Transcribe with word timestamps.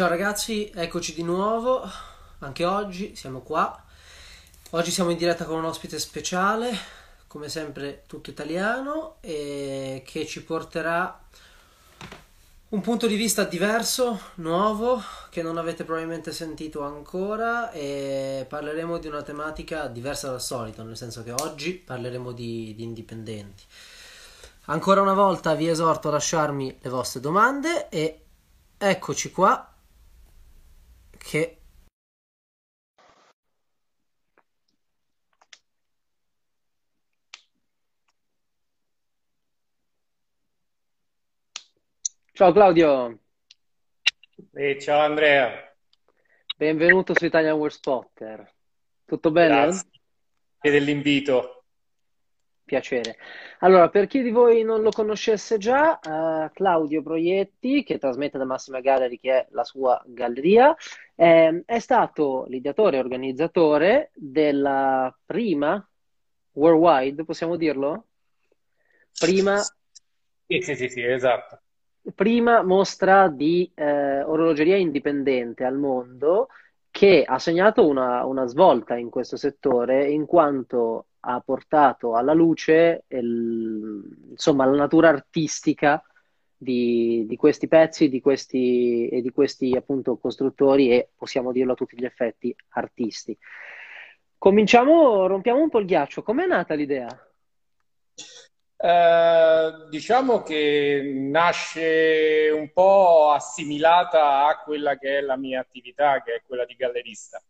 Ciao 0.00 0.08
ragazzi, 0.08 0.72
eccoci 0.74 1.12
di 1.12 1.22
nuovo, 1.22 1.86
anche 2.38 2.64
oggi 2.64 3.14
siamo 3.14 3.40
qua. 3.42 3.84
Oggi 4.70 4.90
siamo 4.90 5.10
in 5.10 5.18
diretta 5.18 5.44
con 5.44 5.58
un 5.58 5.66
ospite 5.66 5.98
speciale, 5.98 6.74
come 7.26 7.50
sempre 7.50 8.04
tutto 8.06 8.30
italiano, 8.30 9.16
e 9.20 10.02
che 10.06 10.24
ci 10.24 10.42
porterà 10.42 11.20
un 12.70 12.80
punto 12.80 13.06
di 13.06 13.14
vista 13.14 13.44
diverso, 13.44 14.18
nuovo, 14.36 15.02
che 15.28 15.42
non 15.42 15.58
avete 15.58 15.84
probabilmente 15.84 16.32
sentito 16.32 16.80
ancora 16.80 17.70
e 17.70 18.46
parleremo 18.48 18.96
di 18.96 19.06
una 19.06 19.20
tematica 19.20 19.86
diversa 19.86 20.30
dal 20.30 20.40
solito, 20.40 20.82
nel 20.82 20.96
senso 20.96 21.22
che 21.22 21.32
oggi 21.32 21.74
parleremo 21.74 22.32
di, 22.32 22.74
di 22.74 22.84
indipendenti. 22.84 23.64
Ancora 24.64 25.02
una 25.02 25.12
volta 25.12 25.52
vi 25.52 25.68
esorto 25.68 26.08
a 26.08 26.12
lasciarmi 26.12 26.78
le 26.80 26.88
vostre 26.88 27.20
domande 27.20 27.90
e 27.90 28.22
eccoci 28.78 29.30
qua 29.30 29.69
che 31.20 31.58
Ciao 42.32 42.52
Claudio, 42.52 43.18
E 44.54 44.80
ciao 44.80 45.00
Andrea, 45.00 45.76
benvenuto 46.56 47.12
su 47.14 47.26
Italian 47.26 47.56
World 47.56 47.74
Spotter. 47.74 48.54
Tutto 49.04 49.30
bene? 49.30 49.54
grazie 49.66 49.90
dell'invito. 50.62 51.59
Piacere. 52.70 53.16
Allora, 53.60 53.88
per 53.88 54.06
chi 54.06 54.22
di 54.22 54.30
voi 54.30 54.62
non 54.62 54.80
lo 54.82 54.90
conoscesse 54.90 55.58
già, 55.58 55.98
eh, 55.98 56.52
Claudio 56.52 57.02
Proietti, 57.02 57.82
che 57.82 57.98
trasmette 57.98 58.38
da 58.38 58.44
Massima 58.44 58.78
Gallery, 58.78 59.18
che 59.18 59.32
è 59.32 59.46
la 59.50 59.64
sua 59.64 60.00
galleria, 60.06 60.72
ehm, 61.16 61.62
è 61.66 61.80
stato 61.80 62.44
l'ideatore 62.46 62.96
e 62.96 63.00
organizzatore 63.00 64.10
della 64.14 65.12
prima 65.26 65.84
worldwide, 66.52 67.24
possiamo 67.24 67.56
dirlo? 67.56 68.06
Prima 69.18 69.58
Sì, 69.58 70.60
sì, 70.60 70.76
sì, 70.76 70.88
sì, 70.88 71.02
esatto. 71.02 71.62
prima 72.14 72.62
mostra 72.62 73.26
di 73.26 73.68
eh, 73.74 74.22
orologeria 74.22 74.76
indipendente 74.76 75.64
al 75.64 75.76
mondo 75.76 76.50
che 76.88 77.24
ha 77.26 77.38
segnato 77.40 77.84
una, 77.84 78.24
una 78.26 78.46
svolta 78.46 78.96
in 78.96 79.10
questo 79.10 79.36
settore 79.36 80.08
in 80.08 80.24
quanto 80.26 81.06
ha 81.20 81.40
portato 81.40 82.14
alla 82.16 82.32
luce 82.32 83.04
il- 83.08 84.28
insomma, 84.30 84.64
la 84.64 84.76
natura 84.76 85.08
artistica 85.08 86.02
di, 86.56 87.24
di 87.26 87.36
questi 87.36 87.68
pezzi 87.68 88.08
di 88.08 88.20
questi, 88.20 89.08
e 89.08 89.22
di 89.22 89.30
questi 89.30 89.74
appunto 89.74 90.18
costruttori 90.18 90.90
e 90.90 91.08
possiamo 91.16 91.52
dirlo 91.52 91.72
a 91.72 91.76
tutti 91.76 91.96
gli 91.98 92.04
effetti 92.04 92.54
artisti. 92.70 93.36
Cominciamo, 94.36 95.26
rompiamo 95.26 95.62
un 95.62 95.68
po' 95.68 95.78
il 95.78 95.86
ghiaccio. 95.86 96.22
Com'è 96.22 96.46
nata 96.46 96.74
l'idea? 96.74 97.08
Eh, 98.82 99.88
diciamo 99.90 100.42
che 100.42 101.28
nasce 101.30 102.50
un 102.54 102.72
po' 102.72 103.30
assimilata 103.30 104.46
a 104.46 104.58
quella 104.62 104.96
che 104.96 105.18
è 105.18 105.20
la 105.20 105.36
mia 105.36 105.60
attività, 105.60 106.22
che 106.22 106.36
è 106.36 106.42
quella 106.46 106.64
di 106.64 106.74
gallerista. 106.74 107.42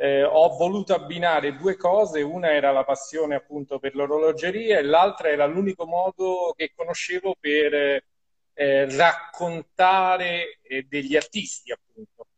Eh, 0.00 0.22
ho 0.22 0.56
voluto 0.56 0.94
abbinare 0.94 1.56
due 1.56 1.76
cose, 1.76 2.22
una 2.22 2.52
era 2.52 2.70
la 2.70 2.84
passione 2.84 3.34
appunto 3.34 3.80
per 3.80 3.96
l'orologeria 3.96 4.78
e 4.78 4.82
l'altra 4.82 5.28
era 5.28 5.44
l'unico 5.44 5.86
modo 5.86 6.54
che 6.56 6.70
conoscevo 6.72 7.34
per 7.40 8.04
eh, 8.54 8.96
raccontare 8.96 10.60
eh, 10.62 10.84
degli 10.88 11.16
artisti, 11.16 11.72
appunto, 11.72 12.28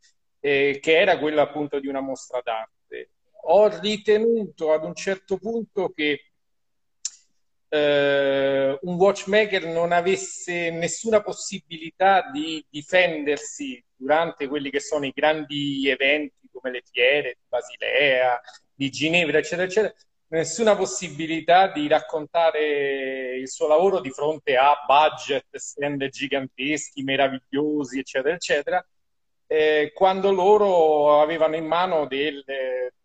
eh, 0.41 0.79
che 0.81 0.99
era 0.99 1.19
quella 1.19 1.43
appunto 1.43 1.79
di 1.81 1.87
una 1.87 2.01
mostra 2.01 2.41
d'arte. 2.43 3.11
Ho 3.43 3.69
ritenuto 3.79 4.73
ad 4.73 4.85
un 4.85 4.95
certo 4.95 5.37
punto 5.37 5.91
che 5.91 6.31
eh, 7.69 8.79
un 8.81 8.95
watchmaker 8.95 9.67
non 9.67 9.93
avesse 9.93 10.71
nessuna 10.71 11.21
possibilità 11.21 12.31
di 12.31 12.65
difendersi 12.71 13.85
durante 13.95 14.49
quelli 14.49 14.71
che 14.71 14.81
sono 14.81 15.05
i 15.05 15.13
grandi 15.15 15.89
eventi 15.91 16.40
come 16.53 16.71
le 16.71 16.83
fiere 16.91 17.37
di 17.39 17.45
Basilea, 17.49 18.41
di 18.75 18.91
Ginevra, 18.91 19.39
eccetera, 19.39 19.65
eccetera, 19.65 19.95
nessuna 20.29 20.77
possibilità 20.77 21.69
di 21.73 21.89
raccontare 21.89 23.37
il 23.37 23.49
suo 23.49 23.67
lavoro 23.67 24.01
di 24.01 24.11
fronte 24.11 24.57
a 24.57 24.75
budget, 24.87 25.57
stand 25.57 26.07
giganteschi, 26.09 27.03
meravigliosi, 27.03 27.99
eccetera, 27.99 28.35
eccetera, 28.35 28.87
eh, 29.47 29.91
quando 29.93 30.31
loro 30.31 31.21
avevano 31.21 31.57
in 31.57 31.67
mano 31.67 32.07
del- 32.07 32.45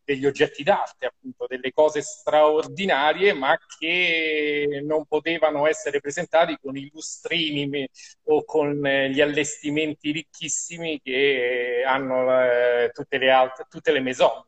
degli 0.06 0.26
oggetti 0.26 0.64
d'arte, 0.64 1.08
appunto, 1.08 1.48
delle 1.48 1.74
cose 1.74 2.02
straordinarie, 2.02 3.34
ma 3.34 3.58
che 3.80 4.82
non 4.84 5.06
potevano 5.06 5.68
essere 5.68 6.00
presentati 6.00 6.58
con 6.62 6.78
i 6.78 6.90
lustrini 6.94 7.88
o 8.26 8.46
con 8.46 8.86
eh, 8.86 9.10
gli 9.10 9.20
allestimenti 9.20 10.12
ricchissimi 10.12 11.02
che 11.02 11.84
hanno 11.86 12.42
eh, 12.42 12.92
tutte 12.94 13.18
le 13.18 13.32
altre, 13.32 13.66
tutte 13.68 13.92
le 13.92 14.00
maison. 14.00 14.44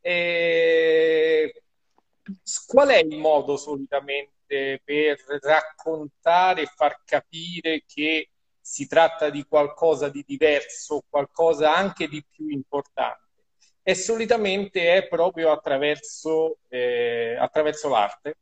E 0.00 1.62
qual 2.66 2.88
è 2.88 2.98
il 2.98 3.16
modo 3.16 3.56
solitamente 3.56 4.80
per 4.84 5.16
raccontare 5.40 6.62
e 6.62 6.66
far 6.66 7.02
capire 7.04 7.84
che 7.86 8.30
si 8.60 8.86
tratta 8.86 9.30
di 9.30 9.44
qualcosa 9.44 10.08
di 10.08 10.24
diverso, 10.26 11.02
qualcosa 11.08 11.74
anche 11.74 12.08
di 12.08 12.24
più 12.28 12.48
importante? 12.48 13.25
E 13.88 13.94
solitamente 13.94 14.94
è 14.96 15.06
proprio 15.06 15.52
attraverso, 15.52 16.58
eh, 16.68 17.36
attraverso 17.38 17.88
l'arte. 17.88 18.38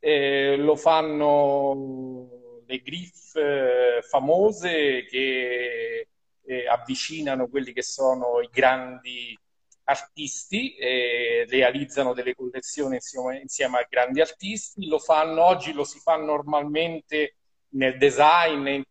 Eh, 0.00 0.56
lo 0.56 0.74
fanno 0.74 2.62
le 2.66 2.78
griffe 2.82 3.98
eh, 3.98 4.02
famose 4.02 5.04
che 5.04 6.08
eh, 6.44 6.66
avvicinano 6.66 7.46
quelli 7.48 7.72
che 7.72 7.82
sono 7.82 8.40
i 8.40 8.48
grandi 8.50 9.38
artisti, 9.84 10.74
eh, 10.76 11.46
realizzano 11.48 12.12
delle 12.12 12.34
collezioni 12.34 12.96
insieme, 12.96 13.38
insieme 13.40 13.78
a 13.78 13.86
grandi 13.88 14.20
artisti, 14.20 14.88
lo 14.88 14.98
fanno 14.98 15.44
oggi, 15.44 15.72
lo 15.72 15.84
si 15.84 16.00
fa 16.00 16.16
normalmente 16.16 17.36
nel 17.74 17.96
design 17.96 18.66
e 18.66 18.74
in 18.74 18.82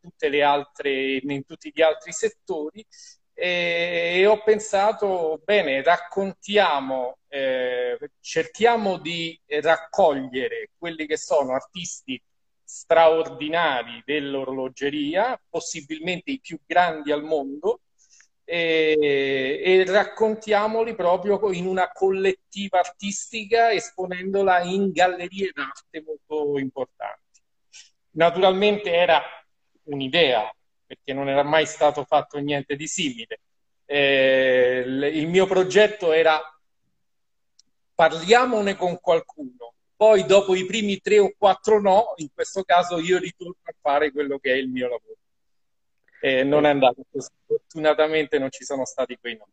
in 1.32 1.46
tutti 1.46 1.72
gli 1.74 1.82
altri 1.82 2.14
settori. 2.14 2.86
E, 3.42 4.26
ho 4.28 4.44
pensato, 4.44 5.40
bene, 5.46 5.82
raccontiamo, 5.82 7.20
eh, 7.30 7.98
cerchiamo 8.20 8.98
di 8.98 9.40
raccogliere 9.48 10.72
quelli 10.78 11.06
che 11.06 11.16
sono 11.16 11.54
artisti 11.54 12.22
straordinari 12.62 14.02
dell'orologeria, 14.04 15.42
possibilmente 15.50 16.32
i 16.32 16.42
più 16.42 16.60
grandi 16.66 17.14
al 17.14 17.24
mondo, 17.24 17.80
e, 18.44 19.62
e 19.64 19.86
raccontiamoli 19.86 20.94
proprio 20.94 21.52
in 21.54 21.66
una 21.66 21.92
collettiva 21.94 22.80
artistica, 22.80 23.72
esponendola 23.72 24.64
in 24.64 24.92
gallerie 24.92 25.52
d'arte 25.54 26.04
molto 26.06 26.60
importanti. 26.60 27.42
Naturalmente 28.12 28.92
era 28.92 29.24
un'idea, 29.84 30.54
perché 30.90 31.14
non 31.14 31.30
era 31.30 31.44
mai 31.44 31.68
stato 31.68 32.04
fatto 32.04 32.40
niente 32.40 32.76
di 32.76 32.88
simile. 32.88 33.42
Eh, 33.86 34.84
il 34.88 35.28
mio 35.28 35.46
progetto 35.46 36.12
era 36.12 36.42
parliamone 37.94 38.76
con 38.76 39.00
qualcuno, 39.00 39.76
poi 39.96 40.26
dopo 40.26 40.56
i 40.56 40.66
primi 40.66 41.00
tre 41.00 41.20
o 41.20 41.32
quattro 41.38 41.80
no, 41.80 42.14
in 42.16 42.30
questo 42.34 42.64
caso 42.64 42.98
io 42.98 43.20
ritorno 43.20 43.58
a 43.62 43.74
fare 43.80 44.12
quello 44.12 44.40
che 44.40 44.54
è 44.54 44.56
il 44.56 44.70
mio 44.70 44.88
lavoro. 44.88 45.18
E 46.22 46.44
non 46.44 46.66
è 46.66 46.70
andato 46.70 47.04
così, 47.12 47.30
fortunatamente 47.46 48.40
non 48.40 48.50
ci 48.50 48.64
sono 48.64 48.84
stati 48.84 49.16
quei 49.20 49.38
no. 49.38 49.48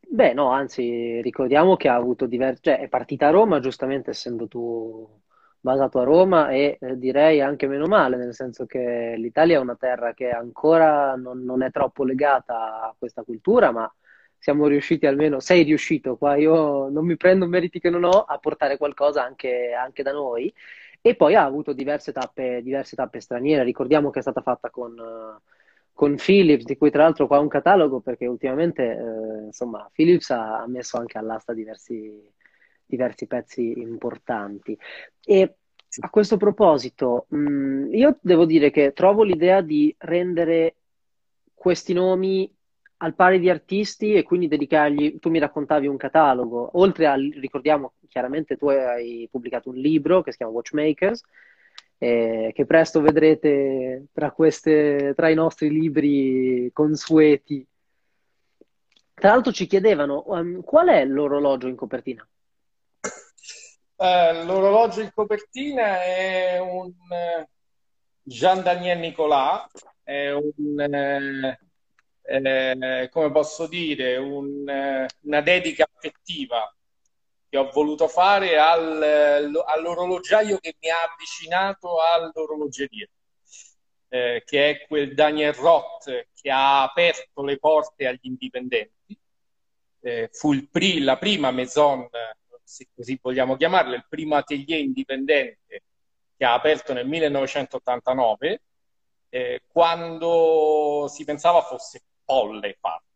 Beh, 0.00 0.32
no, 0.32 0.50
anzi, 0.50 1.20
ricordiamo 1.22 1.76
che 1.76 1.88
ha 1.88 1.96
avuto 1.96 2.26
diversi, 2.26 2.62
cioè 2.62 2.78
è 2.78 2.88
partita 2.88 3.26
a 3.26 3.30
Roma, 3.30 3.58
giustamente 3.58 4.10
essendo 4.10 4.46
tu 4.46 5.20
basato 5.60 5.98
a 6.00 6.04
Roma, 6.04 6.50
e 6.50 6.78
eh, 6.80 6.98
direi 6.98 7.40
anche 7.40 7.66
meno 7.66 7.86
male, 7.86 8.16
nel 8.16 8.34
senso 8.34 8.66
che 8.66 9.14
l'Italia 9.16 9.56
è 9.58 9.60
una 9.60 9.76
terra 9.76 10.14
che 10.14 10.30
ancora 10.30 11.14
non, 11.16 11.42
non 11.44 11.62
è 11.62 11.70
troppo 11.70 12.04
legata 12.04 12.82
a 12.82 12.94
questa 12.98 13.22
cultura, 13.22 13.70
ma 13.72 13.92
siamo 14.38 14.66
riusciti 14.68 15.06
almeno, 15.06 15.40
sei 15.40 15.64
riuscito 15.64 16.16
qua, 16.16 16.36
io 16.36 16.88
non 16.88 17.04
mi 17.04 17.16
prendo 17.16 17.46
meriti 17.46 17.80
che 17.80 17.90
non 17.90 18.04
ho, 18.04 18.22
a 18.22 18.38
portare 18.38 18.76
qualcosa 18.76 19.24
anche, 19.24 19.72
anche 19.72 20.02
da 20.02 20.12
noi. 20.12 20.52
E 21.00 21.14
poi 21.14 21.34
ha 21.34 21.44
avuto 21.44 21.72
diverse 21.72 22.12
tappe, 22.12 22.60
diverse 22.62 22.96
tappe 22.96 23.20
straniere. 23.20 23.62
Ricordiamo 23.64 24.10
che 24.10 24.18
è 24.18 24.22
stata 24.22 24.40
fatta 24.40 24.68
con, 24.70 24.94
con 25.92 26.16
Philips, 26.16 26.64
di 26.64 26.76
cui 26.76 26.90
tra 26.90 27.04
l'altro 27.04 27.26
qua 27.26 27.38
un 27.38 27.48
catalogo, 27.48 28.00
perché 28.00 28.26
ultimamente 28.26 28.82
eh, 28.84 29.44
insomma, 29.46 29.88
Philips 29.92 30.30
ha 30.30 30.64
messo 30.66 30.98
anche 30.98 31.18
all'asta 31.18 31.52
diversi, 31.52 32.20
diversi 32.88 33.26
pezzi 33.26 33.78
importanti. 33.78 34.76
E 35.24 35.54
a 36.00 36.10
questo 36.10 36.36
proposito, 36.36 37.26
mh, 37.28 37.94
io 37.94 38.18
devo 38.20 38.44
dire 38.44 38.70
che 38.70 38.92
trovo 38.92 39.22
l'idea 39.22 39.60
di 39.60 39.94
rendere 39.98 40.74
questi 41.54 41.92
nomi 41.92 42.52
al 43.00 43.14
pari 43.14 43.38
di 43.38 43.48
artisti 43.48 44.14
e 44.14 44.22
quindi 44.22 44.48
dedicargli, 44.48 45.18
tu 45.18 45.30
mi 45.30 45.38
raccontavi 45.38 45.86
un 45.86 45.96
catalogo, 45.96 46.70
oltre 46.78 47.06
a, 47.06 47.14
ricordiamo 47.14 47.92
chiaramente 48.08 48.56
tu 48.56 48.68
hai 48.68 49.28
pubblicato 49.30 49.68
un 49.68 49.76
libro 49.76 50.22
che 50.22 50.32
si 50.32 50.38
chiama 50.38 50.52
Watchmakers, 50.52 51.22
eh, 51.98 52.52
che 52.54 52.66
presto 52.66 53.00
vedrete 53.00 54.06
tra, 54.12 54.30
queste, 54.32 55.12
tra 55.14 55.28
i 55.28 55.34
nostri 55.34 55.70
libri 55.70 56.70
consueti. 56.72 57.64
Tra 59.14 59.30
l'altro 59.30 59.52
ci 59.52 59.66
chiedevano 59.66 60.24
um, 60.26 60.62
qual 60.62 60.88
è 60.88 61.04
l'orologio 61.04 61.66
in 61.66 61.76
copertina? 61.76 62.26
Uh, 64.00 64.44
l'orologio 64.44 65.00
in 65.00 65.10
copertina 65.12 66.04
è 66.04 66.56
un 66.60 66.86
uh, 66.86 67.44
Jean 68.22 68.62
Daniel 68.62 69.00
Nicolas, 69.00 69.66
è 70.04 70.30
un, 70.30 71.56
uh, 72.22 73.08
come 73.10 73.32
posso 73.32 73.66
dire, 73.66 74.16
un, 74.16 75.08
una 75.22 75.40
dedica 75.40 75.88
affettiva 75.92 76.72
che 77.48 77.56
ho 77.56 77.70
voluto 77.72 78.06
fare 78.06 78.56
al, 78.56 79.02
all'orologiaio 79.66 80.58
che 80.58 80.76
mi 80.78 80.90
ha 80.90 81.02
avvicinato 81.10 81.96
all'orologeria, 82.00 83.08
eh, 84.10 84.44
che 84.46 84.70
è 84.70 84.86
quel 84.86 85.12
Daniel 85.12 85.54
Roth 85.54 86.28
che 86.34 86.50
ha 86.52 86.84
aperto 86.84 87.42
le 87.42 87.58
porte 87.58 88.06
agli 88.06 88.18
indipendenti. 88.22 89.18
Eh, 90.00 90.28
fu 90.30 90.68
pri, 90.70 91.00
la 91.00 91.16
prima 91.16 91.50
maison, 91.50 92.08
se 92.68 92.88
così 92.94 93.18
vogliamo 93.20 93.56
chiamarla, 93.56 93.96
il 93.96 94.06
primo 94.08 94.36
atelier 94.36 94.80
indipendente 94.80 95.82
che 96.36 96.44
ha 96.44 96.52
aperto 96.52 96.92
nel 96.92 97.06
1989, 97.06 98.62
eh, 99.30 99.62
quando 99.66 101.06
si 101.08 101.24
pensava 101.24 101.62
fosse 101.62 102.02
folle 102.24 102.76
farlo 102.78 103.06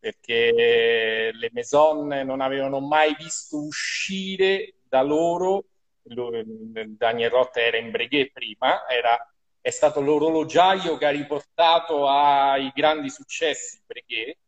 perché 0.00 1.30
le 1.32 1.50
maison 1.52 2.08
non 2.08 2.40
avevano 2.40 2.80
mai 2.80 3.14
visto 3.18 3.58
uscire 3.58 4.76
da 4.88 5.02
loro, 5.02 5.64
Daniel 6.02 7.30
Roth 7.30 7.58
era 7.58 7.76
in 7.76 7.90
Breguet 7.90 8.32
prima, 8.32 8.88
era, 8.88 9.30
è 9.60 9.68
stato 9.68 10.00
l'orologiaio 10.00 10.96
che 10.96 11.04
ha 11.04 11.10
riportato 11.10 12.08
ai 12.08 12.72
grandi 12.74 13.10
successi 13.10 13.78
Breguet. 13.86 14.38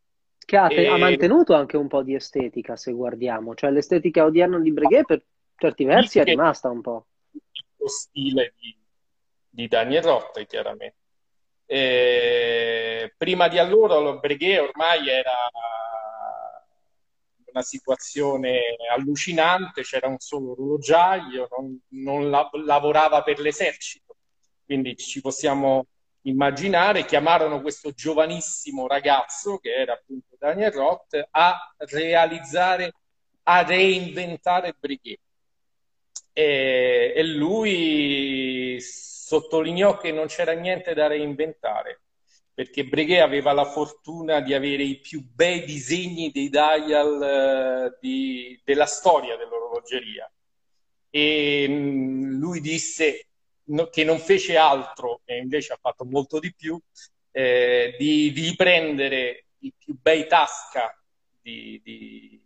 Che 0.45 0.57
ha, 0.57 0.73
e... 0.73 0.87
ha, 0.87 0.97
mantenuto 0.97 1.55
anche 1.55 1.77
un 1.77 1.89
po' 1.89 2.03
di 2.03 2.15
estetica, 2.15 2.77
se 2.77 2.93
guardiamo, 2.93 3.55
cioè 3.55 3.71
l'estetica 3.71 4.25
odierna 4.25 4.59
di 4.59 4.73
Breguet 4.73 5.07
per 5.07 5.25
certi 5.57 5.85
versi 5.85 6.19
è 6.19 6.25
rimasta 6.25 6.69
un 6.69 6.81
po'. 6.81 7.07
Lo 7.77 7.89
stile 7.89 8.55
di, 8.59 8.77
di 9.49 9.69
Daniel 9.69 10.03
Roth, 10.03 10.45
chiaramente. 10.47 10.97
Eh, 11.67 13.15
prima 13.17 13.49
di 13.49 13.59
allora 13.59 13.99
lo 13.99 14.19
Breguet 14.19 14.61
ormai 14.61 15.09
era 15.09 15.33
una 17.53 17.63
situazione 17.63 18.61
allucinante, 18.95 19.83
c'era 19.83 20.09
un 20.09 20.19
solo 20.19 20.53
orologiaio, 20.53 21.49
non, 21.57 21.81
non 21.89 22.31
la, 22.31 22.49
lavorava 22.65 23.23
per 23.23 23.39
l'esercito, 23.39 24.17
quindi 24.65 24.97
ci 24.97 25.21
possiamo 25.21 25.87
immaginare, 26.23 27.05
chiamarono 27.05 27.61
questo 27.61 27.93
giovanissimo 27.93 28.87
ragazzo, 28.87 29.59
che 29.59 29.73
era 29.73 29.95
appunto 29.95 30.37
Daniel 30.39 30.73
Roth, 30.73 31.29
a 31.31 31.75
realizzare, 31.79 32.93
a 33.45 33.63
reinventare 33.63 34.77
Breguet. 34.79 35.19
E, 36.33 37.13
e 37.15 37.23
lui 37.25 38.79
sottolineò 38.81 39.97
che 39.99 40.13
non 40.13 40.27
c'era 40.27 40.53
niente 40.53 40.95
da 40.95 41.07
reinventare, 41.07 42.03
perché 42.55 42.85
Breguet 42.85 43.23
aveva 43.23 43.53
la 43.53 43.65
fortuna 43.65 44.41
di 44.41 44.55
avere 44.55 44.83
i 44.83 45.01
più 45.01 45.23
bei 45.23 45.65
disegni 45.65 46.31
dei 46.31 46.49
dial 46.49 47.23
eh, 47.23 47.99
di, 48.01 48.61
della 48.65 48.87
storia 48.87 49.37
dell'orologeria. 49.37 50.31
E 51.11 51.67
mm, 51.69 52.39
lui 52.39 52.61
disse 52.61 53.27
no, 53.65 53.89
che 53.89 54.05
non 54.05 54.19
fece 54.19 54.57
altro, 54.57 55.21
e 55.25 55.39
invece 55.39 55.73
ha 55.73 55.79
fatto 55.81 56.05
molto 56.05 56.39
di 56.39 56.53
più, 56.55 56.81
eh, 57.31 57.95
di, 57.99 58.33
di 58.33 58.43
riprendere 58.43 59.47
i 59.59 59.73
più 59.77 59.97
bei 60.01 60.27
tasca 60.27 60.97
di, 61.41 61.81
di, 61.83 62.41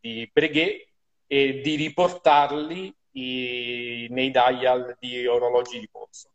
di 0.00 0.30
Breguet 0.32 0.88
e 1.26 1.60
di 1.60 1.74
riportarli 1.76 2.94
i, 3.12 4.06
nei 4.10 4.30
dial 4.30 4.96
di 4.98 5.26
orologi 5.26 5.78
di 5.78 5.88
polso. 5.88 6.30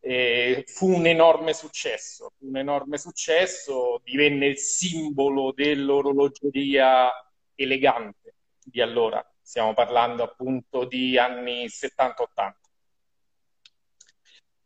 E 0.00 0.64
fu 0.66 0.94
un 0.94 1.06
enorme 1.06 1.52
successo, 1.52 2.32
un 2.38 2.56
enorme 2.56 2.98
successo, 2.98 4.00
divenne 4.04 4.46
il 4.46 4.58
simbolo 4.58 5.52
dell'orologeria 5.52 7.10
elegante 7.54 8.34
di 8.62 8.80
allora. 8.80 9.24
Stiamo 9.40 9.74
parlando 9.74 10.22
appunto 10.22 10.84
di 10.84 11.18
anni 11.18 11.66
70-80. 11.66 12.67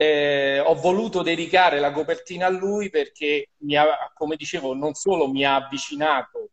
Eh, 0.02 0.58
ho 0.58 0.74
voluto 0.74 1.22
dedicare 1.22 1.78
la 1.78 1.92
copertina 1.92 2.46
a 2.46 2.50
lui 2.50 2.90
perché, 2.90 3.50
ha, 3.76 4.10
come 4.12 4.34
dicevo, 4.34 4.74
non 4.74 4.94
solo 4.94 5.28
mi 5.28 5.44
ha 5.44 5.54
avvicinato 5.54 6.50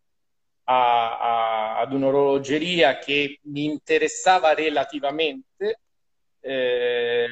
a, 0.66 1.20
a, 1.20 1.80
ad 1.80 1.92
un'orologeria 1.92 3.00
che 3.00 3.40
mi 3.46 3.66
interessava 3.66 4.54
relativamente, 4.54 5.80
eh, 6.42 7.26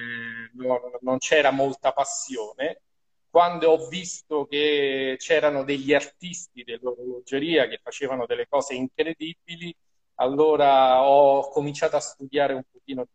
non, 0.53 0.79
non 1.01 1.17
c'era 1.19 1.51
molta 1.51 1.91
passione. 1.91 2.81
Quando 3.29 3.69
ho 3.69 3.87
visto 3.87 4.47
che 4.47 5.17
c'erano 5.19 5.63
degli 5.63 5.93
artisti 5.93 6.63
dell'orologeria 6.63 7.67
che 7.67 7.79
facevano 7.83 8.25
delle 8.25 8.47
cose 8.47 8.73
incredibili, 8.73 9.71
allora 10.15 11.03
ho 11.03 11.47
cominciato 11.49 11.95
a 11.95 11.99
studiare 11.99 12.53
un 12.53 12.63
pochino 12.71 13.03
di 13.03 13.11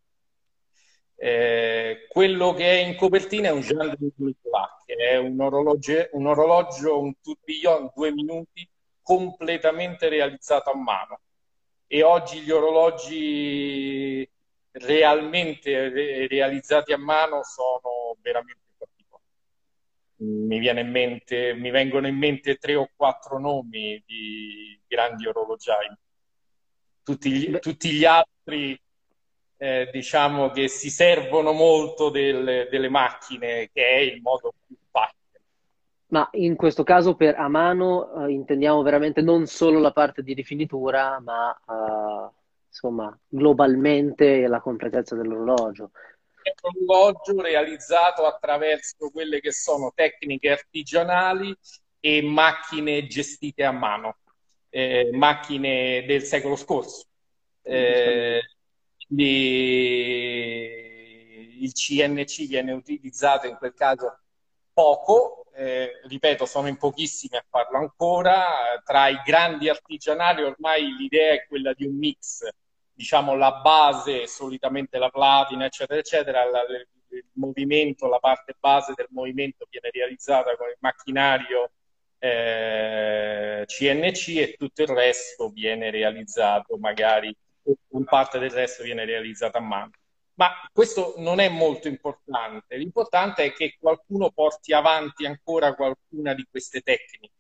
eh, 1.25 2.07
quello 2.09 2.53
che 2.53 2.69
è 2.69 2.85
in 2.85 2.97
copertina 2.97 3.47
è 3.47 3.53
un 3.53 3.61
Jean 3.61 3.95
de 3.97 4.11
Nicolas, 4.17 4.83
che 4.85 4.95
è 4.97 5.17
un 5.19 5.41
orologio, 5.41 6.09
un, 6.15 6.27
orologio, 6.27 7.01
un 7.01 7.15
tourbillon 7.21 7.93
due 7.95 8.13
minuti 8.13 8.69
completamente 9.01 10.09
realizzato 10.09 10.73
a 10.73 10.77
mano. 10.77 11.21
E 11.87 12.03
oggi 12.03 12.41
gli 12.41 12.51
orologi 12.51 14.29
realmente 14.73 15.91
re- 15.91 16.27
realizzati 16.27 16.93
a 16.93 16.99
mano 16.99 17.45
sono 17.45 18.17
veramente 18.21 18.73
particolari. 18.77 19.25
Mi, 20.17 20.59
viene 20.59 20.81
in 20.81 20.91
mente, 20.91 21.55
mi 21.55 21.71
vengono 21.71 22.09
in 22.09 22.17
mente 22.17 22.57
tre 22.57 22.75
o 22.75 22.91
quattro 22.97 23.39
nomi 23.39 24.03
di 24.05 24.77
grandi 24.89 25.29
orologiai. 25.29 25.87
Tutti 27.05 27.31
gli, 27.31 27.59
tutti 27.61 27.93
gli 27.93 28.05
altri 28.05 28.77
eh, 29.63 29.89
diciamo 29.93 30.51
che 30.51 30.67
si 30.67 30.91
servono 30.91 31.53
molto 31.53 32.11
del, 32.11 32.67
delle 32.69 32.89
macchine, 32.89 33.71
che 33.73 33.87
è 33.87 33.99
il 33.99 34.21
modo 34.21 34.53
più 34.67 34.75
facile 34.91 35.21
ma 36.09 36.29
in 36.33 36.57
questo 36.57 36.83
caso 36.83 37.15
per 37.15 37.37
a 37.37 37.49
mano 37.49 38.27
eh, 38.27 38.33
intendiamo 38.33 38.83
veramente 38.83 39.23
non 39.23 39.47
solo 39.47 39.79
la 39.79 39.93
parte 39.93 40.23
di 40.23 40.35
rifinitura, 40.35 41.19
ma 41.21 41.55
eh, 41.55 42.31
insomma 42.67 43.17
globalmente 43.29 44.47
la 44.49 44.61
completezza 44.61 45.15
dell'orologio. 45.15 45.93
È 46.43 46.53
un 46.63 46.85
orologio 46.87 47.41
realizzato 47.41 48.27
attraverso 48.27 49.11
quelle 49.11 49.41
che 49.41 49.53
sono 49.53 49.93
tecniche 49.95 50.51
artigianali 50.51 51.57
e 52.01 52.21
macchine 52.21 53.07
gestite 53.07 53.65
a 53.65 53.71
mano, 53.71 54.17
eh, 54.69 55.09
macchine 55.13 56.05
del 56.05 56.25
secolo 56.25 56.57
scorso. 56.57 57.07
Eh, 57.63 58.43
il 61.61 61.73
CNC 61.73 62.47
viene 62.47 62.73
utilizzato 62.73 63.47
in 63.47 63.57
quel 63.57 63.75
caso 63.75 64.19
poco, 64.73 65.47
eh, 65.55 66.01
ripeto, 66.05 66.47
sono 66.47 66.69
in 66.69 66.77
pochissimi 66.77 67.37
a 67.37 67.45
farlo 67.49 67.79
ancora. 67.79 68.45
Tra 68.85 69.09
i 69.09 69.21
grandi 69.25 69.69
artigianali 69.69 70.43
ormai 70.43 70.95
l'idea 70.97 71.35
è 71.35 71.47
quella 71.47 71.73
di 71.75 71.87
un 71.87 71.97
mix, 71.97 72.49
diciamo 72.93 73.35
la 73.37 73.61
base, 73.63 74.27
solitamente 74.27 74.99
la 74.99 75.11
platina, 75.11 75.67
eccetera, 75.67 75.99
eccetera. 76.01 76.45
La, 76.51 76.63
il 77.13 77.27
movimento, 77.35 78.09
la 78.09 78.19
parte 78.19 78.57
base 78.59 78.93
del 78.97 79.09
movimento 79.11 79.67
viene 79.69 79.91
realizzata 79.91 80.57
con 80.57 80.69
il 80.69 80.77
macchinario 80.81 81.73
eh, 82.19 83.65
CNC 83.67 84.29
e 84.37 84.55
tutto 84.57 84.83
il 84.83 84.89
resto 84.89 85.51
viene 85.51 85.91
realizzato 85.91 86.77
magari, 86.79 87.35
un 87.89 88.05
parte 88.05 88.39
del 88.39 88.51
resto 88.51 88.83
viene 88.83 89.05
realizzata 89.05 89.59
a 89.59 89.63
mano. 89.63 89.91
Ma 90.35 90.51
questo 90.73 91.15
non 91.19 91.41
è 91.41 91.49
molto 91.49 91.89
importante, 91.89 92.77
l'importante 92.77 93.45
è 93.45 93.53
che 93.53 93.77
qualcuno 93.79 94.31
porti 94.31 94.73
avanti 94.73 95.27
ancora 95.27 95.75
qualcuna 95.75 96.33
di 96.33 96.47
queste 96.51 96.81
tecniche, 96.81 97.35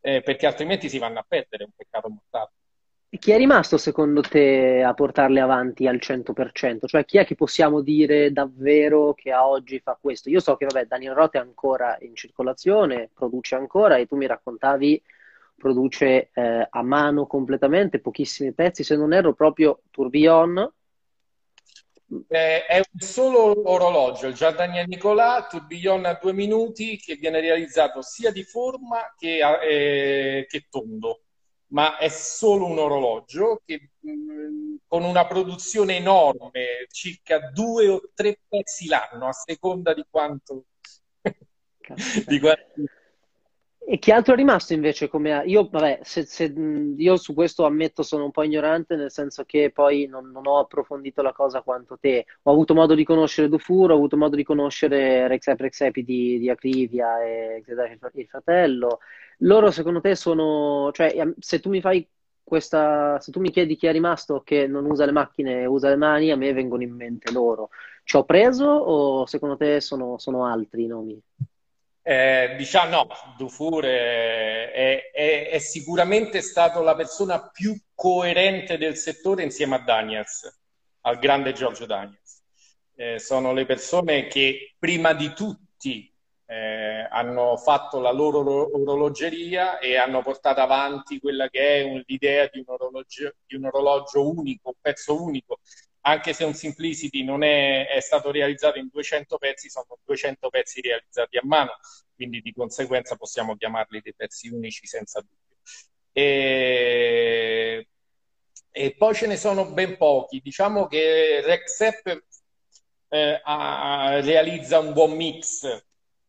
eh, 0.00 0.20
perché 0.22 0.46
altrimenti 0.46 0.90
si 0.90 0.98
vanno 0.98 1.20
a 1.20 1.24
perdere, 1.26 1.64
è 1.64 1.66
un 1.66 1.72
peccato 1.74 2.08
mortale. 2.08 2.50
chi 3.18 3.30
è 3.30 3.38
rimasto 3.38 3.78
secondo 3.78 4.20
te 4.20 4.82
a 4.82 4.92
portarle 4.92 5.40
avanti 5.40 5.86
al 5.86 5.96
100%? 5.96 6.86
Cioè 6.86 7.06
chi 7.06 7.16
è 7.16 7.24
che 7.24 7.34
possiamo 7.34 7.80
dire 7.80 8.30
davvero 8.30 9.14
che 9.14 9.32
a 9.32 9.48
oggi 9.48 9.80
fa 9.80 9.96
questo? 9.98 10.28
Io 10.28 10.40
so 10.40 10.56
che 10.56 10.66
vabbè, 10.66 10.84
Daniel 10.84 11.14
Roth 11.14 11.36
è 11.36 11.38
ancora 11.38 11.96
in 12.00 12.14
circolazione, 12.14 13.08
produce 13.14 13.54
ancora 13.54 13.96
e 13.96 14.06
tu 14.06 14.16
mi 14.16 14.26
raccontavi 14.26 15.02
produce 15.58 16.30
eh, 16.32 16.66
a 16.70 16.82
mano 16.82 17.26
completamente 17.26 18.00
pochissimi 18.00 18.54
pezzi, 18.54 18.84
se 18.84 18.96
non 18.96 19.12
erro 19.12 19.34
proprio 19.34 19.82
Tourbillon. 19.90 20.72
Eh, 22.28 22.64
è 22.64 22.76
un 22.76 23.00
solo 23.00 23.68
orologio, 23.70 24.28
il 24.28 24.34
Giardania 24.34 24.84
Nicolà, 24.84 25.46
tourbillon 25.50 26.06
a 26.06 26.18
due 26.20 26.32
minuti, 26.32 26.96
che 26.96 27.16
viene 27.16 27.40
realizzato 27.40 28.00
sia 28.00 28.32
di 28.32 28.44
forma 28.44 29.14
che, 29.18 29.40
eh, 29.62 30.46
che 30.48 30.66
tondo, 30.70 31.24
ma 31.72 31.98
è 31.98 32.08
solo 32.08 32.64
un 32.64 32.78
orologio 32.78 33.60
che, 33.66 33.90
mh, 33.98 34.10
mm, 34.10 34.74
con 34.86 35.02
una 35.02 35.26
produzione 35.26 35.96
enorme, 35.96 36.86
circa 36.90 37.50
due 37.50 37.88
o 37.88 38.00
tre 38.14 38.40
pezzi 38.48 38.86
l'anno, 38.86 39.26
a 39.26 39.32
seconda 39.32 39.92
di 39.92 40.04
quanto... 40.08 40.64
di 42.26 42.38
quanto 42.38 42.72
e 43.90 43.98
che 43.98 44.12
altro 44.12 44.34
è 44.34 44.36
rimasto 44.36 44.74
invece 44.74 45.08
come... 45.08 45.42
Io, 45.46 45.66
vabbè, 45.70 46.00
se, 46.02 46.26
se, 46.26 46.44
io 46.44 47.16
su 47.16 47.32
questo 47.32 47.64
ammetto 47.64 48.02
sono 48.02 48.24
un 48.24 48.30
po' 48.30 48.42
ignorante, 48.42 48.96
nel 48.96 49.10
senso 49.10 49.44
che 49.44 49.70
poi 49.72 50.06
non, 50.06 50.30
non, 50.30 50.46
ho 50.46 50.58
approfondito 50.58 51.22
la 51.22 51.32
cosa 51.32 51.62
quanto 51.62 51.96
te. 51.98 52.26
Ho 52.42 52.52
avuto 52.52 52.74
modo 52.74 52.94
di 52.94 53.02
conoscere 53.02 53.48
Dufour, 53.48 53.92
ho 53.92 53.94
avuto 53.94 54.18
modo 54.18 54.36
di 54.36 54.44
conoscere 54.44 55.26
Rexep 55.26 55.58
Rexepi 55.58 56.04
di, 56.04 56.38
di 56.38 56.50
Acrivia 56.50 57.24
e 57.24 57.64
il 57.64 58.26
fratello. 58.28 58.98
Loro 59.38 59.70
secondo 59.70 60.02
te 60.02 60.14
sono... 60.16 60.90
Cioè, 60.92 61.26
se 61.38 61.58
tu 61.58 61.70
mi 61.70 61.80
fai 61.80 62.06
questa... 62.42 63.18
Se 63.20 63.32
tu 63.32 63.40
mi 63.40 63.50
chiedi 63.50 63.74
chi 63.74 63.86
è 63.86 63.92
rimasto 63.92 64.42
che 64.44 64.66
non 64.66 64.84
usa 64.84 65.06
le 65.06 65.12
macchine 65.12 65.62
e 65.62 65.66
usa 65.66 65.88
le 65.88 65.96
mani, 65.96 66.30
a 66.30 66.36
me 66.36 66.52
vengono 66.52 66.82
in 66.82 66.94
mente 66.94 67.32
loro. 67.32 67.70
Ci 68.04 68.16
ho 68.16 68.24
preso 68.24 68.66
o 68.66 69.24
secondo 69.24 69.56
te 69.56 69.80
sono, 69.80 70.18
sono 70.18 70.44
altri 70.44 70.84
i 70.84 70.86
nomi? 70.88 71.22
Eh, 72.10 72.54
diciamo 72.56 72.90
no, 72.90 73.06
Dufour 73.36 73.84
è, 73.84 75.10
è, 75.12 75.50
è, 75.50 75.58
sicuramente 75.58 76.40
stato 76.40 76.80
la 76.80 76.94
persona 76.94 77.50
più 77.50 77.78
coerente 77.94 78.78
del 78.78 78.96
settore 78.96 79.42
insieme 79.42 79.74
a 79.74 79.80
Daniels, 79.80 80.58
al 81.02 81.18
grande 81.18 81.52
Giorgio 81.52 81.84
Daniels. 81.84 82.42
Eh, 82.94 83.18
sono 83.18 83.52
le 83.52 83.66
persone 83.66 84.26
che 84.26 84.74
prima 84.78 85.12
di 85.12 85.34
tutti 85.34 86.10
eh, 86.46 87.06
hanno 87.10 87.58
fatto 87.58 88.00
la 88.00 88.10
loro 88.10 88.38
orologeria 88.74 89.78
e 89.78 89.98
hanno 89.98 90.22
portato 90.22 90.60
avanti 90.60 91.20
quella 91.20 91.50
che 91.50 91.60
è 91.60 91.82
un, 91.82 92.02
l'idea 92.06 92.48
di 92.50 92.60
un, 92.60 92.64
orologio, 92.68 93.34
di 93.44 93.56
un 93.56 93.66
orologio 93.66 94.26
unico, 94.26 94.70
un 94.70 94.80
pezzo 94.80 95.22
unico, 95.22 95.58
anche 96.02 96.32
se 96.32 96.44
un 96.44 96.54
Simplicity 96.54 97.24
non 97.24 97.42
è, 97.42 97.88
è, 97.88 98.00
stato 98.00 98.30
realizzato 98.30 98.78
in 98.78 98.88
200 98.90 99.38
pezzi, 99.38 99.68
sono 99.68 99.98
200 100.04 100.48
pezzi 100.48 100.80
realizzati 100.80 101.36
a 101.36 101.42
mano, 101.44 101.78
quindi 102.14 102.40
di 102.40 102.52
conseguenza 102.52 103.16
possiamo 103.16 103.56
chiamarli 103.56 104.00
dei 104.00 104.14
pezzi 104.14 104.48
unici 104.48 104.86
senza 104.86 105.20
dubbio. 105.20 105.56
E, 106.12 107.88
e 108.70 108.94
poi 108.96 109.14
ce 109.14 109.26
ne 109.26 109.36
sono 109.36 109.66
ben 109.66 109.96
pochi. 109.96 110.40
Diciamo 110.40 110.86
che 110.86 111.40
Rexep 111.42 112.24
eh, 113.08 113.40
realizza 114.22 114.78
un 114.78 114.92
buon 114.92 115.12
mix 115.12 115.64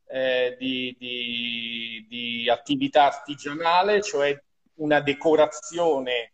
eh, 0.07 0.55
di, 0.57 0.95
di, 0.97 2.05
di, 2.09 2.49
attività 2.49 3.05
artigianale, 3.05 4.01
cioè 4.01 4.37
una 4.75 4.99
decorazione 5.01 6.33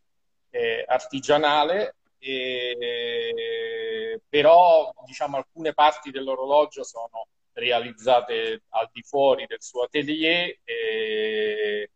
eh, 0.50 0.86
artigianale 0.88 1.96
e, 2.26 4.20
però 4.28 4.92
diciamo 5.06 5.38
alcune 5.38 5.74
parti 5.74 6.10
dell'orologio 6.10 6.84
sono 6.84 7.28
realizzate 7.54 8.64
al 8.70 8.90
di 8.92 9.04
fuori 9.04 9.46
del 9.46 9.62
suo 9.62 9.84
atelier 9.84 10.58
e 10.64 11.90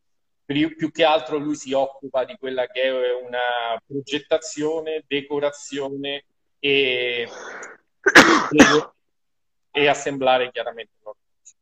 più, 0.45 0.91
che 0.91 1.03
altro 1.03 1.37
lui 1.37 1.55
si 1.55 1.73
occupa 1.73 2.25
di 2.25 2.35
quella 2.37 2.67
che 2.67 2.81
è 2.81 3.13
una 3.13 3.79
progettazione, 3.85 5.03
decorazione 5.07 6.25
e, 6.59 7.27
e, 9.71 9.87
assemblare 9.87 10.51
chiaramente 10.51 10.93
l'orologio. 11.03 11.55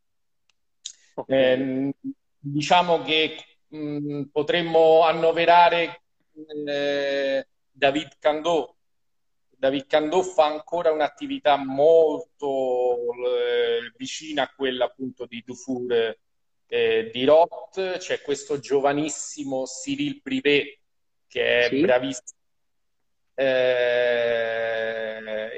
Okay. 1.16 1.38
Eh, 1.38 1.94
diciamo 2.40 3.02
che 3.04 3.36
mh, 3.68 4.24
potremmo 4.32 5.04
annoverare 5.04 6.02
eh, 6.66 7.48
David 7.78 8.18
Candò. 8.20 8.74
David 9.50 9.86
Candò 9.86 10.24
fa 10.24 10.46
ancora 10.46 10.92
un'attività 10.92 11.56
molto 11.58 13.14
eh, 13.14 13.94
vicina 13.96 14.44
a 14.44 14.54
quella 14.54 14.86
appunto 14.86 15.26
di 15.28 15.44
Dufour 15.46 16.18
eh, 16.68 17.10
di 17.12 17.24
Roth. 17.24 17.98
C'è 17.98 18.22
questo 18.22 18.60
giovanissimo 18.60 19.66
Cyril 19.66 20.22
Privé 20.22 20.80
che 21.28 21.66
è 21.66 21.68
sì. 21.70 21.82
bravissimo. 21.82 22.36
Eh, 23.36 23.46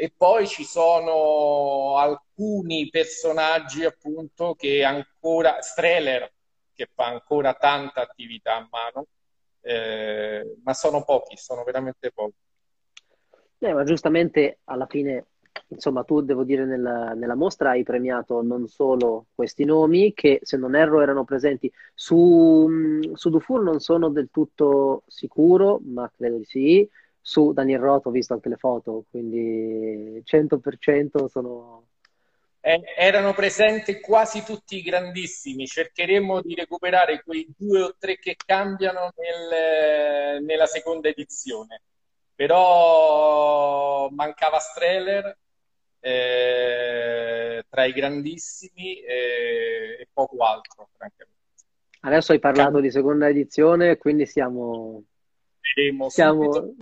e 0.01 0.13
poi 0.15 0.45
ci 0.45 0.65
sono 0.65 1.95
alcuni 1.95 2.89
personaggi 2.89 3.85
appunto 3.85 4.55
che 4.55 4.83
ancora 4.83 5.61
Streller 5.61 6.33
che 6.73 6.89
fa 6.93 7.05
ancora 7.05 7.53
tanta 7.53 8.01
attività 8.01 8.55
a 8.55 8.67
mano 8.69 9.07
eh, 9.61 10.57
ma 10.63 10.73
sono 10.73 11.03
pochi, 11.03 11.35
sono 11.37 11.63
veramente 11.63 12.11
pochi. 12.11 12.35
Eh, 13.61 13.73
ma 13.73 13.83
giustamente 13.83 14.59
alla 14.65 14.85
fine, 14.85 15.25
insomma, 15.67 16.03
tu 16.03 16.21
devo 16.21 16.43
dire 16.43 16.65
nella, 16.65 17.13
nella, 17.13 17.35
mostra 17.35 17.71
hai 17.71 17.83
premiato 17.83 18.41
non 18.41 18.67
solo 18.67 19.27
questi 19.35 19.65
nomi 19.65 20.13
che, 20.13 20.39
se 20.43 20.55
non 20.55 20.75
erro, 20.75 21.01
erano 21.01 21.25
presenti 21.25 21.69
su, 21.93 23.01
su 23.13 23.29
Dufour, 23.29 23.61
non 23.61 23.79
sono 23.81 24.09
del 24.09 24.29
tutto 24.31 25.03
sicuro, 25.07 25.81
ma 25.83 26.09
credo 26.15 26.37
di 26.37 26.45
sì. 26.45 26.89
Su 27.21 27.51
Daniel 27.51 27.81
Roth 27.81 28.05
ho 28.07 28.11
visto 28.11 28.33
anche 28.33 28.47
le 28.49 28.55
foto, 28.55 29.03
quindi 29.09 30.21
100% 30.23 31.27
sono, 31.27 31.87
eh, 32.69 32.81
erano 32.95 33.33
presenti 33.33 33.99
quasi 33.99 34.43
tutti 34.43 34.77
i 34.77 34.83
grandissimi. 34.83 35.65
Cercheremo 35.65 36.41
di 36.41 36.53
recuperare 36.53 37.23
quei 37.23 37.47
due 37.57 37.81
o 37.81 37.95
tre 37.97 38.17
che 38.19 38.35
cambiano 38.35 39.11
nel, 39.17 40.43
nella 40.43 40.67
seconda 40.67 41.09
edizione. 41.09 41.81
Però 42.35 44.07
mancava 44.11 44.59
Streller 44.59 45.35
eh, 45.99 47.63
tra 47.67 47.85
i 47.85 47.91
grandissimi 47.91 48.99
eh, 49.01 49.97
e 50.01 50.07
poco 50.13 50.37
altro, 50.45 50.89
francamente. 50.95 51.37
Adesso 52.01 52.31
hai 52.31 52.39
parlato 52.39 52.79
di 52.79 52.91
seconda 52.91 53.27
edizione, 53.27 53.97
quindi 53.97 54.25
siamo, 54.25 55.03
siamo, 56.07 56.75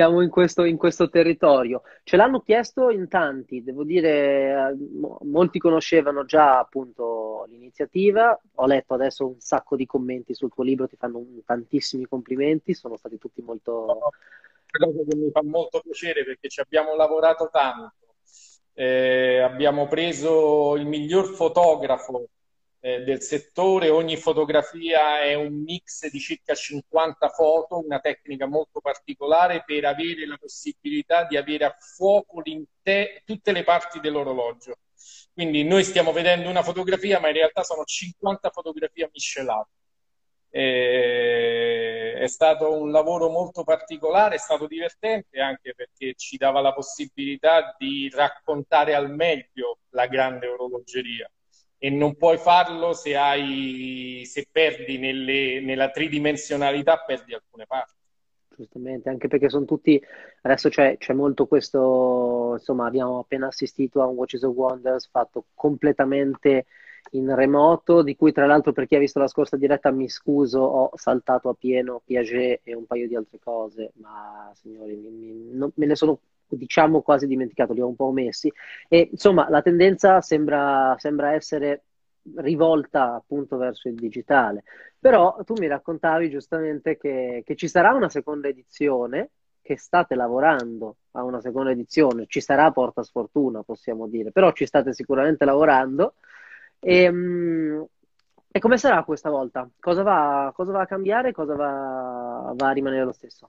siamo 0.00 0.22
in 0.22 0.30
questo, 0.30 0.64
in 0.64 0.78
questo, 0.78 1.10
territorio. 1.10 1.82
Ce 2.04 2.16
l'hanno 2.16 2.40
chiesto 2.40 2.88
in 2.88 3.06
tanti, 3.06 3.62
devo 3.62 3.84
dire, 3.84 4.74
molti 5.24 5.58
conoscevano 5.58 6.24
già 6.24 6.58
appunto 6.58 7.44
l'iniziativa, 7.50 8.38
ho 8.54 8.66
letto 8.66 8.94
adesso 8.94 9.26
un 9.26 9.40
sacco 9.40 9.76
di 9.76 9.84
commenti 9.84 10.32
sul 10.32 10.50
tuo 10.50 10.64
libro, 10.64 10.88
ti 10.88 10.96
fanno 10.96 11.22
tantissimi 11.44 12.06
complimenti, 12.06 12.72
sono 12.72 12.96
stati 12.96 13.18
tutti 13.18 13.42
molto... 13.42 13.98
Una 14.72 14.86
cosa 14.86 15.02
che 15.06 15.16
mi 15.16 15.30
fa 15.30 15.42
molto 15.42 15.80
piacere 15.80 16.24
perché 16.24 16.48
ci 16.48 16.60
abbiamo 16.60 16.96
lavorato 16.96 17.50
tanto, 17.52 18.14
eh, 18.72 19.40
abbiamo 19.40 19.86
preso 19.86 20.76
il 20.76 20.86
miglior 20.86 21.26
fotografo 21.26 22.28
eh, 22.80 23.00
del 23.02 23.20
settore, 23.20 23.90
ogni 23.90 24.16
fotografia 24.16 25.20
è 25.22 25.34
un 25.34 25.62
mix 25.62 26.08
di 26.08 26.18
circa 26.18 26.54
50 26.54 27.28
foto, 27.28 27.78
una 27.78 28.00
tecnica 28.00 28.46
molto 28.46 28.80
particolare 28.80 29.62
per 29.64 29.84
avere 29.84 30.26
la 30.26 30.36
possibilità 30.38 31.24
di 31.24 31.36
avere 31.36 31.66
a 31.66 31.76
fuoco 31.78 32.42
tutte 32.42 33.52
le 33.52 33.64
parti 33.64 34.00
dell'orologio. 34.00 34.76
Quindi 35.32 35.62
noi 35.64 35.84
stiamo 35.84 36.12
vedendo 36.12 36.48
una 36.48 36.62
fotografia, 36.62 37.20
ma 37.20 37.28
in 37.28 37.34
realtà 37.34 37.62
sono 37.62 37.84
50 37.84 38.50
fotografie 38.50 39.10
miscelate. 39.12 39.70
Eh, 40.52 42.14
è 42.18 42.26
stato 42.26 42.72
un 42.72 42.90
lavoro 42.90 43.28
molto 43.28 43.62
particolare, 43.62 44.34
è 44.34 44.38
stato 44.38 44.66
divertente 44.66 45.38
anche 45.40 45.74
perché 45.74 46.14
ci 46.16 46.36
dava 46.36 46.60
la 46.60 46.72
possibilità 46.72 47.74
di 47.78 48.10
raccontare 48.12 48.94
al 48.94 49.10
meglio 49.14 49.78
la 49.90 50.06
grande 50.06 50.48
orologeria 50.48 51.30
e 51.82 51.88
non 51.88 52.14
puoi 52.14 52.36
farlo 52.36 52.92
se, 52.92 53.16
hai, 53.16 54.22
se 54.26 54.46
perdi 54.52 54.98
nelle, 54.98 55.60
nella 55.62 55.88
tridimensionalità, 55.88 56.98
perdi 56.98 57.32
alcune 57.32 57.64
parti. 57.64 57.94
Giustamente, 58.54 59.08
anche 59.08 59.28
perché 59.28 59.48
sono 59.48 59.64
tutti, 59.64 59.98
adesso 60.42 60.68
c'è, 60.68 60.98
c'è, 60.98 61.14
molto 61.14 61.46
questo, 61.46 62.56
insomma 62.58 62.86
abbiamo 62.86 63.20
appena 63.20 63.46
assistito 63.46 64.02
a 64.02 64.06
un 64.06 64.16
Watches 64.16 64.42
of 64.42 64.54
Wonders 64.54 65.08
fatto 65.10 65.46
completamente 65.54 66.66
in 67.12 67.34
remoto, 67.34 68.02
di 68.02 68.14
cui 68.14 68.32
tra 68.32 68.44
l'altro 68.44 68.74
per 68.74 68.86
chi 68.86 68.96
ha 68.96 68.98
visto 68.98 69.18
la 69.18 69.26
scorsa 69.26 69.56
diretta 69.56 69.90
mi 69.90 70.10
scuso, 70.10 70.60
ho 70.60 70.90
saltato 70.96 71.48
a 71.48 71.54
pieno 71.54 72.02
Piaget 72.04 72.60
e 72.62 72.74
un 72.74 72.84
paio 72.84 73.08
di 73.08 73.16
altre 73.16 73.38
cose, 73.42 73.92
ma 73.94 74.52
signori, 74.52 74.96
mi, 74.96 75.08
mi, 75.08 75.56
non, 75.56 75.72
me 75.76 75.86
ne 75.86 75.96
sono 75.96 76.20
diciamo 76.56 77.02
quasi 77.02 77.26
dimenticato, 77.26 77.72
li 77.72 77.80
ho 77.80 77.88
un 77.88 77.96
po' 77.96 78.06
omessi. 78.06 78.52
E 78.88 79.08
insomma, 79.10 79.48
la 79.48 79.62
tendenza 79.62 80.20
sembra, 80.20 80.94
sembra 80.98 81.32
essere 81.34 81.84
rivolta 82.36 83.14
appunto 83.14 83.56
verso 83.56 83.88
il 83.88 83.94
digitale. 83.94 84.64
Però 84.98 85.38
tu 85.44 85.54
mi 85.58 85.66
raccontavi 85.66 86.28
giustamente 86.30 86.96
che, 86.98 87.42
che, 87.44 87.56
ci 87.56 87.68
sarà 87.68 87.92
una 87.92 88.08
seconda 88.08 88.48
edizione, 88.48 89.30
che 89.62 89.78
state 89.78 90.14
lavorando 90.14 90.96
a 91.12 91.22
una 91.22 91.40
seconda 91.40 91.70
edizione, 91.70 92.26
ci 92.26 92.40
sarà 92.40 92.70
porta 92.70 93.02
sfortuna, 93.02 93.62
possiamo 93.62 94.06
dire, 94.08 94.32
però 94.32 94.52
ci 94.52 94.66
state 94.66 94.92
sicuramente 94.92 95.44
lavorando. 95.44 96.14
E, 96.78 97.08
um, 97.08 97.86
e 98.52 98.58
come 98.58 98.78
sarà 98.78 99.04
questa 99.04 99.30
volta? 99.30 99.68
Cosa 99.78 100.02
va, 100.02 100.52
cosa 100.54 100.72
va 100.72 100.82
a 100.82 100.86
cambiare? 100.86 101.32
Cosa 101.32 101.54
va, 101.54 102.52
va 102.56 102.68
a 102.68 102.72
rimanere 102.72 103.04
lo 103.04 103.12
stesso? 103.12 103.48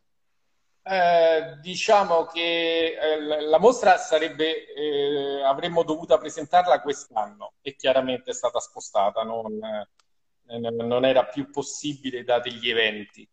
Eh, 0.84 1.58
diciamo 1.62 2.26
che 2.26 2.98
eh, 3.00 3.42
la 3.42 3.60
mostra 3.60 3.98
sarebbe, 3.98 4.74
eh, 4.74 5.44
avremmo 5.44 5.84
dovuto 5.84 6.18
presentarla 6.18 6.82
quest'anno 6.82 7.54
e 7.62 7.76
chiaramente 7.76 8.32
è 8.32 8.34
stata 8.34 8.60
spostata, 8.60 9.22
non, 9.22 9.60
eh, 9.64 10.58
non 10.58 11.06
era 11.06 11.26
più 11.26 11.52
possibile 11.52 12.24
dati 12.24 12.52
gli 12.54 12.70
eventi. 12.70 13.28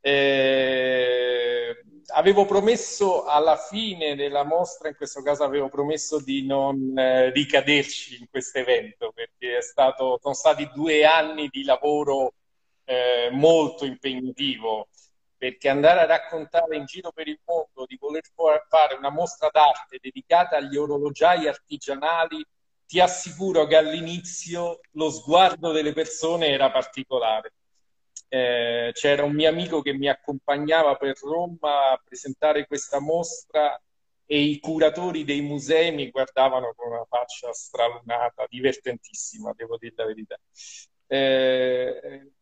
Eh, 0.00 1.76
avevo 2.14 2.46
promesso 2.46 3.24
alla 3.24 3.56
fine 3.56 4.16
della 4.16 4.44
mostra, 4.44 4.88
in 4.88 4.96
questo 4.96 5.22
caso 5.22 5.44
avevo 5.44 5.68
promesso 5.68 6.20
di 6.22 6.46
non 6.46 6.94
ricaderci 7.32 8.18
in 8.20 8.28
questo 8.30 8.58
evento 8.58 9.12
perché 9.12 9.60
stato, 9.60 10.18
sono 10.22 10.34
stati 10.34 10.70
due 10.72 11.04
anni 11.04 11.48
di 11.50 11.64
lavoro 11.64 12.32
molto 13.32 13.84
impegnativo 13.84 14.88
perché 15.38 15.68
andare 15.68 16.00
a 16.00 16.06
raccontare 16.06 16.76
in 16.76 16.84
giro 16.84 17.12
per 17.12 17.28
il 17.28 17.38
mondo 17.44 17.86
di 17.86 17.96
voler 17.98 18.24
fare 18.68 18.94
una 18.94 19.10
mostra 19.10 19.48
d'arte 19.50 19.98
dedicata 20.02 20.56
agli 20.56 20.76
orologiai 20.76 21.46
artigianali, 21.46 22.44
ti 22.84 22.98
assicuro 23.00 23.66
che 23.66 23.76
all'inizio 23.76 24.80
lo 24.92 25.10
sguardo 25.10 25.70
delle 25.70 25.92
persone 25.92 26.48
era 26.48 26.70
particolare. 26.70 27.52
Eh, 28.28 28.90
c'era 28.92 29.22
un 29.22 29.32
mio 29.32 29.48
amico 29.48 29.80
che 29.80 29.92
mi 29.92 30.08
accompagnava 30.08 30.96
per 30.96 31.16
Roma 31.22 31.92
a 31.92 32.02
presentare 32.04 32.66
questa 32.66 32.98
mostra 32.98 33.80
e 34.26 34.40
i 34.40 34.58
curatori 34.58 35.24
dei 35.24 35.40
musei 35.40 35.92
mi 35.92 36.10
guardavano 36.10 36.74
con 36.76 36.92
una 36.92 37.04
faccia 37.08 37.52
stralunata, 37.52 38.44
divertentissima, 38.48 39.52
devo 39.54 39.78
dire 39.78 39.94
la 39.96 40.04
verità. 40.04 40.38
Eh, 41.06 42.32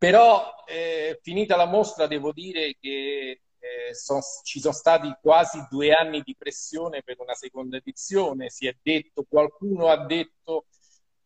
però, 0.00 0.64
eh, 0.66 1.18
finita 1.20 1.56
la 1.56 1.66
mostra, 1.66 2.06
devo 2.06 2.32
dire 2.32 2.74
che 2.80 3.42
eh, 3.58 3.94
son, 3.94 4.20
ci 4.42 4.58
sono 4.58 4.72
stati 4.72 5.14
quasi 5.20 5.62
due 5.68 5.92
anni 5.92 6.22
di 6.22 6.34
pressione 6.38 7.02
per 7.02 7.16
una 7.18 7.34
seconda 7.34 7.76
edizione. 7.76 8.48
Si 8.48 8.66
è 8.66 8.74
detto, 8.82 9.26
qualcuno 9.28 9.88
ha 9.88 10.06
detto 10.06 10.64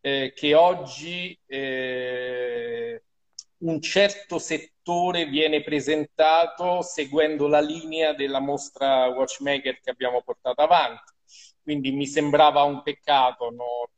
eh, 0.00 0.32
che 0.34 0.54
oggi 0.56 1.38
eh, 1.46 3.04
un 3.58 3.80
certo 3.80 4.40
settore 4.40 5.26
viene 5.26 5.62
presentato 5.62 6.82
seguendo 6.82 7.46
la 7.46 7.60
linea 7.60 8.12
della 8.12 8.40
mostra 8.40 9.06
Watchmaker 9.06 9.78
che 9.80 9.90
abbiamo 9.90 10.20
portato 10.22 10.62
avanti. 10.62 11.12
Quindi 11.62 11.92
mi 11.92 12.08
sembrava 12.08 12.64
un 12.64 12.82
peccato 12.82 13.50
non, 13.50 13.88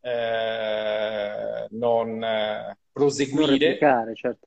eh, 0.00 1.66
non 1.70 2.22
proseguire. 2.94 3.58
Replicare, 3.58 4.14
certo. 4.14 4.46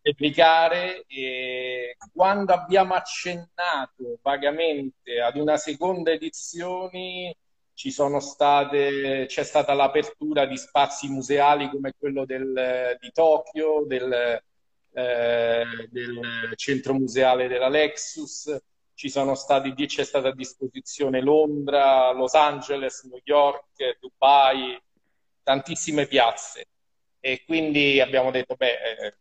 Replicare 0.00 1.04
e 1.08 1.96
quando 2.14 2.54
abbiamo 2.54 2.94
accennato 2.94 4.18
vagamente 4.22 5.20
ad 5.20 5.36
una 5.36 5.58
seconda 5.58 6.10
edizione 6.10 7.36
ci 7.74 7.90
sono 7.90 8.20
state, 8.20 9.26
c'è 9.26 9.42
stata 9.42 9.74
l'apertura 9.74 10.46
di 10.46 10.56
spazi 10.56 11.08
museali 11.08 11.68
come 11.68 11.94
quello 11.98 12.24
del, 12.24 12.96
di 12.98 13.10
Tokyo, 13.12 13.84
del, 13.86 14.42
eh, 14.92 15.64
del 15.90 16.52
centro 16.54 16.94
museale 16.94 17.48
della 17.48 17.68
Lexus, 17.68 18.56
ci 18.94 19.10
sono 19.10 19.34
stati, 19.34 19.74
c'è 19.74 20.04
stata 20.04 20.28
a 20.28 20.34
disposizione 20.34 21.20
Londra, 21.20 22.12
Los 22.12 22.34
Angeles, 22.34 23.02
New 23.04 23.20
York, 23.24 23.98
Dubai, 23.98 24.78
tantissime 25.42 26.06
piazze 26.06 26.69
e 27.20 27.44
quindi 27.44 28.00
abbiamo 28.00 28.30
detto, 28.30 28.56
beh, 28.56 28.72
eh, 28.72 29.14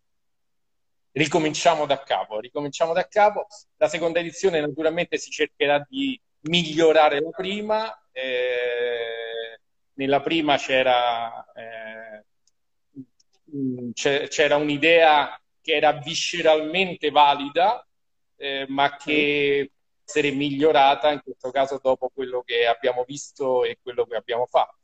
ricominciamo 1.11 1.85
da 1.85 2.01
capo, 2.01 2.39
ricominciamo 2.39 2.93
da 2.93 3.07
capo. 3.07 3.47
La 3.77 3.87
seconda 3.89 4.19
edizione 4.19 4.61
naturalmente 4.61 5.17
si 5.17 5.29
cercherà 5.29 5.85
di 5.87 6.19
migliorare 6.41 7.19
la 7.19 7.29
prima. 7.29 8.07
Eh, 8.11 9.59
nella 9.93 10.21
prima 10.21 10.57
c'era, 10.57 11.45
eh, 11.53 12.23
c'era 13.93 14.55
un'idea 14.55 15.39
che 15.61 15.73
era 15.73 15.91
visceralmente 15.93 17.11
valida, 17.11 17.85
eh, 18.37 18.65
ma 18.69 18.95
che 18.95 19.71
può 19.71 20.03
essere 20.05 20.31
migliorata 20.31 21.11
in 21.11 21.21
questo 21.21 21.51
caso 21.51 21.79
dopo 21.83 22.09
quello 22.13 22.41
che 22.43 22.65
abbiamo 22.65 23.03
visto 23.03 23.63
e 23.65 23.77
quello 23.81 24.05
che 24.05 24.15
abbiamo 24.15 24.45
fatto 24.45 24.78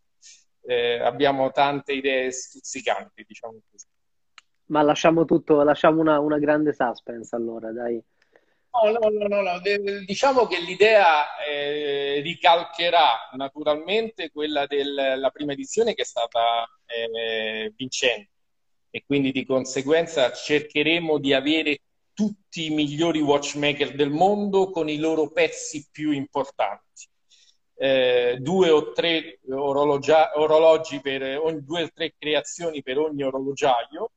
eh, 0.65 0.99
abbiamo 0.99 1.51
tante 1.51 1.93
idee 1.93 2.31
stuzzicanti, 2.31 3.23
diciamo 3.27 3.59
così. 3.69 3.85
Ma 4.67 4.81
lasciamo 4.81 5.25
tutto, 5.25 5.61
lasciamo 5.63 6.01
una, 6.01 6.19
una 6.19 6.39
grande 6.39 6.73
suspense 6.73 7.35
allora, 7.35 7.71
dai. 7.71 8.01
No, 8.71 8.91
no, 8.91 9.09
no, 9.09 9.27
no, 9.27 9.41
no. 9.41 9.59
diciamo 10.05 10.47
che 10.47 10.59
l'idea 10.59 11.37
eh, 11.47 12.19
ricalcherà 12.21 13.29
naturalmente 13.37 14.31
quella 14.31 14.65
della 14.65 15.29
prima 15.29 15.53
edizione 15.53 15.93
che 15.93 16.01
è 16.01 16.05
stata 16.05 16.67
eh, 16.85 17.71
vincente 17.73 18.31
e 18.89 19.03
quindi 19.05 19.31
di 19.31 19.45
conseguenza 19.45 20.29
cercheremo 20.33 21.19
di 21.19 21.33
avere 21.33 21.79
tutti 22.13 22.65
i 22.65 22.69
migliori 22.69 23.21
watchmaker 23.21 23.95
del 23.95 24.09
mondo 24.09 24.69
con 24.71 24.89
i 24.89 24.97
loro 24.97 25.31
pezzi 25.31 25.87
più 25.89 26.11
importanti 26.11 27.07
eh, 27.77 28.37
due 28.39 28.69
o 28.69 28.91
tre 28.93 29.39
orologia- 29.49 30.31
orologi 30.35 31.01
per 31.01 31.39
ogni, 31.39 31.63
due 31.63 31.83
o 31.83 31.89
tre 31.93 32.13
creazioni 32.17 32.81
per 32.81 32.97
ogni 32.97 33.23
orologiaio, 33.23 34.11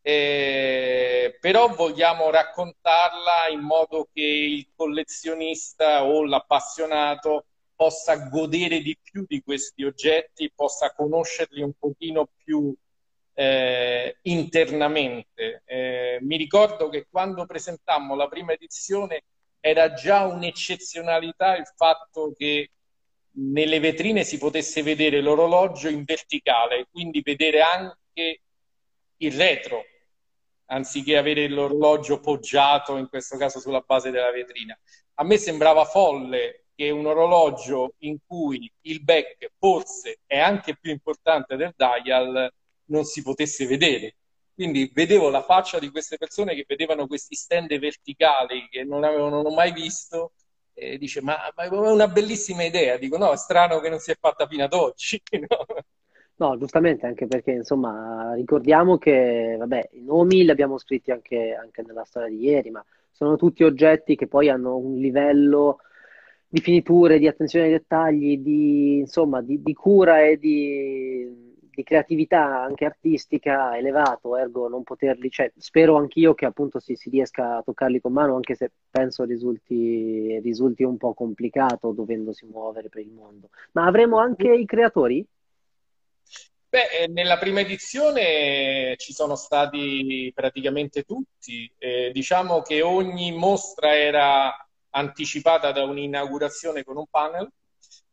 eh, 0.00 1.36
però 1.40 1.68
vogliamo 1.74 2.30
raccontarla 2.30 3.48
in 3.50 3.60
modo 3.60 4.08
che 4.12 4.22
il 4.22 4.68
collezionista 4.74 6.04
o 6.04 6.24
l'appassionato 6.24 7.44
possa 7.74 8.16
godere 8.28 8.80
di 8.80 8.96
più 9.00 9.24
di 9.26 9.42
questi 9.42 9.84
oggetti, 9.84 10.50
possa 10.54 10.92
conoscerli 10.94 11.62
un 11.62 11.72
pochino 11.78 12.28
più 12.42 12.74
eh, 13.34 14.18
internamente. 14.22 15.62
Eh, 15.64 16.18
mi 16.22 16.36
ricordo 16.36 16.88
che 16.88 17.06
quando 17.08 17.46
presentammo 17.46 18.16
la 18.16 18.26
prima 18.26 18.52
edizione 18.52 19.22
era 19.68 19.92
già 19.92 20.24
un'eccezionalità 20.24 21.56
il 21.56 21.70
fatto 21.76 22.32
che 22.34 22.70
nelle 23.40 23.78
vetrine 23.80 24.24
si 24.24 24.38
potesse 24.38 24.82
vedere 24.82 25.20
l'orologio 25.20 25.88
in 25.88 26.04
verticale, 26.04 26.86
quindi 26.90 27.20
vedere 27.20 27.60
anche 27.60 28.40
il 29.18 29.32
retro, 29.32 29.84
anziché 30.66 31.18
avere 31.18 31.48
l'orologio 31.48 32.18
poggiato, 32.18 32.96
in 32.96 33.08
questo 33.08 33.36
caso 33.36 33.60
sulla 33.60 33.84
base 33.86 34.10
della 34.10 34.32
vetrina. 34.32 34.78
A 35.14 35.24
me 35.24 35.36
sembrava 35.36 35.84
folle 35.84 36.64
che 36.74 36.90
un 36.90 37.06
orologio 37.06 37.94
in 37.98 38.18
cui 38.26 38.70
il 38.82 39.02
back 39.02 39.50
forse 39.58 40.20
è 40.26 40.38
anche 40.38 40.76
più 40.78 40.90
importante 40.90 41.56
del 41.56 41.74
dial 41.76 42.50
non 42.86 43.04
si 43.04 43.22
potesse 43.22 43.66
vedere. 43.66 44.16
Quindi 44.58 44.90
vedevo 44.92 45.30
la 45.30 45.42
faccia 45.44 45.78
di 45.78 45.88
queste 45.88 46.16
persone 46.16 46.56
che 46.56 46.64
vedevano 46.66 47.06
questi 47.06 47.36
stand 47.36 47.78
verticali 47.78 48.66
che 48.68 48.82
non 48.82 49.04
avevano 49.04 49.40
mai 49.50 49.72
visto 49.72 50.32
e 50.74 50.98
dice 50.98 51.22
ma, 51.22 51.36
ma, 51.54 51.62
è 51.62 51.68
una 51.68 52.08
bellissima 52.08 52.64
idea. 52.64 52.96
Dico 52.96 53.16
no, 53.18 53.30
è 53.30 53.36
strano 53.36 53.78
che 53.78 53.88
non 53.88 54.00
si 54.00 54.10
è 54.10 54.16
fatta 54.18 54.48
fino 54.48 54.64
ad 54.64 54.72
oggi. 54.72 55.22
No? 56.38 56.50
No, 56.50 56.58
giustamente, 56.58 57.06
anche 57.06 57.28
perché 57.28 57.52
insomma 57.52 58.34
ricordiamo 58.34 58.98
che 58.98 59.54
vabbè, 59.56 59.90
i 59.92 60.02
nomi 60.02 60.42
li 60.42 60.50
abbiamo 60.50 60.76
scritti 60.78 61.12
anche, 61.12 61.54
anche, 61.54 61.82
nella 61.82 62.04
storia 62.04 62.28
di 62.28 62.40
ieri, 62.40 62.70
ma 62.70 62.84
sono 63.12 63.36
tutti 63.36 63.62
oggetti 63.62 64.16
che 64.16 64.26
poi 64.26 64.48
hanno 64.48 64.76
un 64.76 64.98
livello 64.98 65.78
di 66.48 66.60
finiture, 66.60 67.20
di 67.20 67.28
attenzione 67.28 67.66
ai 67.66 67.72
dettagli, 67.72 68.38
di, 68.38 68.98
insomma, 68.98 69.40
di, 69.40 69.62
di 69.62 69.72
cura 69.72 70.24
e 70.24 70.36
di, 70.36 71.47
di 71.78 71.84
creatività 71.84 72.60
anche 72.60 72.84
artistica 72.84 73.76
elevato, 73.76 74.36
ergo 74.36 74.66
non 74.66 74.82
poterli, 74.82 75.30
cioè, 75.30 75.52
spero 75.56 75.94
anch'io 75.96 76.34
che 76.34 76.44
appunto 76.44 76.80
si, 76.80 76.96
si, 76.96 77.08
riesca 77.08 77.58
a 77.58 77.62
toccarli 77.62 78.00
con 78.00 78.12
mano, 78.12 78.34
anche 78.34 78.56
se 78.56 78.72
penso 78.90 79.22
risulti, 79.22 80.40
risulti 80.40 80.82
un 80.82 80.96
po' 80.96 81.14
complicato 81.14 81.92
dovendosi 81.92 82.46
muovere 82.46 82.88
per 82.88 83.02
il 83.02 83.12
mondo. 83.12 83.50
Ma 83.72 83.86
avremo 83.86 84.18
anche 84.18 84.52
i 84.52 84.66
creatori? 84.66 85.24
Beh, 86.68 87.06
nella 87.10 87.38
prima 87.38 87.60
edizione 87.60 88.96
ci 88.96 89.12
sono 89.12 89.36
stati 89.36 90.32
praticamente 90.34 91.04
tutti. 91.04 91.72
Eh, 91.78 92.10
diciamo 92.12 92.60
che 92.62 92.82
ogni 92.82 93.30
mostra 93.30 93.96
era 93.96 94.52
anticipata 94.90 95.70
da 95.70 95.84
un'inaugurazione 95.84 96.82
con 96.82 96.96
un 96.96 97.06
panel. 97.08 97.48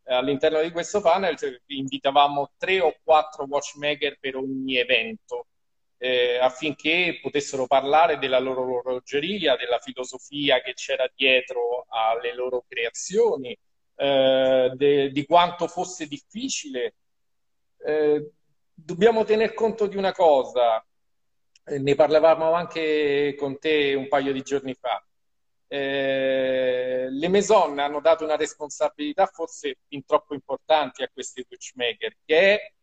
Eh, 0.07 0.13
all'interno 0.13 0.61
di 0.61 0.71
questo 0.71 1.01
panel 1.01 1.35
cioè, 1.35 1.59
invitavamo 1.65 2.51
tre 2.57 2.79
o 2.79 2.95
quattro 3.03 3.45
watchmaker 3.49 4.17
per 4.19 4.35
ogni 4.35 4.77
evento 4.77 5.47
eh, 5.97 6.37
affinché 6.37 7.19
potessero 7.21 7.65
parlare 7.67 8.17
della 8.19 8.39
loro 8.39 8.61
orologeria, 8.79 9.55
della 9.55 9.79
filosofia 9.79 10.61
che 10.61 10.73
c'era 10.73 11.09
dietro 11.15 11.85
alle 11.89 12.33
loro 12.35 12.65
creazioni, 12.67 13.57
eh, 13.95 14.71
de, 14.75 15.09
di 15.09 15.25
quanto 15.25 15.67
fosse 15.67 16.05
difficile. 16.07 16.95
Eh, 17.77 18.31
dobbiamo 18.73 19.23
tener 19.23 19.53
conto 19.53 19.87
di 19.87 19.97
una 19.97 20.11
cosa, 20.11 20.85
eh, 21.65 21.79
ne 21.79 21.95
parlavamo 21.95 22.53
anche 22.53 23.35
con 23.37 23.57
te 23.57 23.93
un 23.95 24.07
paio 24.07 24.33
di 24.33 24.41
giorni 24.41 24.73
fa. 24.75 25.03
Eh, 25.67 27.07
le 27.09 27.27
Maison 27.27 27.77
hanno 27.79 27.99
dato 27.99 28.23
una 28.23 28.35
responsabilità 28.35 29.25
forse 29.25 29.77
fin 29.87 30.05
troppo 30.05 30.33
importante 30.33 31.03
a 31.03 31.09
questi 31.11 31.45
watchmaker, 31.49 32.15
che 32.23 32.73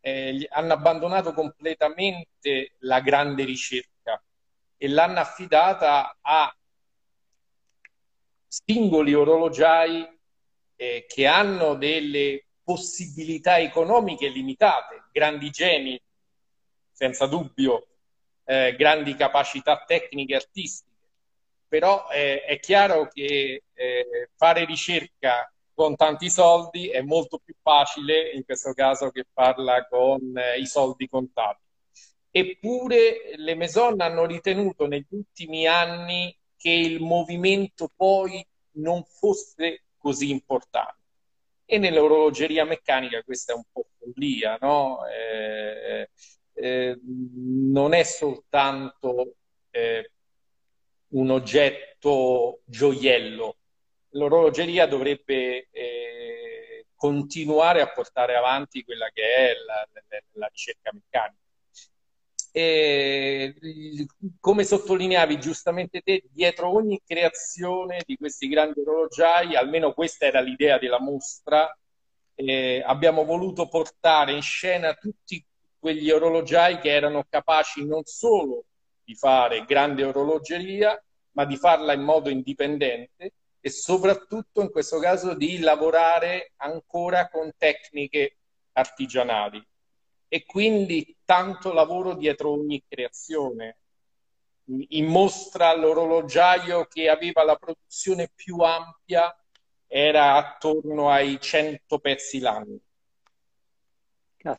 eh, 0.00 0.48
hanno 0.50 0.72
abbandonato 0.72 1.32
completamente 1.32 2.74
la 2.80 3.00
grande 3.00 3.44
ricerca 3.44 4.22
e 4.76 4.88
l'hanno 4.88 5.20
affidata 5.20 6.18
a 6.20 6.54
singoli 8.46 9.14
orologiai 9.14 10.06
eh, 10.76 11.06
che 11.08 11.26
hanno 11.26 11.74
delle 11.74 12.44
possibilità 12.62 13.58
economiche 13.58 14.28
limitate, 14.28 15.04
grandi 15.12 15.50
geni, 15.50 16.00
senza 16.92 17.26
dubbio, 17.26 17.86
eh, 18.44 18.74
grandi 18.76 19.14
capacità 19.14 19.84
tecniche 19.86 20.32
e 20.32 20.36
artistiche. 20.36 20.93
Però 21.74 22.06
eh, 22.08 22.44
è 22.44 22.60
chiaro 22.60 23.08
che 23.08 23.64
eh, 23.72 24.30
fare 24.36 24.64
ricerca 24.64 25.52
con 25.74 25.96
tanti 25.96 26.30
soldi 26.30 26.88
è 26.88 27.00
molto 27.00 27.40
più 27.44 27.52
facile 27.60 28.30
in 28.30 28.44
questo 28.44 28.72
caso 28.74 29.10
che 29.10 29.24
farla 29.32 29.84
con 29.88 30.38
eh, 30.38 30.60
i 30.60 30.66
soldi 30.66 31.08
contati. 31.08 31.64
Eppure 32.30 33.32
le 33.34 33.56
Maison 33.56 34.00
hanno 34.00 34.24
ritenuto 34.24 34.86
negli 34.86 35.08
ultimi 35.08 35.66
anni 35.66 36.32
che 36.56 36.70
il 36.70 37.00
movimento 37.00 37.90
poi 37.92 38.46
non 38.76 39.02
fosse 39.02 39.86
così 39.98 40.30
importante 40.30 41.02
e 41.64 41.78
nell'orologeria 41.78 42.64
meccanica 42.64 43.20
questa 43.24 43.52
è 43.52 43.56
un 43.56 43.64
po' 43.72 43.88
follia, 43.98 44.58
no? 44.60 45.04
Eh, 45.08 46.08
eh, 46.52 47.00
non 47.02 47.94
è 47.94 48.04
soltanto 48.04 49.34
eh, 49.70 50.12
un 51.14 51.30
oggetto 51.30 52.60
gioiello, 52.64 53.56
l'orologeria 54.10 54.86
dovrebbe 54.86 55.68
eh, 55.70 56.86
continuare 56.94 57.80
a 57.80 57.92
portare 57.92 58.36
avanti 58.36 58.84
quella 58.84 59.08
che 59.12 59.22
è 59.22 59.52
la, 59.66 59.88
la, 59.92 60.20
la 60.32 60.46
ricerca 60.46 60.90
meccanica. 60.92 61.38
E, 62.56 63.56
come 64.38 64.62
sottolineavi 64.64 65.40
giustamente 65.40 66.00
te, 66.02 66.22
dietro 66.30 66.72
ogni 66.72 67.00
creazione 67.04 68.02
di 68.06 68.16
questi 68.16 68.48
grandi 68.48 68.80
orologiai, 68.80 69.56
almeno 69.56 69.92
questa 69.92 70.26
era 70.26 70.40
l'idea 70.40 70.78
della 70.78 71.00
mostra, 71.00 71.76
eh, 72.36 72.82
abbiamo 72.84 73.24
voluto 73.24 73.68
portare 73.68 74.32
in 74.32 74.42
scena 74.42 74.94
tutti 74.94 75.44
quegli 75.78 76.10
orologiai 76.10 76.78
che 76.78 76.90
erano 76.90 77.24
capaci 77.28 77.84
non 77.84 78.04
solo 78.04 78.64
di 79.04 79.14
fare 79.14 79.64
grande 79.64 80.04
orologeria, 80.04 80.98
ma 81.34 81.44
di 81.44 81.56
farla 81.56 81.92
in 81.92 82.02
modo 82.02 82.30
indipendente 82.30 83.32
e 83.60 83.70
soprattutto 83.70 84.60
in 84.60 84.70
questo 84.70 84.98
caso 84.98 85.34
di 85.34 85.58
lavorare 85.58 86.52
ancora 86.56 87.28
con 87.28 87.52
tecniche 87.56 88.38
artigianali 88.72 89.64
e 90.28 90.44
quindi 90.44 91.16
tanto 91.24 91.72
lavoro 91.72 92.14
dietro 92.14 92.50
ogni 92.50 92.82
creazione. 92.86 93.78
In 94.66 95.06
mostra 95.06 95.74
l'orologiaio 95.74 96.86
che 96.86 97.08
aveva 97.08 97.44
la 97.44 97.56
produzione 97.56 98.30
più 98.34 98.58
ampia 98.58 99.34
era 99.86 100.34
attorno 100.34 101.10
ai 101.10 101.38
100 101.40 101.98
pezzi 101.98 102.40
l'anno. 102.40 102.78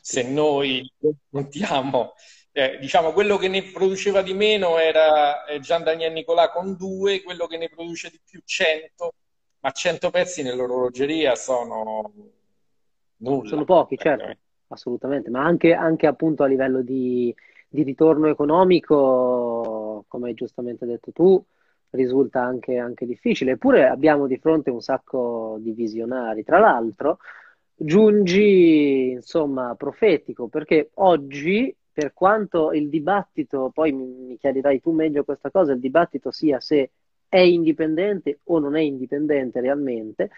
Se 0.00 0.22
noi 0.22 0.90
contiamo, 1.30 2.14
eh, 2.56 2.78
diciamo, 2.80 3.12
quello 3.12 3.36
che 3.36 3.48
ne 3.48 3.62
produceva 3.64 4.22
di 4.22 4.32
meno 4.32 4.78
era 4.78 5.44
eh, 5.44 5.60
Gian 5.60 5.82
Daniel 5.82 6.12
Nicolà 6.12 6.50
con 6.50 6.74
due, 6.76 7.22
quello 7.22 7.46
che 7.46 7.58
ne 7.58 7.68
produce 7.68 8.08
di 8.08 8.18
più 8.24 8.40
100, 8.42 9.12
ma 9.60 9.70
100 9.70 10.10
pezzi 10.10 10.42
nell'orologeria 10.42 11.34
sono 11.34 12.12
nulla. 13.16 13.48
Sono 13.48 13.64
pochi, 13.64 13.98
certo 13.98 14.38
assolutamente, 14.68 15.30
ma 15.30 15.44
anche, 15.44 15.74
anche 15.74 16.06
appunto 16.06 16.42
a 16.42 16.46
livello 16.46 16.82
di, 16.82 17.34
di, 17.68 17.82
ritorno 17.82 18.26
economico, 18.28 20.04
come 20.08 20.28
hai 20.28 20.34
giustamente 20.34 20.86
detto 20.86 21.12
tu, 21.12 21.44
risulta 21.90 22.42
anche, 22.42 22.78
anche 22.78 23.06
difficile. 23.06 23.52
Eppure 23.52 23.86
abbiamo 23.86 24.26
di 24.26 24.38
fronte 24.38 24.70
un 24.70 24.80
sacco 24.80 25.56
di 25.60 25.72
visionari. 25.72 26.42
Tra 26.42 26.58
l'altro, 26.58 27.18
giungi, 27.74 29.10
insomma, 29.10 29.74
profetico, 29.76 30.48
perché 30.48 30.90
oggi, 30.94 31.74
per 31.96 32.12
quanto 32.12 32.72
il 32.72 32.90
dibattito, 32.90 33.70
poi 33.72 33.90
mi, 33.90 34.36
chiarirai 34.36 34.82
tu 34.82 34.90
meglio 34.90 35.24
questa 35.24 35.50
cosa, 35.50 35.72
il 35.72 35.80
dibattito 35.80 36.30
sia 36.30 36.60
se 36.60 36.90
è 37.26 37.38
indipendente 37.38 38.40
o 38.44 38.58
non 38.58 38.76
è 38.76 38.82
indipendente 38.82 39.62
realmente, 39.62 40.28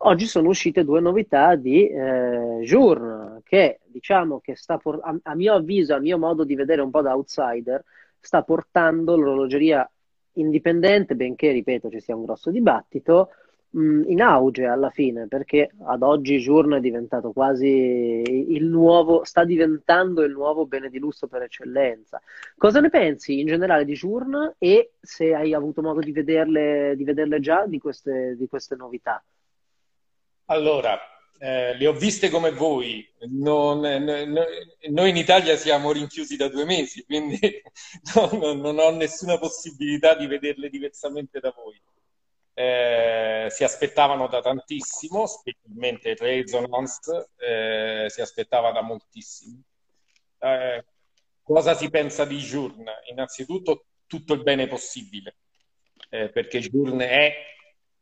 oggi 0.00 0.26
sono 0.26 0.50
uscite 0.50 0.84
due 0.84 1.00
novità 1.00 1.54
di 1.54 1.88
eh, 1.88 2.58
Journe, 2.60 3.40
che 3.44 3.80
diciamo 3.86 4.40
che 4.40 4.56
sta 4.56 4.76
por- 4.76 5.00
a, 5.02 5.18
a, 5.22 5.34
mio 5.34 5.54
avviso, 5.54 5.94
a 5.94 6.00
mio 6.00 6.18
modo 6.18 6.44
di 6.44 6.54
vedere 6.54 6.82
un 6.82 6.90
po' 6.90 7.00
da 7.00 7.14
outsider, 7.14 7.82
sta 8.20 8.42
portando 8.42 9.16
l'orologeria 9.16 9.90
indipendente, 10.34 11.14
benché, 11.14 11.50
ripeto, 11.50 11.88
ci 11.88 12.00
sia 12.00 12.14
un 12.14 12.26
grosso 12.26 12.50
dibattito, 12.50 13.30
mh, 13.76 14.04
in 14.08 14.22
auge 14.22 14.64
alla 14.66 14.90
fine, 14.90 15.28
perché 15.28 15.70
ad 15.84 16.02
oggi 16.02 16.38
Journe 16.38 16.78
è 16.78 16.80
diventato 16.80 17.32
quasi 17.32 17.66
il 17.66 18.64
nuovo, 18.64 19.24
sta 19.24 19.44
diventando 19.44 20.22
il 20.22 20.32
nuovo 20.32 20.66
bene 20.66 20.88
di 20.88 20.98
lusso 20.98 21.26
per 21.26 21.42
eccellenza. 21.42 22.20
Cosa 22.56 22.80
ne 22.80 22.90
pensi 22.90 23.38
in 23.40 23.46
generale 23.46 23.84
di 23.84 23.94
Journe 23.94 24.54
e 24.58 24.92
se 25.00 25.34
hai 25.34 25.52
avuto 25.54 25.82
modo 25.82 26.00
di 26.00 26.12
vederle, 26.12 26.94
di 26.96 27.04
vederle 27.04 27.40
già 27.40 27.66
di 27.66 27.78
queste, 27.78 28.34
di 28.36 28.48
queste 28.48 28.76
novità? 28.76 29.22
Allora, 30.46 30.98
eh, 31.38 31.76
le 31.76 31.86
ho 31.86 31.92
viste 31.92 32.30
come 32.30 32.50
voi. 32.52 33.06
Non, 33.28 33.80
no, 33.80 34.44
noi 34.90 35.10
in 35.10 35.16
Italia 35.16 35.56
siamo 35.56 35.92
rinchiusi 35.92 36.36
da 36.36 36.48
due 36.48 36.64
mesi, 36.64 37.04
quindi 37.04 37.38
no, 38.14 38.54
non 38.54 38.78
ho 38.78 38.90
nessuna 38.90 39.38
possibilità 39.38 40.14
di 40.14 40.26
vederle 40.26 40.70
diversamente 40.70 41.40
da 41.40 41.52
voi. 41.54 41.78
Eh, 42.58 43.48
si 43.50 43.64
aspettavano 43.64 44.28
da 44.28 44.40
tantissimo, 44.40 45.26
specialmente 45.26 46.14
Resonance 46.18 47.28
eh, 47.36 48.06
si 48.08 48.22
aspettava 48.22 48.72
da 48.72 48.80
moltissimo. 48.80 49.60
Eh, 50.38 50.82
cosa 51.42 51.74
si 51.74 51.90
pensa 51.90 52.24
di 52.24 52.38
Journe? 52.38 53.02
Innanzitutto 53.10 53.84
tutto 54.06 54.32
il 54.32 54.42
bene 54.42 54.68
possibile, 54.68 55.36
eh, 56.08 56.30
perché 56.30 56.60
Journe 56.60 57.06
è 57.06 57.34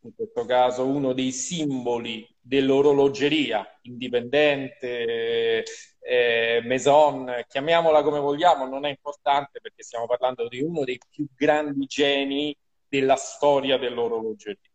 in 0.02 0.14
questo 0.14 0.44
caso 0.44 0.86
uno 0.86 1.14
dei 1.14 1.32
simboli 1.32 2.24
dell'orologeria 2.40 3.66
indipendente, 3.82 5.64
eh, 5.98 6.60
Maison, 6.62 7.44
chiamiamola 7.48 8.04
come 8.04 8.20
vogliamo, 8.20 8.68
non 8.68 8.84
è 8.84 8.90
importante 8.90 9.60
perché 9.60 9.82
stiamo 9.82 10.06
parlando 10.06 10.46
di 10.46 10.60
uno 10.62 10.84
dei 10.84 11.00
più 11.10 11.26
grandi 11.34 11.86
geni 11.86 12.56
della 12.94 13.16
storia 13.16 13.76
dell'orologeria. 13.76 14.70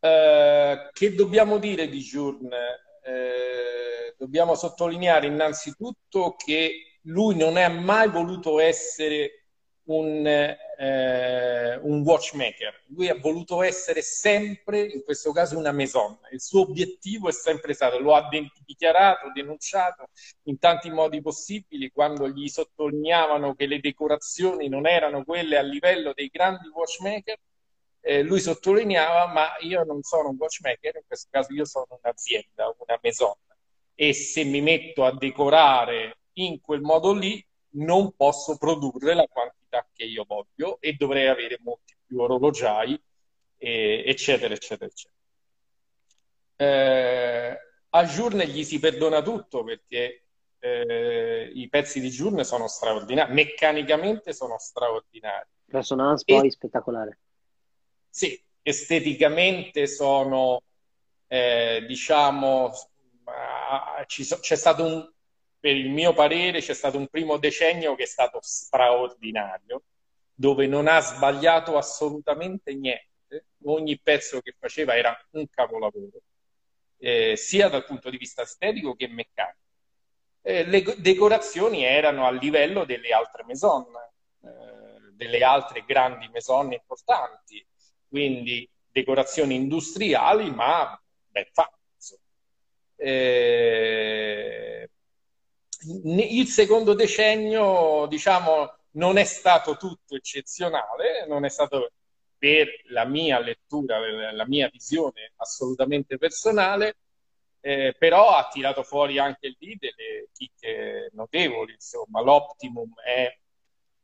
Eh, 0.00 0.88
che 0.92 1.14
dobbiamo 1.14 1.58
dire 1.58 1.88
di 1.88 2.00
Journe? 2.00 2.56
Eh, 3.04 4.14
dobbiamo 4.16 4.54
sottolineare 4.54 5.26
innanzitutto 5.26 6.34
che 6.36 7.00
lui 7.02 7.36
non 7.36 7.58
è 7.58 7.68
mai 7.68 8.08
voluto 8.08 8.60
essere 8.60 9.43
un, 9.84 10.26
eh, 10.26 11.76
un, 11.82 12.00
watchmaker. 12.02 12.82
Lui 12.88 13.08
ha 13.08 13.18
voluto 13.18 13.62
essere 13.62 14.02
sempre, 14.02 14.80
in 14.80 15.02
questo 15.04 15.32
caso, 15.32 15.58
una 15.58 15.72
maison. 15.72 16.18
Il 16.32 16.40
suo 16.40 16.62
obiettivo 16.62 17.28
è 17.28 17.32
sempre 17.32 17.74
stato, 17.74 17.98
lo 17.98 18.14
ha 18.14 18.28
dichiarato, 18.64 19.30
denunciato 19.32 20.08
in 20.44 20.58
tanti 20.58 20.90
modi 20.90 21.20
possibili 21.20 21.90
quando 21.90 22.28
gli 22.28 22.48
sottolineavano 22.48 23.54
che 23.54 23.66
le 23.66 23.80
decorazioni 23.80 24.68
non 24.68 24.86
erano 24.86 25.24
quelle 25.24 25.58
a 25.58 25.62
livello 25.62 26.12
dei 26.14 26.28
grandi 26.28 26.68
watchmaker. 26.68 27.36
Eh, 28.00 28.22
lui 28.22 28.40
sottolineava, 28.40 29.32
ma 29.32 29.56
io 29.60 29.82
non 29.84 30.02
sono 30.02 30.28
un 30.28 30.36
watchmaker, 30.38 30.96
in 30.96 31.02
questo 31.06 31.28
caso 31.30 31.52
io 31.52 31.64
sono 31.64 31.86
un'azienda, 32.02 32.74
una 32.78 32.98
maison. 33.02 33.34
e 33.96 34.12
se 34.12 34.42
mi 34.44 34.60
metto 34.60 35.04
a 35.04 35.16
decorare 35.16 36.18
in 36.34 36.60
quel 36.60 36.80
modo 36.80 37.12
lì 37.12 37.44
non 37.76 38.12
posso 38.16 38.56
produrre 38.56 39.14
la 39.14 39.26
quantità 39.28 39.63
che 39.92 40.04
io 40.04 40.24
voglio 40.26 40.80
e 40.80 40.92
dovrei 40.94 41.26
avere 41.26 41.58
molti 41.62 41.96
più 42.06 42.20
orologiai, 42.20 43.00
e, 43.56 44.02
eccetera, 44.06 44.52
eccetera, 44.52 44.90
eccetera. 44.90 45.12
Eh, 46.56 47.58
a 47.90 48.04
Journe 48.04 48.46
gli 48.46 48.62
si 48.64 48.78
perdona 48.78 49.22
tutto 49.22 49.64
perché 49.64 50.24
eh, 50.58 51.50
i 51.54 51.68
pezzi 51.68 52.00
di 52.00 52.10
Journe 52.10 52.44
sono 52.44 52.68
straordinari, 52.68 53.32
meccanicamente 53.32 54.32
sono 54.32 54.58
straordinari. 54.58 55.48
Resonance 55.66 56.24
poi 56.26 56.46
e, 56.46 56.50
spettacolare. 56.50 57.18
Sì, 58.08 58.40
esteticamente 58.62 59.86
sono, 59.86 60.62
eh, 61.26 61.84
diciamo, 61.86 62.72
c'è 64.06 64.56
stato 64.56 64.84
un, 64.84 65.13
per 65.64 65.74
il 65.74 65.88
mio 65.88 66.12
parere, 66.12 66.60
c'è 66.60 66.74
stato 66.74 66.98
un 66.98 67.08
primo 67.08 67.38
decennio 67.38 67.94
che 67.94 68.02
è 68.02 68.06
stato 68.06 68.38
straordinario, 68.42 69.84
dove 70.34 70.66
non 70.66 70.86
ha 70.88 71.00
sbagliato 71.00 71.78
assolutamente 71.78 72.74
niente, 72.74 73.46
ogni 73.64 73.98
pezzo 73.98 74.42
che 74.42 74.54
faceva 74.58 74.94
era 74.94 75.18
un 75.30 75.48
capolavoro, 75.48 76.20
eh, 76.98 77.36
sia 77.36 77.70
dal 77.70 77.86
punto 77.86 78.10
di 78.10 78.18
vista 78.18 78.42
estetico 78.42 78.94
che 78.94 79.08
meccanico. 79.08 79.56
Eh, 80.42 80.64
le 80.64 80.82
decorazioni 80.98 81.82
erano 81.82 82.26
a 82.26 82.30
livello 82.30 82.84
delle 82.84 83.14
altre 83.14 83.42
maison, 83.44 83.86
eh, 84.42 85.12
delle 85.14 85.42
altre 85.42 85.82
grandi 85.86 86.28
maison 86.28 86.72
importanti, 86.72 87.66
quindi 88.06 88.68
decorazioni 88.92 89.54
industriali, 89.54 90.50
ma 90.50 91.02
ben 91.30 91.46
fatte. 91.50 91.72
Eh, 92.96 94.88
il 96.04 96.46
secondo 96.48 96.94
decennio, 96.94 98.06
diciamo, 98.06 98.72
non 98.92 99.16
è 99.16 99.24
stato 99.24 99.76
tutto 99.76 100.14
eccezionale, 100.14 101.26
non 101.26 101.44
è 101.44 101.48
stato 101.48 101.92
per 102.38 102.68
la 102.88 103.04
mia 103.04 103.38
lettura, 103.40 103.98
la 104.32 104.46
mia 104.46 104.68
visione 104.68 105.32
assolutamente 105.36 106.18
personale, 106.18 106.96
eh, 107.60 107.94
però 107.98 108.36
ha 108.36 108.48
tirato 108.52 108.82
fuori 108.82 109.18
anche 109.18 109.56
lì 109.58 109.76
delle 109.78 110.28
chicche 110.32 111.08
notevoli, 111.12 111.72
insomma, 111.72 112.20
l'Optimum 112.20 112.92
è 113.02 113.34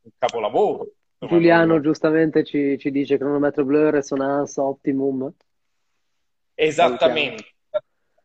un 0.01 0.11
capolavoro. 0.17 0.87
Giuliano 1.19 1.79
giustamente 1.79 2.43
ci, 2.43 2.79
ci 2.79 2.89
dice 2.89 3.19
cronometro 3.19 3.63
blur, 3.63 3.93
resonance, 3.93 4.59
Optimum. 4.59 5.31
Esattamente. 6.55 7.53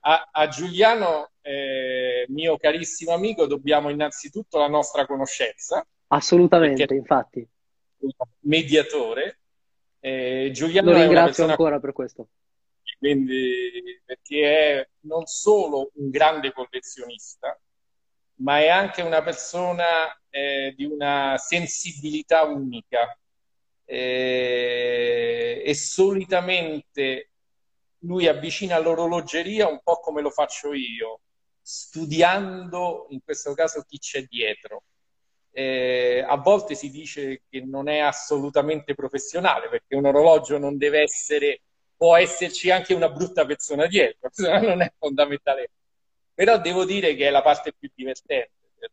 A, 0.00 0.30
a 0.32 0.48
Giuliano, 0.48 1.32
eh, 1.46 2.26
mio 2.28 2.56
carissimo 2.56 3.12
amico, 3.12 3.46
dobbiamo 3.46 3.88
innanzitutto 3.90 4.58
la 4.58 4.66
nostra 4.66 5.06
conoscenza. 5.06 5.86
Assolutamente, 6.08 6.92
infatti. 6.92 7.46
Mediatore. 8.40 9.38
Eh, 10.00 10.50
Giuliano 10.52 10.90
Lo 10.90 10.98
ringrazio 10.98 11.24
persona... 11.24 11.50
ancora 11.52 11.78
per 11.78 11.92
questo. 11.92 12.28
Quindi, 12.98 14.00
perché 14.04 14.80
è 14.80 14.88
non 15.02 15.26
solo 15.26 15.90
un 15.94 16.10
grande 16.10 16.52
collezionista, 16.52 17.56
ma 18.36 18.58
è 18.58 18.68
anche 18.68 19.02
una 19.02 19.22
persona 19.22 19.84
eh, 20.28 20.74
di 20.76 20.84
una 20.84 21.36
sensibilità 21.38 22.42
unica. 22.42 23.16
Eh, 23.84 25.62
e 25.64 25.74
solitamente 25.74 27.30
lui 28.00 28.26
avvicina 28.26 28.80
l'orologeria 28.80 29.68
un 29.68 29.80
po' 29.82 30.00
come 30.00 30.22
lo 30.22 30.30
faccio 30.30 30.72
io, 30.72 31.20
studiando 31.68 33.08
in 33.10 33.20
questo 33.24 33.52
caso 33.52 33.84
chi 33.88 33.98
c'è 33.98 34.22
dietro. 34.22 34.84
Eh, 35.50 36.24
a 36.24 36.36
volte 36.36 36.76
si 36.76 36.90
dice 36.90 37.42
che 37.48 37.60
non 37.62 37.88
è 37.88 37.98
assolutamente 37.98 38.94
professionale 38.94 39.68
perché 39.68 39.96
un 39.96 40.06
orologio 40.06 40.58
non 40.58 40.76
deve 40.76 41.00
essere, 41.00 41.62
può 41.96 42.16
esserci 42.16 42.70
anche 42.70 42.94
una 42.94 43.08
brutta 43.08 43.44
persona 43.44 43.86
dietro, 43.86 44.30
non 44.62 44.80
è 44.80 44.92
fondamentale. 44.96 45.70
Però 46.32 46.60
devo 46.60 46.84
dire 46.84 47.16
che 47.16 47.26
è 47.26 47.30
la 47.30 47.42
parte 47.42 47.72
più 47.72 47.90
divertente 47.92 48.70
per, 48.78 48.92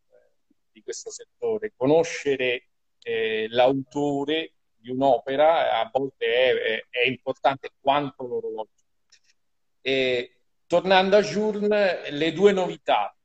di 0.71 0.81
questo 0.81 1.12
settore, 1.12 1.73
conoscere 1.75 2.69
eh, 3.03 3.45
l'autore 3.49 4.53
di 4.77 4.89
un'opera 4.89 5.79
a 5.79 5.89
volte 5.93 6.25
è, 6.25 6.53
è, 6.55 6.86
è 6.89 7.07
importante 7.07 7.69
quanto 7.79 8.25
l'orologio. 8.25 8.83
E, 9.81 10.42
tornando 10.73 11.17
a 11.17 11.21
Journ, 11.21 11.67
le 11.67 12.33
due 12.33 12.51
novità 12.51 13.15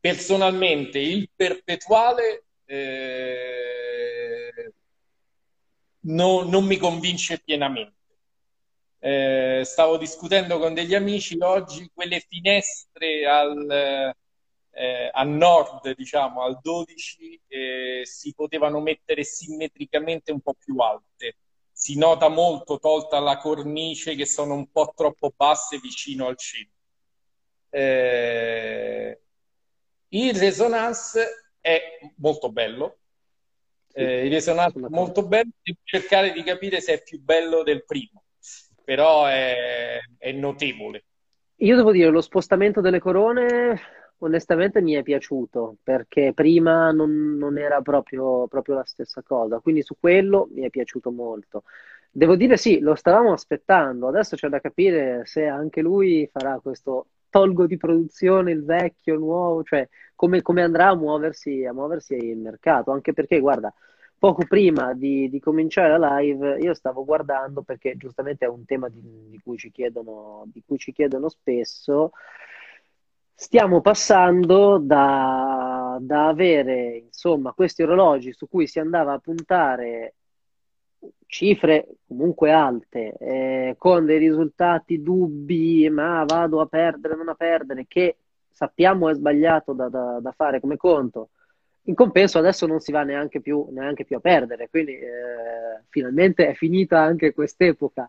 personalmente 0.00 0.98
il 0.98 1.30
perpetuale 1.32 2.46
eh, 2.64 4.72
no, 6.00 6.42
non 6.42 6.64
mi 6.64 6.76
convince 6.76 7.38
pienamente. 7.38 7.94
Eh, 8.98 9.62
stavo 9.64 9.96
discutendo 9.96 10.58
con 10.58 10.74
degli 10.74 10.96
amici 10.96 11.36
oggi 11.40 11.88
quelle 11.94 12.18
finestre 12.18 13.28
al, 13.28 14.12
eh, 14.72 15.10
a 15.12 15.22
nord, 15.22 15.94
diciamo 15.94 16.42
al 16.42 16.58
12, 16.60 17.42
eh, 17.46 18.00
si 18.02 18.34
potevano 18.34 18.80
mettere 18.80 19.22
simmetricamente 19.22 20.32
un 20.32 20.40
po' 20.40 20.54
più 20.54 20.76
alte. 20.78 21.36
Si 21.82 21.96
nota 21.96 22.28
molto, 22.28 22.78
tolta 22.78 23.18
la 23.20 23.38
cornice, 23.38 24.14
che 24.14 24.26
sono 24.26 24.52
un 24.52 24.70
po' 24.70 24.92
troppo 24.94 25.32
basse 25.34 25.78
vicino 25.78 26.26
al 26.26 26.36
centro. 26.36 26.76
Eh, 27.70 29.20
il 30.08 30.38
Resonance 30.38 31.54
è 31.58 31.80
molto 32.16 32.52
bello, 32.52 32.98
eh, 33.94 34.26
il 34.26 34.30
Resonance 34.30 34.78
è 34.78 34.88
molto 34.90 35.26
bello, 35.26 35.52
devo 35.62 35.78
cercare 35.84 36.32
di 36.32 36.42
capire 36.42 36.82
se 36.82 36.92
è 36.92 37.02
più 37.02 37.18
bello 37.18 37.62
del 37.62 37.82
primo, 37.86 38.24
però 38.84 39.24
è, 39.24 40.00
è 40.18 40.32
notevole. 40.32 41.04
Io 41.62 41.76
devo 41.76 41.92
dire, 41.92 42.10
lo 42.10 42.20
spostamento 42.20 42.82
delle 42.82 42.98
corone 42.98 43.80
onestamente 44.20 44.80
mi 44.80 44.94
è 44.94 45.02
piaciuto 45.02 45.76
perché 45.82 46.32
prima 46.34 46.90
non, 46.90 47.36
non 47.36 47.58
era 47.58 47.80
proprio, 47.80 48.46
proprio, 48.48 48.76
la 48.76 48.84
stessa 48.84 49.22
cosa, 49.22 49.60
quindi 49.60 49.82
su 49.82 49.96
quello 49.98 50.48
mi 50.52 50.62
è 50.62 50.70
piaciuto 50.70 51.10
molto. 51.10 51.64
Devo 52.10 52.36
dire 52.36 52.56
sì, 52.56 52.80
lo 52.80 52.94
stavamo 52.94 53.32
aspettando, 53.32 54.08
adesso 54.08 54.36
c'è 54.36 54.48
da 54.48 54.60
capire 54.60 55.22
se 55.26 55.46
anche 55.46 55.80
lui 55.80 56.28
farà 56.32 56.58
questo 56.60 57.06
tolgo 57.30 57.66
di 57.66 57.76
produzione 57.76 58.50
il 58.52 58.64
vecchio, 58.64 59.14
il 59.14 59.20
nuovo, 59.20 59.62
cioè 59.62 59.88
come, 60.14 60.42
come 60.42 60.62
andrà 60.62 60.88
a 60.88 60.96
muoversi, 60.96 61.64
a 61.64 61.72
muoversi 61.72 62.14
il 62.14 62.38
mercato, 62.38 62.90
anche 62.90 63.12
perché 63.12 63.38
guarda, 63.38 63.72
poco 64.18 64.44
prima 64.46 64.92
di, 64.92 65.30
di, 65.30 65.40
cominciare 65.40 65.96
la 65.96 66.18
live 66.18 66.58
io 66.60 66.74
stavo 66.74 67.04
guardando 67.06 67.62
perché 67.62 67.96
giustamente 67.96 68.44
è 68.44 68.48
un 68.48 68.66
tema 68.66 68.88
di, 68.90 69.00
di, 69.30 69.40
cui, 69.42 69.56
ci 69.56 69.70
chiedono, 69.70 70.42
di 70.52 70.62
cui 70.66 70.76
ci 70.76 70.92
chiedono 70.92 71.30
spesso. 71.30 72.12
Stiamo 73.42 73.80
passando 73.80 74.76
da, 74.76 75.96
da 75.98 76.28
avere 76.28 77.04
insomma 77.06 77.54
questi 77.54 77.82
orologi 77.82 78.34
su 78.34 78.46
cui 78.50 78.66
si 78.66 78.78
andava 78.78 79.14
a 79.14 79.18
puntare 79.18 80.14
cifre 81.24 81.88
comunque 82.06 82.52
alte, 82.52 83.16
eh, 83.18 83.76
con 83.78 84.04
dei 84.04 84.18
risultati 84.18 85.00
dubbi, 85.00 85.88
ma 85.88 86.22
vado 86.26 86.60
a 86.60 86.66
perdere, 86.66 87.16
non 87.16 87.30
a 87.30 87.34
perdere, 87.34 87.86
che 87.88 88.18
sappiamo 88.50 89.08
è 89.08 89.14
sbagliato 89.14 89.72
da, 89.72 89.88
da, 89.88 90.18
da 90.20 90.32
fare 90.32 90.60
come 90.60 90.76
conto. 90.76 91.30
In 91.84 91.94
compenso 91.94 92.36
adesso 92.36 92.66
non 92.66 92.80
si 92.80 92.92
va 92.92 93.04
neanche 93.04 93.40
più, 93.40 93.68
neanche 93.70 94.04
più 94.04 94.16
a 94.16 94.20
perdere, 94.20 94.68
quindi 94.68 94.98
eh, 94.98 95.82
finalmente 95.88 96.46
è 96.46 96.52
finita 96.52 97.00
anche 97.00 97.32
quest'epoca. 97.32 98.06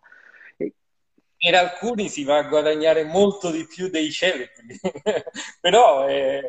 Per 1.43 1.55
alcuni 1.55 2.07
si 2.07 2.23
va 2.23 2.37
a 2.37 2.43
guadagnare 2.43 3.03
molto 3.03 3.49
di 3.49 3.65
più 3.65 3.89
dei 3.89 4.11
celebri, 4.11 4.79
però 5.59 6.05
è, 6.05 6.39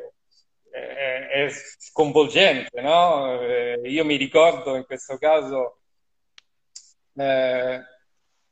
è, 0.68 1.28
è 1.28 1.48
sconvolgente, 1.78 2.78
no? 2.82 3.40
Eh, 3.40 3.80
io 3.84 4.04
mi 4.04 4.16
ricordo 4.16 4.76
in 4.76 4.84
questo 4.84 5.16
caso 5.16 5.78
eh, 7.14 7.80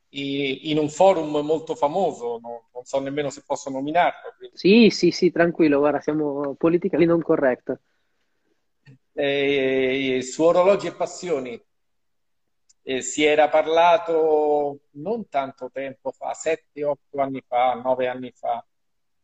in 0.09 0.79
un 0.79 0.89
forum 0.89 1.45
molto 1.45 1.75
famoso, 1.75 2.39
non, 2.41 2.59
non, 2.73 2.85
so 2.85 3.01
nemmeno 3.01 3.29
se 3.29 3.43
posso 3.45 3.69
nominarlo. 3.69 4.33
Quindi. 4.39 4.57
Sì, 4.57 4.89
sì, 4.89 5.11
sì, 5.11 5.31
tranquillo, 5.31 5.79
guarda, 5.79 6.01
siamo 6.01 6.55
politically 6.55 7.05
non 7.05 7.21
correct. 7.21 7.79
Eh, 9.13 10.21
su 10.23 10.43
orologi 10.43 10.87
e 10.87 10.95
passioni 10.95 11.63
eh, 12.83 13.03
si 13.03 13.25
era 13.25 13.49
parlato 13.49 14.81
non 14.93 15.29
tanto 15.29 15.71
tempo 15.73 16.11
fa, 16.13 16.33
7-8 16.33 17.21
anni 17.21 17.43
fa, 17.47 17.75
9 17.75 18.09
anni 18.09 18.33
fa, 18.33 18.65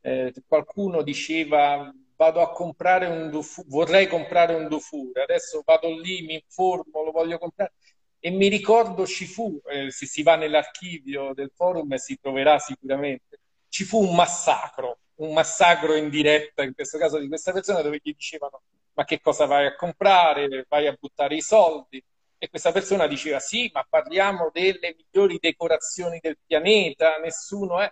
eh, 0.01 0.33
qualcuno 0.47 1.03
diceva 1.03 1.93
vado 2.17 2.41
a 2.41 2.51
comprare 2.53 3.07
un 3.07 3.31
Dufour, 3.31 3.67
vorrei 3.69 4.07
comprare 4.07 4.55
un 4.55 4.69
Dufour, 4.69 5.21
adesso 5.21 5.63
vado 5.65 5.89
lì, 5.89 6.23
mi 6.23 6.35
informo, 6.35 7.03
lo 7.03 7.11
voglio 7.11 7.39
comprare. 7.39 7.75
E 8.19 8.31
mi 8.31 8.49
ricordo 8.49 9.07
ci 9.07 9.27
fu, 9.27 9.61
eh, 9.67 9.91
se 9.91 10.07
si 10.07 10.23
va 10.23 10.37
nell'archivio 10.37 11.33
del 11.35 11.51
forum 11.55 11.95
si 11.97 12.19
troverà 12.19 12.59
sicuramente, 12.59 13.41
ci 13.69 13.85
fu 13.85 14.01
un 14.01 14.15
massacro, 14.15 14.99
un 15.17 15.33
massacro 15.33 15.95
in 15.95 16.09
diretta, 16.09 16.63
in 16.63 16.75
questo 16.75 16.99
caso 16.99 17.19
di 17.19 17.29
questa 17.29 17.53
persona, 17.53 17.83
dove 17.83 18.01
gli 18.03 18.15
dicevano 18.15 18.63
ma 18.97 19.05
che 19.05 19.21
cosa 19.21 19.45
vai 19.45 19.67
a 19.67 19.77
comprare, 19.77 20.65
vai 20.69 20.87
a 20.87 20.97
buttare 20.99 21.37
i 21.37 21.43
soldi. 21.43 22.03
E 22.39 22.49
questa 22.49 22.73
persona 22.73 23.07
diceva 23.07 23.39
sì, 23.39 23.71
ma 23.73 23.87
parliamo 23.89 24.51
delle 24.53 24.95
migliori 24.97 25.39
decorazioni 25.41 26.19
del 26.21 26.39
pianeta, 26.45 27.17
nessuno 27.19 27.81
è... 27.81 27.91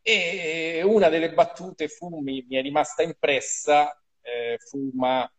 E 0.00 0.82
una 0.84 1.08
delle 1.10 1.34
battute 1.34 1.88
fu, 1.88 2.08
mi, 2.20 2.44
mi 2.48 2.56
è 2.56 2.62
rimasta 2.62 3.02
impressa, 3.02 3.94
eh, 4.22 4.56
fu 4.58 4.90
ma 4.94 5.30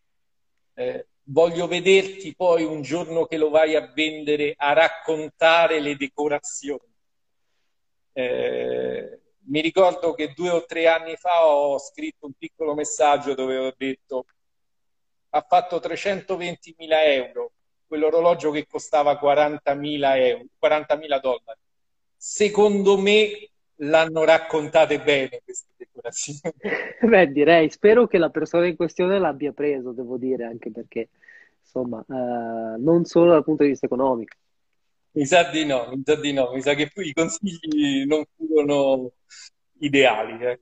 eh, 0.75 1.07
voglio 1.23 1.67
vederti 1.67 2.35
poi 2.35 2.63
un 2.63 2.81
giorno 2.81 3.25
che 3.25 3.38
lo 3.38 3.49
vai 3.49 3.75
a 3.75 3.91
vendere 3.93 4.53
a 4.55 4.73
raccontare 4.73 5.79
le 5.79 5.95
decorazioni. 5.95 6.93
Eh, 8.13 9.21
mi 9.45 9.62
ricordo 9.62 10.13
che 10.13 10.33
due 10.33 10.49
o 10.49 10.65
tre 10.65 10.88
anni 10.88 11.15
fa 11.15 11.45
ho 11.47 11.79
scritto 11.79 12.27
un 12.27 12.33
piccolo 12.33 12.75
messaggio 12.75 13.33
dove 13.33 13.57
ho 13.57 13.73
detto 13.75 14.25
ha 15.31 15.41
fatto 15.41 15.77
320.000 15.77 16.88
euro 17.05 17.53
quell'orologio 17.89 18.52
che 18.52 18.67
costava 18.69 19.19
40.000 19.19 20.17
euro, 20.17 20.45
40.000 20.62 21.19
dollari. 21.19 21.60
Secondo 22.15 22.97
me 22.97 23.49
l'hanno 23.78 24.23
raccontate 24.23 24.99
bene 24.99 25.41
queste 25.43 25.71
decorazioni. 25.75 26.54
Beh, 27.02 27.32
direi, 27.32 27.69
spero 27.69 28.06
che 28.08 28.19
la 28.19 28.30
persona 28.30 28.67
in 28.67 28.75
questione 28.75 29.19
l'abbia 29.19 29.52
preso, 29.52 29.91
devo 29.91 30.17
dire, 30.17 30.45
anche 30.45 30.71
perché, 30.71 31.10
insomma, 31.62 31.99
eh, 32.08 32.78
non 32.78 33.06
solo 33.06 33.32
dal 33.32 33.43
punto 33.43 33.63
di 33.63 33.69
vista 33.69 33.88
economico. 33.88 34.36
Mi 35.12 35.25
sa 35.25 35.49
di 35.49 35.65
no, 35.65 35.89
mi 35.91 36.04
sa 36.06 36.15
di 36.15 36.32
no, 36.32 36.52
mi 36.54 36.62
sa 36.62 36.75
che 36.75 36.91
i 36.93 37.13
consigli 37.13 38.06
non 38.06 38.23
furono 38.36 39.12
ideali. 39.80 40.45
Eh. 40.45 40.60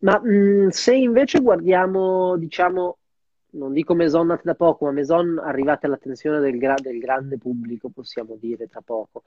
Ma 0.00 0.18
mh, 0.20 0.70
se 0.70 0.94
invece 0.94 1.38
guardiamo, 1.38 2.36
diciamo, 2.36 2.98
non 3.50 3.72
dico 3.72 3.94
Maison 3.94 4.26
nate 4.26 4.42
da 4.44 4.54
poco, 4.54 4.84
ma 4.84 4.92
Maison 4.92 5.38
arrivate 5.38 5.86
all'attenzione 5.86 6.38
del, 6.40 6.58
gra- 6.58 6.74
del, 6.74 6.98
grande 6.98 7.38
pubblico, 7.38 7.88
possiamo 7.88 8.36
dire 8.36 8.68
tra 8.68 8.82
poco. 8.82 9.24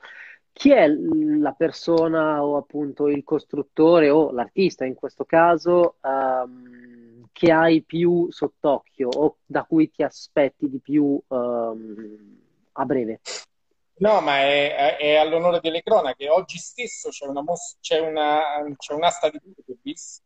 Chi 0.52 0.72
è 0.72 0.88
la 0.88 1.54
persona 1.54 2.44
o 2.44 2.58
appunto 2.58 3.08
il 3.08 3.24
costruttore 3.24 4.10
o 4.10 4.32
l'artista 4.32 4.86
in 4.86 4.96
questo 4.96 5.26
caso 5.26 5.96
um, 6.02 7.28
che 7.32 7.52
hai 7.52 7.82
più 7.82 8.30
sott'occhio 8.30 9.10
o 9.10 9.38
da 9.46 9.64
cui 9.64 9.90
ti 9.90 10.04
aspetti 10.04 10.70
di 10.70 10.80
più 10.80 11.20
um, 11.28 12.38
a 12.74 12.86
breve? 12.86 13.22
No, 14.02 14.20
ma 14.20 14.40
è, 14.40 14.98
è, 14.98 15.16
all'onore 15.16 15.60
delle 15.62 15.84
cronache. 15.84 16.28
Oggi 16.28 16.58
stesso 16.58 17.10
c'è, 17.10 17.28
una 17.28 17.42
mos- 17.42 17.78
c'è, 17.80 18.00
una, 18.00 18.40
c'è 18.76 18.94
un'asta 18.94 19.30
di 19.30 19.40
Turbis 19.64 20.22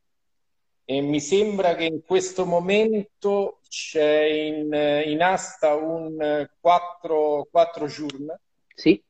e 0.86 1.02
mi 1.02 1.20
sembra 1.20 1.74
che 1.74 1.86
in 1.86 2.04
questo 2.04 2.46
momento 2.46 3.60
c'è 3.68 4.22
in, 4.24 4.72
in 5.06 5.22
asta 5.24 5.74
un 5.74 6.48
4, 6.60 7.48
4 7.50 7.88
journ. 7.88 8.40
Sì. 8.76 9.04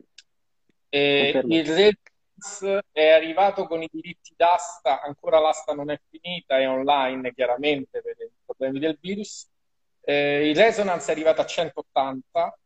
E 0.87 1.43
il 1.45 1.65
Redux 1.65 2.81
è 2.93 3.09
arrivato 3.09 3.67
con 3.67 3.81
i 3.81 3.89
diritti 3.91 4.33
d'asta, 4.37 5.01
ancora 5.01 5.39
l'asta 5.39 5.73
non 5.73 5.91
è 5.91 5.99
finita, 6.09 6.57
è 6.57 6.69
online 6.69 7.33
chiaramente 7.33 8.01
per 8.01 8.15
i 8.19 8.31
problemi 8.45 8.79
del 8.79 8.97
virus. 9.01 9.45
Eh, 9.99 10.49
il 10.49 10.55
Resonance 10.55 11.09
è 11.09 11.13
arrivato 11.13 11.41
a 11.41 11.45
180 11.45 12.57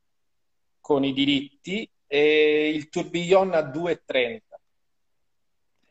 con 0.79 1.03
i 1.03 1.13
diritti 1.13 1.89
e 2.05 2.69
il 2.69 2.89
tourbillon 2.89 3.53
a 3.53 3.61
2,30. 3.61 4.41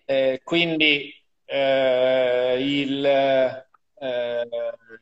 Eh, 0.05 0.41
quindi 0.45 1.13
eh, 1.51 2.57
il, 2.61 3.05
eh, 3.07 4.49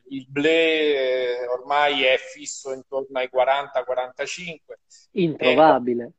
il 0.09 0.25
Blé 0.29 1.39
eh, 1.39 1.47
ormai 1.47 2.03
è 2.03 2.17
fisso 2.17 2.71
intorno 2.71 3.19
ai 3.19 3.29
40-45. 3.31 4.57
Introvabile. 5.11 6.11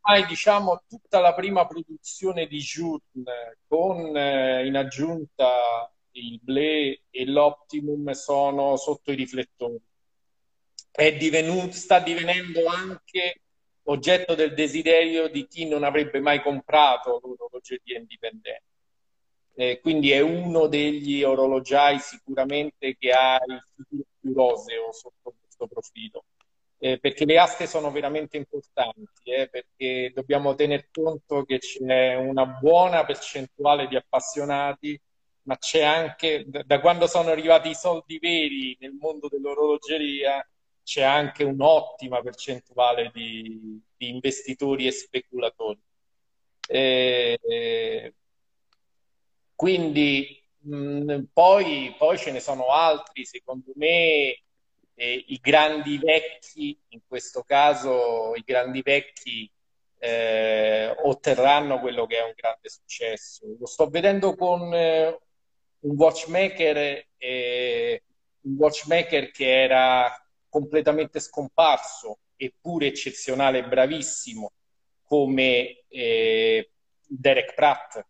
ormai 0.00 0.26
diciamo 0.26 0.82
tutta 0.88 1.20
la 1.20 1.34
prima 1.34 1.66
produzione 1.66 2.46
di 2.46 2.58
Journe 2.58 3.58
con 3.68 4.16
eh, 4.16 4.66
in 4.66 4.76
aggiunta 4.76 5.90
il 6.12 6.40
Blé 6.42 7.02
e 7.10 7.26
l'Optimum 7.26 8.10
sono 8.10 8.76
sotto 8.76 9.12
i 9.12 9.16
riflettori. 9.16 9.80
È 10.90 11.14
divenuto, 11.14 11.72
sta 11.72 12.00
divenendo 12.00 12.66
anche 12.66 13.42
oggetto 13.84 14.34
del 14.34 14.54
desiderio 14.54 15.28
di 15.28 15.46
chi 15.46 15.68
non 15.68 15.84
avrebbe 15.84 16.20
mai 16.20 16.42
comprato 16.42 17.20
l'orologeria 17.22 17.98
indipendente. 17.98 18.62
Eh, 19.58 19.80
quindi 19.80 20.10
è 20.10 20.20
uno 20.20 20.66
degli 20.66 21.22
orologiai 21.22 21.98
sicuramente 21.98 22.94
che 22.98 23.10
ha 23.10 23.40
il 23.46 23.62
futuro 23.74 24.04
più 24.20 24.34
roseo 24.34 24.92
sotto 24.92 25.34
questo 25.40 25.66
profilo. 25.66 26.24
Eh, 26.78 26.98
perché 26.98 27.24
le 27.24 27.38
aste 27.38 27.66
sono 27.66 27.90
veramente 27.90 28.36
importanti, 28.36 29.30
eh, 29.30 29.48
perché 29.48 30.12
dobbiamo 30.14 30.54
tener 30.54 30.90
conto 30.90 31.44
che 31.44 31.58
c'è 31.58 32.16
una 32.16 32.44
buona 32.44 33.06
percentuale 33.06 33.86
di 33.88 33.96
appassionati, 33.96 35.00
ma 35.44 35.56
c'è 35.56 35.82
anche, 35.82 36.44
da 36.46 36.78
quando 36.80 37.06
sono 37.06 37.30
arrivati 37.30 37.70
i 37.70 37.74
soldi 37.74 38.18
veri 38.18 38.76
nel 38.78 38.92
mondo 38.92 39.28
dell'orologeria, 39.28 40.46
c'è 40.82 41.02
anche 41.02 41.44
un'ottima 41.44 42.20
percentuale 42.20 43.10
di, 43.14 43.80
di 43.96 44.08
investitori 44.10 44.86
e 44.86 44.90
speculatori. 44.92 45.80
Eh, 46.68 47.38
quindi 49.56 50.40
mh, 50.60 51.24
poi, 51.32 51.94
poi, 51.98 52.18
ce 52.18 52.30
ne 52.30 52.40
sono 52.40 52.68
altri, 52.68 53.24
secondo 53.24 53.72
me 53.76 54.40
eh, 54.94 55.24
i 55.28 55.38
grandi 55.42 55.98
vecchi, 55.98 56.78
in 56.88 57.00
questo 57.06 57.42
caso 57.42 58.34
i 58.34 58.42
grandi 58.44 58.82
vecchi 58.82 59.50
eh, 59.98 60.94
otterranno 61.04 61.80
quello 61.80 62.06
che 62.06 62.18
è 62.18 62.22
un 62.22 62.32
grande 62.36 62.68
successo. 62.68 63.46
Lo 63.58 63.66
sto 63.66 63.88
vedendo 63.88 64.34
con 64.36 64.72
eh, 64.74 65.18
un 65.80 65.96
watchmaker, 65.96 67.06
un 67.20 68.54
watchmaker 68.56 69.30
che 69.30 69.62
era 69.62 70.10
completamente 70.48 71.20
scomparso, 71.20 72.18
eppure 72.36 72.86
eccezionale 72.86 73.66
bravissimo, 73.66 74.52
come 75.04 75.84
eh, 75.88 76.70
Derek 77.06 77.54
Pratt. 77.54 78.04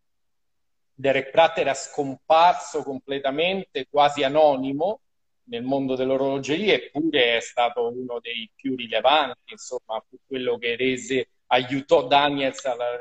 Derek 0.98 1.30
Pratt 1.30 1.58
era 1.58 1.74
scomparso 1.74 2.82
completamente, 2.82 3.86
quasi 3.88 4.22
anonimo 4.22 5.00
nel 5.48 5.62
mondo 5.62 5.94
dell'orologeria, 5.94 6.72
eppure 6.72 7.36
è 7.36 7.40
stato 7.40 7.86
uno 7.92 8.18
dei 8.20 8.50
più 8.54 8.74
rilevanti, 8.74 9.52
insomma, 9.52 10.02
quello 10.26 10.56
che 10.56 10.74
rese, 10.74 11.28
aiutò 11.48 12.06
Daniels 12.06 12.64
alla 12.64 12.96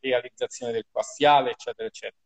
realizzazione 0.00 0.72
del 0.72 0.86
quassiale, 0.90 1.52
eccetera, 1.52 1.86
eccetera. 1.86 2.20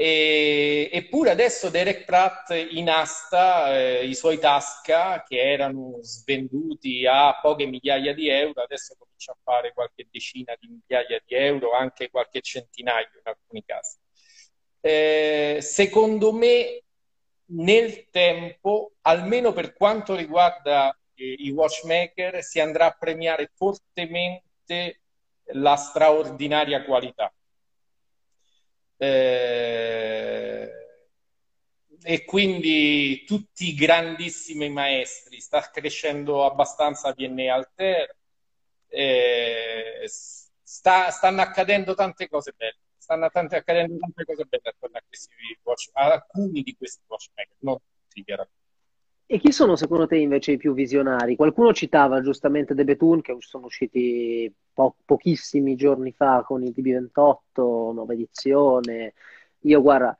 E, 0.00 0.88
eppure 0.92 1.30
adesso 1.30 1.70
Derek 1.70 2.04
Pratt 2.04 2.50
in 2.50 2.88
asta 2.88 3.76
eh, 3.76 4.06
i 4.06 4.14
suoi 4.14 4.38
Tasca 4.38 5.24
che 5.24 5.40
erano 5.40 5.98
svenduti 6.02 7.04
a 7.04 7.36
poche 7.40 7.66
migliaia 7.66 8.14
di 8.14 8.28
euro, 8.28 8.62
adesso 8.62 8.94
comincia 8.96 9.32
a 9.32 9.38
fare 9.42 9.72
qualche 9.72 10.06
decina 10.08 10.54
di 10.60 10.68
migliaia 10.68 11.20
di 11.26 11.34
euro, 11.34 11.72
anche 11.72 12.10
qualche 12.10 12.40
centinaio 12.42 13.08
in 13.12 13.22
alcuni 13.24 13.64
casi. 13.66 13.98
Eh, 14.80 15.58
secondo 15.60 16.32
me 16.32 16.84
nel 17.46 18.08
tempo, 18.10 18.92
almeno 19.00 19.52
per 19.52 19.72
quanto 19.74 20.14
riguarda 20.14 20.96
eh, 21.14 21.24
i 21.38 21.50
watchmaker, 21.50 22.40
si 22.44 22.60
andrà 22.60 22.86
a 22.86 22.96
premiare 22.96 23.50
fortemente 23.52 25.00
la 25.54 25.74
straordinaria 25.74 26.84
qualità 26.84 27.32
eh, 28.98 30.70
e 32.02 32.24
quindi 32.24 33.24
tutti 33.24 33.68
i 33.68 33.74
grandissimi 33.74 34.68
maestri, 34.70 35.40
sta 35.40 35.60
crescendo 35.70 36.44
abbastanza 36.44 37.12
PNE 37.12 37.48
Alter, 37.48 38.16
eh, 38.88 40.08
sta, 40.62 41.10
stanno 41.10 41.40
accadendo 41.42 41.94
tante 41.94 42.28
cose 42.28 42.52
belle, 42.56 42.78
stanno 42.96 43.28
tante, 43.30 43.56
accadendo 43.56 43.96
tante 43.98 44.24
cose 44.24 44.44
belle 44.44 44.68
attorno 44.68 44.96
a, 44.98 45.02
questi 45.06 45.34
watch, 45.62 45.90
a 45.92 46.12
alcuni 46.12 46.62
di 46.62 46.76
questi 46.76 47.02
watchmaker, 47.06 47.56
non 47.60 47.76
tutti 47.78 48.24
chiaramente. 48.24 48.56
E 49.30 49.38
chi 49.38 49.52
sono 49.52 49.76
secondo 49.76 50.06
te 50.06 50.16
invece 50.16 50.52
i 50.52 50.56
più 50.56 50.72
visionari? 50.72 51.36
Qualcuno 51.36 51.74
citava 51.74 52.22
giustamente 52.22 52.74
The 52.74 52.84
Betun 52.84 53.20
che 53.20 53.36
sono 53.40 53.66
usciti 53.66 54.50
po- 54.72 54.94
pochissimi 55.04 55.76
giorni 55.76 56.12
fa 56.12 56.42
con 56.46 56.62
il 56.62 56.72
DB28, 56.74 57.92
nuova 57.92 58.14
edizione. 58.14 59.12
Io 59.64 59.82
guarda, 59.82 60.16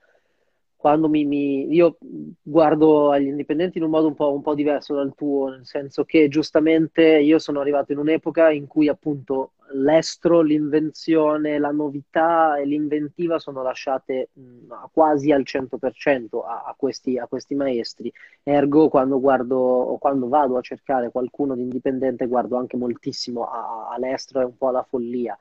quando 0.76 1.08
mi, 1.08 1.24
mi, 1.24 1.72
io 1.72 1.96
guardo 2.42 3.10
agli 3.10 3.28
indipendenti 3.28 3.78
in 3.78 3.84
un 3.84 3.90
modo 3.90 4.08
un 4.08 4.14
po', 4.14 4.30
un 4.30 4.42
po', 4.42 4.54
diverso 4.54 4.94
dal 4.94 5.14
tuo, 5.14 5.48
nel 5.48 5.64
senso 5.64 6.04
che 6.04 6.28
giustamente 6.28 7.02
io 7.02 7.38
sono 7.38 7.60
arrivato 7.60 7.92
in 7.92 7.98
un'epoca 7.98 8.50
in 8.50 8.66
cui 8.66 8.88
appunto 8.88 9.52
l'estro, 9.72 10.40
l'invenzione, 10.40 11.58
la 11.58 11.70
novità 11.70 12.56
e 12.56 12.64
l'inventiva 12.64 13.38
sono 13.38 13.62
lasciate 13.62 14.30
mh, 14.32 14.88
quasi 14.92 15.32
al 15.32 15.42
100% 15.42 16.44
a, 16.44 16.64
a, 16.66 16.74
questi, 16.76 17.18
a, 17.18 17.26
questi, 17.26 17.54
maestri. 17.54 18.12
Ergo, 18.42 18.88
quando 18.88 19.20
guardo 19.20 19.96
quando 20.00 20.28
vado 20.28 20.56
a 20.56 20.62
cercare 20.62 21.10
qualcuno 21.10 21.54
di 21.54 21.62
indipendente, 21.62 22.26
guardo 22.26 22.56
anche 22.56 22.76
moltissimo 22.76 23.44
a, 23.44 23.88
all'estro 23.90 24.40
e 24.40 24.44
un 24.44 24.56
po' 24.56 24.68
alla 24.68 24.82
follia. 24.82 25.36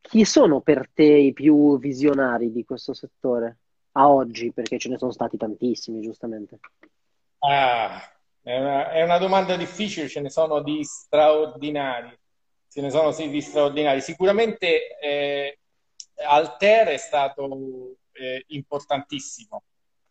Chi 0.00 0.24
sono 0.24 0.60
per 0.60 0.88
te 0.92 1.04
i 1.04 1.32
più 1.32 1.78
visionari 1.78 2.52
di 2.52 2.64
questo 2.64 2.94
settore 2.94 3.56
a 3.92 4.08
oggi? 4.08 4.52
Perché 4.52 4.78
ce 4.78 4.88
ne 4.88 4.98
sono 4.98 5.10
stati 5.10 5.36
tantissimi, 5.36 6.00
giustamente. 6.00 6.58
Ah, 7.40 8.00
è 8.42 8.58
una, 8.58 8.90
è 8.90 9.02
una 9.02 9.18
domanda 9.18 9.56
difficile, 9.56 10.08
ce 10.08 10.20
ne 10.20 10.30
sono 10.30 10.62
di 10.62 10.82
straordinari 10.82 12.16
ce 12.68 12.80
ne 12.80 12.90
sono 12.90 13.12
sì, 13.12 13.28
di 13.28 13.40
straordinari. 13.40 14.00
Sicuramente 14.00 14.98
eh, 14.98 15.58
Alter 16.26 16.88
è 16.88 16.96
stato 16.96 17.96
eh, 18.12 18.44
importantissimo 18.48 19.62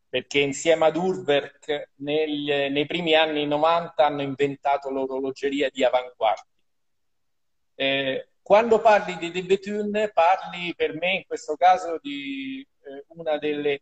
perché 0.10 0.40
insieme 0.40 0.86
ad 0.86 0.96
Urwerk 0.96 1.90
nel, 1.96 2.72
nei 2.72 2.86
primi 2.86 3.14
anni 3.14 3.46
90 3.46 4.06
hanno 4.06 4.22
inventato 4.22 4.90
l'orologeria 4.90 5.70
di 5.70 5.84
avanguardia. 5.84 6.46
Eh, 7.76 8.30
quando 8.42 8.80
parli 8.80 9.18
di 9.18 9.30
De 9.30 9.44
Bethune 9.44 10.10
parli 10.10 10.74
per 10.74 10.94
me 10.94 11.16
in 11.16 11.26
questo 11.26 11.56
caso 11.56 12.00
di 12.02 12.66
eh, 12.84 13.06
una 13.10 13.38
delle... 13.38 13.82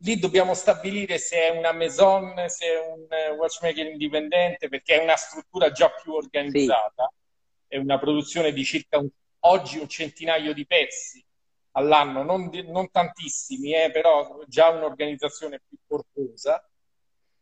Lì 0.00 0.18
dobbiamo 0.18 0.54
stabilire 0.54 1.18
se 1.18 1.48
è 1.48 1.50
una 1.50 1.72
maison, 1.72 2.34
se 2.48 2.66
è 2.66 2.78
un 2.78 3.06
eh, 3.08 3.30
watchmaker 3.30 3.86
indipendente, 3.86 4.68
perché 4.68 5.00
è 5.00 5.02
una 5.02 5.16
struttura 5.16 5.72
già 5.72 5.90
più 5.90 6.12
organizzata. 6.12 7.10
Sì 7.10 7.24
è 7.68 7.76
una 7.76 7.98
produzione 7.98 8.52
di 8.52 8.64
circa 8.64 8.98
un, 8.98 9.08
oggi 9.40 9.78
un 9.78 9.88
centinaio 9.88 10.52
di 10.52 10.66
pezzi 10.66 11.24
all'anno, 11.72 12.22
non, 12.22 12.50
non 12.66 12.90
tantissimi, 12.90 13.74
eh, 13.74 13.90
però 13.90 14.42
già 14.46 14.68
un'organizzazione 14.70 15.60
più 15.66 15.76
corposa. 15.86 16.66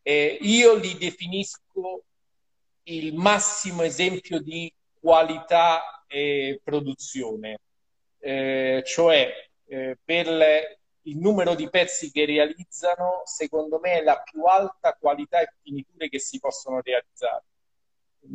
Eh, 0.01 0.37
io 0.41 0.75
li 0.75 0.97
definisco 0.97 2.03
il 2.83 3.15
massimo 3.15 3.83
esempio 3.83 4.39
di 4.41 4.71
qualità 4.99 6.03
e 6.07 6.59
produzione, 6.63 7.59
eh, 8.19 8.83
cioè 8.85 9.31
eh, 9.67 9.97
per 10.03 10.77
il 11.07 11.17
numero 11.17 11.55
di 11.55 11.69
pezzi 11.69 12.11
che 12.11 12.25
realizzano, 12.25 13.21
secondo 13.23 13.79
me 13.79 13.99
è 13.99 14.03
la 14.03 14.21
più 14.21 14.43
alta 14.43 14.93
qualità 14.99 15.39
e 15.39 15.53
finiture 15.61 16.09
che 16.09 16.19
si 16.19 16.39
possono 16.39 16.81
realizzare 16.81 17.43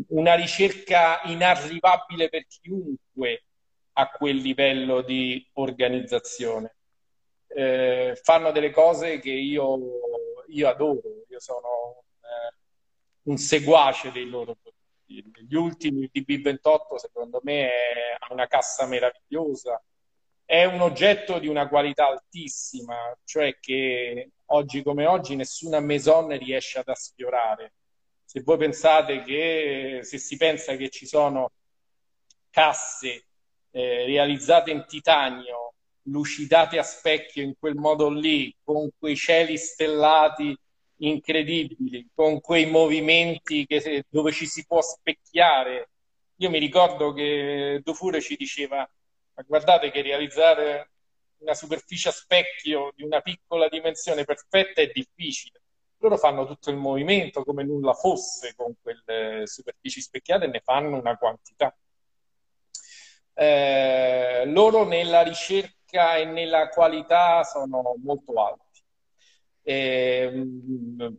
una 0.09 0.35
ricerca 0.35 1.21
inarrivabile 1.25 2.29
per 2.29 2.47
chiunque 2.47 3.45
a 3.95 4.09
quel 4.11 4.37
livello 4.37 5.03
di 5.03 5.47
organizzazione. 5.55 6.77
Eh, 7.49 8.19
fanno 8.23 8.53
delle 8.53 8.71
cose 8.71 9.19
che 9.19 9.31
io, 9.31 9.79
io 10.49 10.69
adoro, 10.69 11.25
io 11.29 11.41
sono 11.41 12.05
eh, 12.21 12.55
un 13.25 13.37
seguace 13.37 14.13
dei 14.13 14.29
loro 14.29 14.55
prodotti. 14.55 14.79
Gli 15.47 15.57
ultimi, 15.57 16.09
il 16.11 16.25
DB28, 16.25 16.95
secondo 16.97 17.41
me, 17.43 17.69
è, 17.69 18.17
ha 18.19 18.33
una 18.33 18.47
cassa 18.47 18.87
meravigliosa, 18.87 19.83
è 20.45 20.65
un 20.65 20.81
oggetto 20.81 21.39
di 21.39 21.49
una 21.49 21.69
qualità 21.69 22.09
altissima, 22.09 22.97
cioè 23.25 23.59
che 23.59 24.31
oggi 24.47 24.83
come 24.83 25.07
oggi 25.07 25.37
nessuna 25.37 25.81
maison 25.81 26.37
riesce 26.39 26.79
ad 26.79 26.91
sfiorare 26.93 27.73
se 28.31 28.43
voi 28.45 28.59
pensate 28.59 29.25
che, 29.25 30.03
se 30.05 30.17
si 30.19 30.37
pensa 30.37 30.77
che 30.77 30.89
ci 30.89 31.05
sono 31.05 31.51
casse 32.49 33.27
eh, 33.73 34.05
realizzate 34.05 34.71
in 34.71 34.85
titanio, 34.87 35.75
lucidate 36.03 36.79
a 36.79 36.85
specchio 36.85 37.43
in 37.43 37.55
quel 37.59 37.75
modo 37.75 38.09
lì, 38.09 38.55
con 38.63 38.89
quei 38.97 39.17
cieli 39.17 39.57
stellati 39.57 40.57
incredibili, 40.99 42.07
con 42.15 42.41
quei 42.41 42.67
movimenti 42.67 43.67
che, 43.67 44.05
dove 44.09 44.31
ci 44.31 44.47
si 44.47 44.65
può 44.65 44.81
specchiare. 44.81 45.91
Io 46.37 46.51
mi 46.51 46.61
ricordo 46.61 47.13
che 47.13 47.81
Dufour 47.83 48.23
ci 48.23 48.37
diceva, 48.37 48.89
ma 49.35 49.43
guardate 49.45 49.91
che 49.91 50.03
realizzare 50.03 50.93
una 51.39 51.55
superficie 51.55 52.11
a 52.11 52.13
specchio 52.13 52.93
di 52.95 53.03
una 53.03 53.21
piccola 53.23 53.67
dimensione 53.67 54.23
perfetta 54.23 54.83
è 54.83 54.87
difficile 54.95 55.60
loro 56.01 56.17
fanno 56.17 56.47
tutto 56.47 56.71
il 56.71 56.77
movimento 56.77 57.45
come 57.45 57.63
nulla 57.63 57.93
fosse 57.93 58.55
con 58.57 58.75
quelle 58.81 59.47
superfici 59.47 60.01
specchiate 60.01 60.47
e 60.47 60.49
ne 60.49 60.61
fanno 60.61 60.99
una 60.99 61.17
quantità. 61.17 61.75
Eh, 63.35 64.45
loro 64.47 64.85
nella 64.85 65.23
ricerca 65.23 66.17
e 66.17 66.25
nella 66.25 66.69
qualità 66.69 67.45
sono 67.45 67.95
molto 68.03 68.33
alti. 68.43 68.83
Eh, 69.63 70.47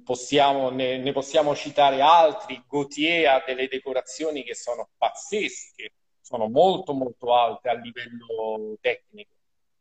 possiamo, 0.04 0.70
ne, 0.70 0.98
ne, 0.98 1.12
possiamo 1.12 1.56
citare 1.56 2.02
altri. 2.02 2.64
Gautier 2.68 3.28
ha 3.28 3.44
delle 3.46 3.68
decorazioni 3.68 4.44
che 4.44 4.56
sono 4.56 4.90
pazzesche, 4.98 5.94
sono 6.22 6.50
molto 6.50 6.94
molto 6.94 7.34
alte 7.36 7.70
a 7.70 7.74
livello 7.74 8.76
tecnico 8.82 9.34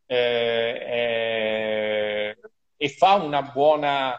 eh, 0.07 0.79
eh 0.87 2.37
e 2.83 2.89
fa 2.89 3.15
una 3.17 3.43
buona 3.43 4.19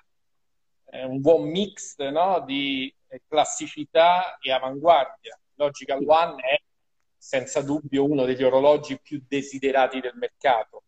un 0.91 1.21
buon 1.21 1.49
mix 1.49 1.97
no, 1.97 2.43
di 2.45 2.93
classicità 3.27 4.37
e 4.39 4.51
avanguardia. 4.51 5.39
Logical 5.55 6.03
One 6.05 6.41
è 6.41 6.61
senza 7.17 7.61
dubbio 7.61 8.09
uno 8.09 8.25
degli 8.25 8.43
orologi 8.43 8.99
più 8.99 9.23
desiderati 9.27 9.99
del 9.99 10.13
mercato. 10.15 10.83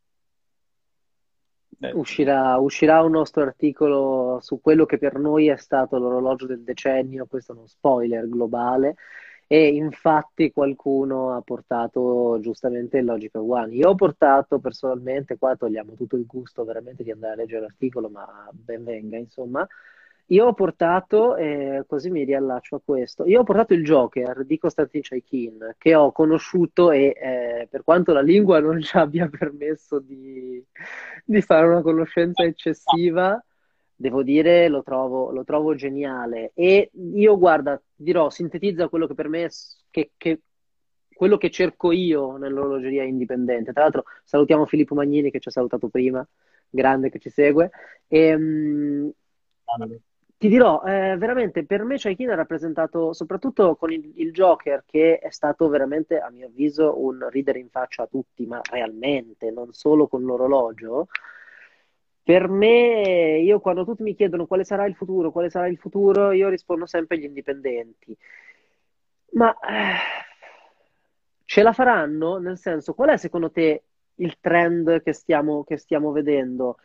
Uscirà, 1.93 2.57
uscirà, 2.57 3.01
un 3.01 3.11
nostro 3.11 3.43
articolo 3.43 4.39
su 4.41 4.61
quello 4.61 4.85
che 4.85 4.97
per 4.97 5.17
noi 5.17 5.49
è 5.49 5.57
stato 5.57 5.97
l'orologio 5.97 6.45
del 6.45 6.63
decennio, 6.63 7.25
questo 7.25 7.51
è 7.51 7.55
uno 7.57 7.67
spoiler 7.67 8.27
globale, 8.29 8.95
e 9.47 9.67
infatti 9.67 10.51
qualcuno 10.51 11.35
ha 11.35 11.41
portato 11.41 12.39
giustamente 12.41 12.97
il 12.97 13.05
Logical 13.05 13.41
One. 13.47 13.75
Io 13.75 13.89
ho 13.89 13.95
portato 13.95 14.59
personalmente, 14.59 15.37
qua 15.37 15.55
togliamo 15.55 15.93
tutto 15.93 16.15
il 16.15 16.25
gusto 16.25 16.63
veramente 16.63 17.03
di 17.03 17.11
andare 17.11 17.33
a 17.33 17.35
leggere 17.37 17.61
l'articolo, 17.61 18.09
ma 18.09 18.49
ben 18.51 18.83
venga, 18.83 19.17
insomma, 19.17 19.67
io 20.27 20.45
ho 20.47 20.53
portato, 20.53 21.35
eh, 21.35 21.83
così 21.85 22.09
mi 22.09 22.23
riallaccio 22.23 22.77
a 22.77 22.81
questo, 22.83 23.25
io 23.25 23.41
ho 23.41 23.43
portato 23.43 23.73
il 23.73 23.83
Joker 23.83 24.45
di 24.45 24.57
Konstantin 24.57 25.01
Chaikin, 25.01 25.75
che 25.77 25.95
ho 25.95 26.11
conosciuto 26.11 26.91
e 26.91 27.13
eh, 27.15 27.67
per 27.69 27.83
quanto 27.83 28.13
la 28.13 28.21
lingua 28.21 28.59
non 28.59 28.81
ci 28.81 28.95
abbia 28.97 29.27
permesso 29.29 29.99
di, 29.99 30.63
di 31.25 31.41
fare 31.41 31.67
una 31.67 31.81
conoscenza 31.81 32.43
eccessiva, 32.43 33.43
devo 34.03 34.21
dire 34.21 34.67
lo 34.67 34.83
trovo, 34.83 35.31
lo 35.31 35.45
trovo 35.45 35.75
geniale. 35.75 36.51
E 36.55 36.91
io, 37.13 37.37
guarda, 37.37 37.81
dirò, 37.95 38.29
sintetizza 38.29 38.89
quello 38.89 39.07
che 39.07 39.13
per 39.13 39.29
me 39.29 39.49
che, 39.89 40.11
che, 40.17 40.41
quello 41.13 41.37
che 41.37 41.49
cerco 41.49 41.93
io 41.93 42.35
nell'orologeria 42.35 43.03
indipendente. 43.03 43.71
Tra 43.71 43.83
l'altro 43.83 44.03
salutiamo 44.25 44.65
Filippo 44.65 44.93
Magnini 44.93 45.31
che 45.31 45.39
ci 45.39 45.47
ha 45.47 45.51
salutato 45.51 45.87
prima, 45.87 46.27
grande 46.69 47.09
che 47.09 47.19
ci 47.19 47.29
segue. 47.29 47.71
E, 48.07 48.35
mh, 48.35 49.11
ti 50.37 50.49
dirò, 50.49 50.83
eh, 50.83 51.15
veramente 51.17 51.65
per 51.65 51.85
me 51.85 51.95
Chaikin 51.97 52.29
ha 52.31 52.35
rappresentato, 52.35 53.13
soprattutto 53.13 53.77
con 53.77 53.93
il, 53.93 54.11
il, 54.15 54.33
Joker, 54.33 54.83
che 54.85 55.19
è 55.19 55.29
stato 55.29 55.69
veramente, 55.69 56.19
a 56.19 56.29
mio 56.29 56.47
avviso, 56.47 57.01
un 57.01 57.25
ridere 57.29 57.59
in 57.59 57.69
faccia 57.69 58.03
a 58.03 58.07
tutti, 58.07 58.45
ma 58.45 58.59
realmente, 58.69 59.49
non 59.49 59.71
solo 59.71 60.07
con 60.07 60.23
l'orologio. 60.23 61.07
Per 62.23 62.47
me, 62.47 63.39
io 63.39 63.59
quando 63.59 63.83
tutti 63.83 64.01
mi 64.03 64.15
chiedono 64.15 64.47
quale 64.47 64.63
sarà 64.63 64.85
il 64.85 64.95
futuro, 64.95 65.31
quale 65.31 65.49
sarà 65.49 65.67
il 65.67 65.77
futuro, 65.77 66.31
io 66.31 66.47
rispondo 66.49 66.85
sempre 66.85 67.17
agli 67.17 67.25
indipendenti. 67.25 68.17
Ma 69.31 69.51
eh, 69.59 69.95
ce 71.45 71.61
la 71.63 71.73
faranno? 71.73 72.37
Nel 72.37 72.57
senso, 72.57 72.93
qual 72.93 73.09
è 73.09 73.17
secondo 73.17 73.51
te 73.51 73.83
il 74.15 74.37
trend 74.39 75.01
che 75.03 75.13
stiamo, 75.13 75.63
che 75.63 75.77
stiamo 75.77 76.11
vedendo? 76.11 76.77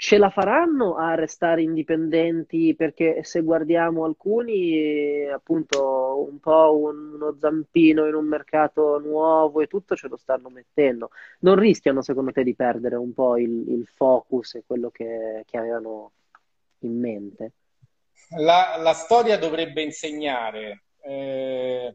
Ce 0.00 0.16
la 0.16 0.30
faranno 0.30 0.96
a 0.96 1.14
restare 1.14 1.60
indipendenti? 1.60 2.74
Perché 2.74 3.22
se 3.22 3.42
guardiamo 3.42 4.06
alcuni, 4.06 5.28
appunto, 5.28 6.26
un 6.26 6.40
po' 6.40 6.74
uno 6.74 7.36
zampino 7.38 8.06
in 8.06 8.14
un 8.14 8.24
mercato 8.24 8.98
nuovo 8.98 9.60
e 9.60 9.66
tutto 9.66 9.94
ce 9.96 10.08
lo 10.08 10.16
stanno 10.16 10.48
mettendo. 10.48 11.10
Non 11.40 11.56
rischiano, 11.56 12.00
secondo 12.00 12.32
te, 12.32 12.44
di 12.44 12.54
perdere 12.54 12.96
un 12.96 13.12
po' 13.12 13.36
il, 13.36 13.68
il 13.68 13.86
focus 13.94 14.54
e 14.54 14.62
quello 14.66 14.88
che, 14.88 15.42
che 15.44 15.58
avevano 15.58 16.12
in 16.78 16.98
mente? 16.98 17.52
La, 18.38 18.78
la 18.78 18.94
storia 18.94 19.36
dovrebbe 19.36 19.82
insegnare. 19.82 20.84
Eh, 21.02 21.94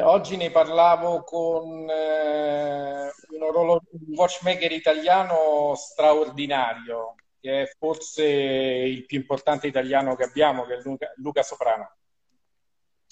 oggi 0.00 0.36
ne 0.36 0.50
parlavo 0.50 1.22
con 1.22 1.88
eh, 1.88 3.12
un, 3.28 3.42
orolog- 3.42 3.88
un 3.90 4.14
watchmaker 4.14 4.72
italiano 4.72 5.74
straordinario, 5.76 7.14
che 7.40 7.62
è 7.62 7.70
forse 7.78 8.24
il 8.24 9.06
più 9.06 9.18
importante 9.18 9.66
italiano 9.66 10.16
che 10.16 10.24
abbiamo, 10.24 10.64
che 10.64 10.74
è 10.74 10.80
Luca, 10.82 11.12
Luca 11.16 11.42
Soprano. 11.42 11.96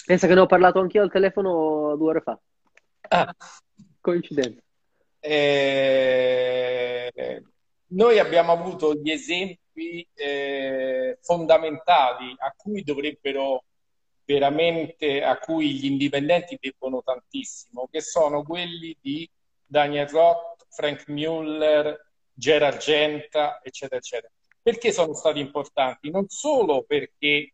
Pensa 0.05 0.27
che 0.27 0.35
ne 0.35 0.41
ho 0.41 0.47
parlato 0.47 0.81
anch'io 0.81 1.03
al 1.03 1.11
telefono 1.11 1.97
due 1.97 2.11
ore 2.11 2.21
fa. 2.21 2.39
Ah. 3.09 3.35
Coincidenza. 4.01 4.61
Eh, 5.21 7.43
noi 7.87 8.19
abbiamo 8.19 8.53
avuto 8.53 8.95
gli 8.95 9.11
esempi 9.11 10.07
eh, 10.13 11.19
fondamentali 11.23 12.35
a 12.37 12.53
cui 12.55 12.83
dovrebbero 12.83 13.65
veramente, 14.25 15.23
a 15.23 15.39
cui 15.39 15.75
gli 15.75 15.87
indipendenti 15.87 16.59
debbono 16.61 17.03
tantissimo, 17.03 17.89
che 17.91 18.01
sono 18.01 18.43
quelli 18.43 18.97
di 19.01 19.29
Daniel 19.65 20.09
Roth, 20.09 20.67
Frank 20.71 21.09
Muller, 21.09 22.11
Gerard 22.33 22.79
Genta, 22.79 23.61
eccetera, 23.63 23.99
eccetera. 23.99 24.33
Perché 24.61 24.93
sono 24.93 25.15
stati 25.15 25.41
importanti? 25.41 26.11
Non 26.11 26.29
solo 26.29 26.83
perché 26.83 27.53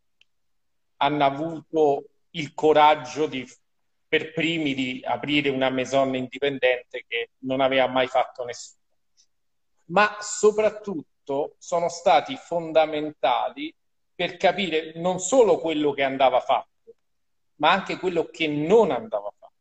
hanno 0.98 1.24
avuto 1.24 2.04
il 2.30 2.54
coraggio 2.54 3.26
di, 3.26 3.46
per 4.06 4.32
primi 4.32 4.74
di 4.74 5.02
aprire 5.04 5.48
una 5.48 5.70
maison 5.70 6.14
indipendente 6.14 7.04
che 7.06 7.30
non 7.40 7.60
aveva 7.60 7.88
mai 7.88 8.06
fatto 8.06 8.44
nessuno, 8.44 8.78
ma 9.86 10.16
soprattutto 10.20 11.56
sono 11.58 11.88
stati 11.88 12.36
fondamentali 12.36 13.74
per 14.20 14.36
capire 14.36 14.92
non 14.96 15.18
solo 15.18 15.56
quello 15.56 15.92
che 15.92 16.02
andava 16.02 16.40
fatto, 16.40 16.94
ma 17.54 17.70
anche 17.70 17.96
quello 17.96 18.26
che 18.26 18.48
non 18.48 18.90
andava 18.90 19.32
fatto. 19.34 19.54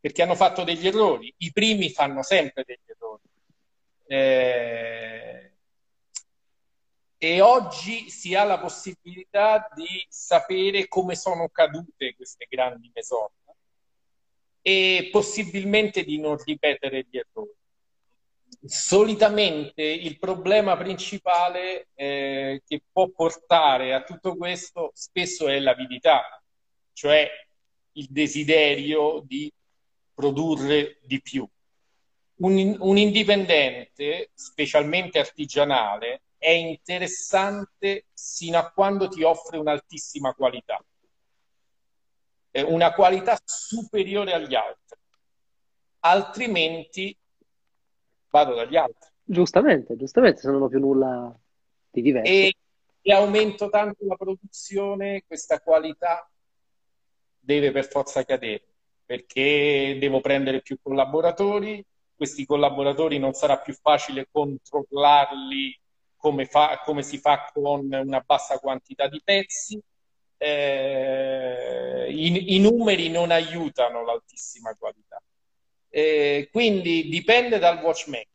Perché 0.00 0.22
hanno 0.22 0.34
fatto 0.34 0.64
degli 0.64 0.86
errori. 0.86 1.30
I 1.36 1.52
primi 1.52 1.90
fanno 1.90 2.22
sempre 2.22 2.64
degli 2.64 2.86
errori. 2.86 3.20
Eh, 4.06 5.52
e 7.18 7.40
oggi 7.42 8.08
si 8.08 8.34
ha 8.34 8.44
la 8.44 8.58
possibilità 8.58 9.68
di 9.74 10.06
sapere 10.08 10.88
come 10.88 11.14
sono 11.14 11.50
cadute 11.50 12.14
queste 12.14 12.46
grandi 12.48 12.90
maison 12.94 13.28
e 14.62 15.10
possibilmente 15.12 16.02
di 16.02 16.18
non 16.18 16.38
ripetere 16.42 17.06
gli 17.10 17.18
errori. 17.18 17.52
Solitamente 18.66 19.82
il 19.82 20.18
problema 20.18 20.74
principale 20.76 21.88
eh, 21.94 22.62
che 22.66 22.82
può 22.90 23.10
portare 23.10 23.92
a 23.92 24.02
tutto 24.02 24.36
questo 24.36 24.90
spesso 24.94 25.48
è 25.48 25.58
l'avidità, 25.58 26.42
cioè 26.94 27.28
il 27.92 28.06
desiderio 28.08 29.22
di 29.26 29.52
produrre 30.14 30.98
di 31.02 31.20
più. 31.20 31.46
Un, 32.36 32.76
un 32.80 32.96
indipendente, 32.96 34.30
specialmente 34.32 35.18
artigianale, 35.18 36.22
è 36.38 36.50
interessante 36.50 38.06
sino 38.14 38.58
a 38.58 38.70
quando 38.70 39.08
ti 39.08 39.22
offre 39.22 39.58
un'altissima 39.58 40.32
qualità, 40.32 40.82
una 42.50 42.94
qualità 42.94 43.38
superiore 43.44 44.32
agli 44.32 44.54
altri, 44.54 44.98
altrimenti 46.00 47.14
vado 48.34 48.54
dagli 48.54 48.76
altri. 48.76 49.10
Giustamente, 49.22 49.96
giustamente, 49.96 50.40
se 50.40 50.50
non 50.50 50.62
ho 50.62 50.68
più 50.68 50.80
nulla 50.80 51.32
di 51.88 52.02
diverso. 52.02 52.32
E, 52.32 52.52
e 53.00 53.12
aumento 53.12 53.68
tanto 53.68 54.04
la 54.06 54.16
produzione, 54.16 55.22
questa 55.24 55.60
qualità 55.60 56.28
deve 57.38 57.70
per 57.70 57.86
forza 57.86 58.24
cadere, 58.24 58.66
perché 59.06 59.96
devo 60.00 60.20
prendere 60.20 60.62
più 60.62 60.78
collaboratori, 60.82 61.84
questi 62.16 62.44
collaboratori 62.44 63.18
non 63.18 63.34
sarà 63.34 63.58
più 63.58 63.74
facile 63.74 64.26
controllarli 64.30 65.78
come, 66.16 66.46
fa, 66.46 66.80
come 66.84 67.02
si 67.02 67.18
fa 67.18 67.50
con 67.52 67.88
una 67.92 68.20
bassa 68.20 68.58
quantità 68.58 69.06
di 69.08 69.20
pezzi. 69.22 69.80
Eh, 70.36 72.08
i, 72.10 72.56
i, 72.56 72.58
numeri 72.58 73.08
non 73.10 73.30
aiutano 73.30 74.04
l'altissima 74.04 74.74
qualità. 74.74 75.22
Eh, 75.96 76.48
quindi 76.50 77.08
dipende 77.08 77.60
dal 77.60 77.80
watchmaker. 77.80 78.26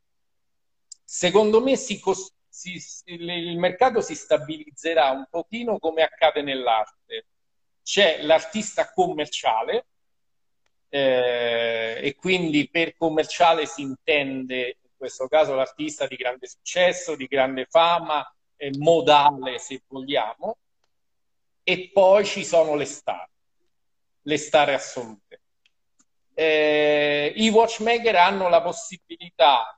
Secondo 1.03 1.61
me 1.61 1.75
si, 1.75 2.01
si, 2.47 2.81
il 3.07 3.57
mercato 3.57 3.99
si 3.99 4.15
stabilizzerà 4.15 5.09
un 5.09 5.25
pochino 5.29 5.77
come 5.77 6.03
accade 6.03 6.41
nell'arte. 6.41 7.25
C'è 7.83 8.21
l'artista 8.21 8.93
commerciale, 8.93 9.87
eh, 10.87 11.99
e 12.01 12.15
quindi 12.15 12.69
per 12.69 12.95
commerciale 12.95 13.65
si 13.65 13.81
intende 13.81 14.77
questo 14.95 15.27
caso 15.27 15.53
l'artista 15.53 16.07
di 16.07 16.15
grande 16.15 16.47
successo, 16.47 17.17
di 17.17 17.25
grande 17.25 17.65
fama, 17.65 18.25
eh, 18.55 18.71
modale 18.77 19.59
se 19.59 19.81
vogliamo, 19.85 20.59
e 21.63 21.89
poi 21.91 22.23
ci 22.23 22.45
sono 22.45 22.75
le 22.75 22.85
star, 22.85 23.29
le 24.21 24.37
star 24.37 24.69
assolute. 24.69 25.28
Eh, 26.39 27.33
I 27.35 27.49
watchmaker 27.49 28.15
hanno 28.15 28.47
la 28.49 28.61
possibilità, 28.61 29.77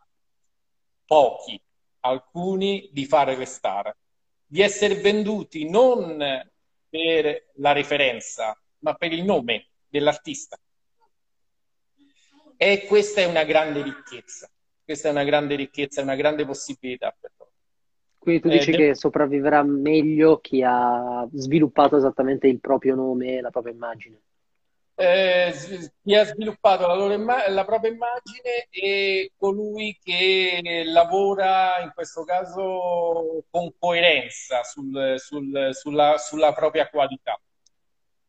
pochi, 1.05 1.59
alcuni, 2.01 2.89
di 2.91 3.05
fare 3.05 3.35
le 3.35 3.45
star, 3.45 3.95
di 4.45 4.61
essere 4.61 4.95
venduti 4.95 5.69
non 5.69 6.17
per 6.89 7.49
la 7.55 7.71
referenza, 7.71 8.55
ma 8.79 8.93
per 8.93 9.11
il 9.11 9.23
nome 9.23 9.69
dell'artista. 9.87 10.57
E 12.57 12.85
questa 12.85 13.21
è 13.21 13.25
una 13.25 13.43
grande 13.43 13.81
ricchezza 13.81 14.51
questa 14.91 15.07
è 15.07 15.11
una 15.11 15.23
grande 15.23 15.55
ricchezza, 15.55 16.01
una 16.01 16.15
grande 16.15 16.45
possibilità 16.45 17.15
per 17.17 17.31
loro. 17.37 17.51
Quindi 18.17 18.41
tu 18.41 18.49
dici 18.49 18.71
eh, 18.71 18.75
che 18.75 18.95
sopravviverà 18.95 19.63
meglio 19.63 20.39
chi 20.39 20.61
ha 20.63 21.27
sviluppato 21.33 21.95
esattamente 21.95 22.47
il 22.47 22.59
proprio 22.59 22.95
nome 22.95 23.37
e 23.37 23.41
la 23.41 23.49
propria 23.49 23.73
immagine? 23.73 24.19
Eh, 25.03 25.51
chi 26.03 26.15
ha 26.15 26.23
sviluppato 26.25 26.85
la, 26.85 27.13
imma- 27.15 27.49
la, 27.49 27.65
propria 27.65 27.91
immagine 27.91 28.67
e 28.69 29.31
colui 29.35 29.97
che 29.99 30.83
lavora 30.85 31.79
in 31.81 31.91
questo 31.91 32.23
caso 32.23 33.43
con 33.49 33.73
coerenza 33.79 34.63
sul, 34.63 35.15
sul, 35.17 35.69
sulla, 35.71 36.17
sulla 36.19 36.53
propria 36.53 36.87
qualità. 36.87 37.39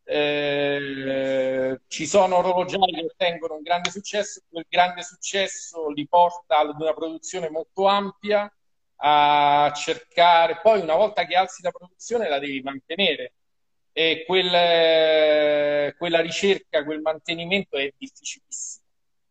Eh, 0.05 1.81
ci 1.89 2.07
sono 2.07 2.39
orologiai 2.39 2.91
che 2.91 3.05
ottengono 3.05 3.57
un 3.57 3.63
grande 3.63 3.91
successo, 3.91 4.41
quel 4.49 4.65
grande 4.67 5.03
successo 5.03 5.91
li 5.91 6.09
porta 6.09 6.61
ad 6.61 6.81
una 6.81 6.95
produzione 6.95 7.51
molto 7.51 7.85
ampia, 7.87 8.51
a 8.97 9.71
cercare, 9.75 10.61
poi 10.63 10.81
una 10.81 10.97
volta 10.97 11.27
che 11.27 11.35
alzi 11.35 11.63
la 11.63 11.71
produzione 11.71 12.31
la 12.31 12.39
devi 12.39 12.63
mantenere 12.63 13.35
e 13.93 14.25
quel, 14.27 15.95
quella 15.97 16.21
ricerca, 16.21 16.85
quel 16.85 17.01
mantenimento 17.01 17.77
è 17.77 17.93
difficilissimo, 17.97 18.85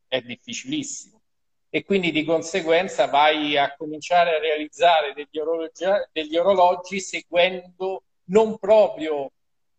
è 0.08 0.22
difficilissimo. 0.22 1.22
E 1.70 1.84
quindi 1.84 2.12
di 2.12 2.26
conseguenza 2.26 3.08
vai 3.08 3.58
a 3.58 3.74
cominciare 3.76 4.36
a 4.36 4.40
realizzare 4.40 5.14
degli 5.14 5.40
orologi, 5.40 5.86
degli 6.12 6.36
orologi 6.38 7.00
seguendo 7.00 8.04
non 8.26 8.58
proprio 8.60 9.32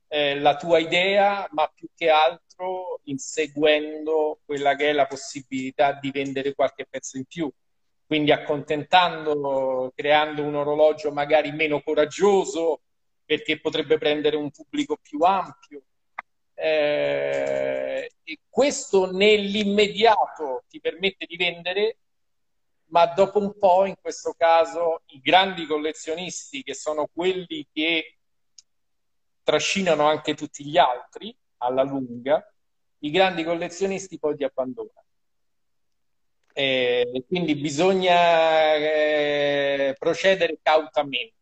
eh, 0.08 0.38
la 0.38 0.56
tua 0.56 0.78
idea, 0.78 1.46
ma 1.52 1.70
più 1.72 1.88
che 1.94 2.08
altro 2.08 3.00
inseguendo 3.04 4.40
quella 4.44 4.74
che 4.74 4.90
è 4.90 4.92
la 4.92 5.06
possibilità 5.06 5.92
di 5.92 6.10
vendere 6.10 6.54
qualche 6.54 6.86
pezzo 6.88 7.18
in 7.18 7.24
più. 7.24 7.50
Quindi 8.06 8.32
accontentando, 8.32 9.92
creando 9.94 10.42
un 10.42 10.54
orologio 10.54 11.12
magari 11.12 11.52
meno 11.52 11.82
coraggioso 11.82 12.80
perché 13.24 13.60
potrebbe 13.60 13.98
prendere 13.98 14.36
un 14.36 14.50
pubblico 14.50 14.98
più 15.00 15.20
ampio. 15.20 15.82
Eh, 16.54 18.12
e 18.22 18.38
questo 18.48 19.10
nell'immediato 19.10 20.64
ti 20.68 20.80
permette 20.80 21.26
di 21.26 21.36
vendere, 21.36 21.96
ma 22.86 23.06
dopo 23.06 23.38
un 23.38 23.58
po', 23.58 23.86
in 23.86 23.96
questo 24.00 24.34
caso, 24.36 25.02
i 25.06 25.20
grandi 25.20 25.66
collezionisti, 25.66 26.62
che 26.62 26.74
sono 26.74 27.08
quelli 27.12 27.66
che 27.72 28.18
trascinano 29.42 30.06
anche 30.06 30.34
tutti 30.34 30.64
gli 30.64 30.78
altri 30.78 31.34
alla 31.58 31.82
lunga, 31.82 32.46
i 32.98 33.10
grandi 33.10 33.44
collezionisti 33.44 34.18
poi 34.18 34.36
ti 34.36 34.44
abbandonano. 34.44 35.04
Eh, 36.54 37.24
quindi 37.26 37.54
bisogna 37.54 38.74
eh, 38.74 39.96
procedere 39.98 40.58
cautamente. 40.62 41.41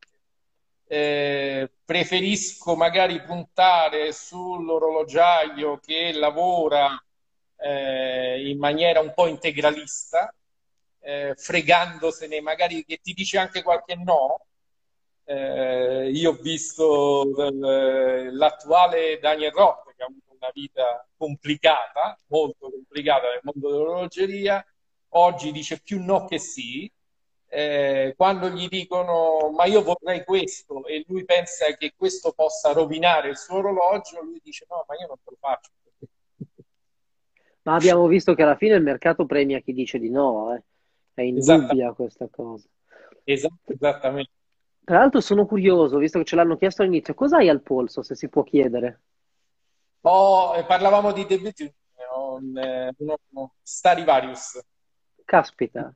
Eh, 0.93 1.70
preferisco 1.84 2.74
magari 2.74 3.22
puntare 3.22 4.11
sull'orologiaio 4.12 5.78
che 5.78 6.11
lavora 6.12 7.01
eh, 7.59 8.51
in 8.51 8.59
maniera 8.59 8.99
un 9.01 9.12
po' 9.14 9.28
integralista, 9.28 10.34
eh, 11.01 11.34
fregandosene 11.36 12.41
magari 12.41 12.84
che 12.84 12.99
ti 13.01 13.12
dice 13.12 13.38
anche 13.38 13.62
qualche 13.62 13.95
no, 13.95 14.47
eh, 15.24 16.11
io 16.12 16.30
ho 16.30 16.34
visto 16.34 17.22
eh, 17.47 18.32
l'attuale 18.32 19.18
Daniel 19.20 19.53
Roth 19.53 19.95
che 19.95 20.03
ha 20.03 20.07
avuto 20.07 20.32
una 20.36 20.51
vita 20.53 21.07
complicata, 21.16 22.18
molto 22.28 22.68
complicata 22.68 23.28
nel 23.28 23.41
mondo 23.45 23.70
dell'orologeria, 23.70 24.64
oggi 25.11 25.53
dice 25.53 25.80
più 25.80 26.03
no 26.03 26.24
che 26.26 26.38
sì. 26.41 26.91
Eh, 27.53 28.14
quando 28.16 28.48
gli 28.48 28.68
dicono 28.68 29.51
ma 29.51 29.64
io 29.64 29.82
vorrei 29.82 30.24
questo 30.24 30.86
e 30.86 31.05
lui 31.09 31.24
pensa 31.24 31.66
che 31.76 31.94
questo 31.96 32.30
possa 32.30 32.70
rovinare 32.70 33.30
il 33.30 33.36
suo 33.36 33.57
orologio, 33.57 34.22
lui 34.22 34.40
dice 34.40 34.66
no, 34.68 34.84
ma 34.86 34.94
io 34.94 35.07
non 35.09 35.16
te 35.16 35.30
lo 35.30 35.36
faccio. 35.40 35.70
Ma 37.62 37.74
abbiamo 37.74 38.07
visto 38.07 38.34
che 38.34 38.42
alla 38.42 38.57
fine 38.57 38.76
il 38.76 38.82
mercato 38.82 39.26
premia 39.26 39.61
chi 39.61 39.74
dice 39.74 39.98
di 39.98 40.09
no, 40.09 40.55
eh. 40.55 40.62
È 41.12 41.22
indubbia 41.22 41.92
questa 41.92 42.28
cosa. 42.30 42.66
Esatto, 43.24 43.72
esattamente. 43.72 44.30
Tra 44.82 44.98
l'altro 44.98 45.20
sono 45.20 45.44
curioso, 45.44 45.98
visto 45.98 46.18
che 46.18 46.24
ce 46.24 46.36
l'hanno 46.36 46.57
chiesto 46.57 46.82
all'inizio, 46.82 47.14
cosa 47.14 47.36
hai 47.36 47.48
al 47.48 47.61
polso, 47.61 48.03
se 48.03 48.14
si 48.14 48.28
può 48.28 48.42
chiedere? 48.42 49.03
Oh, 50.01 50.64
parlavamo 50.64 51.12
di 51.12 51.26
debut, 51.26 51.74
un, 52.16 52.57
eh, 52.57 52.94
uno, 52.96 53.18
uno 53.28 53.55
Stradivarius. 53.62 54.64
Caspita. 55.24 55.94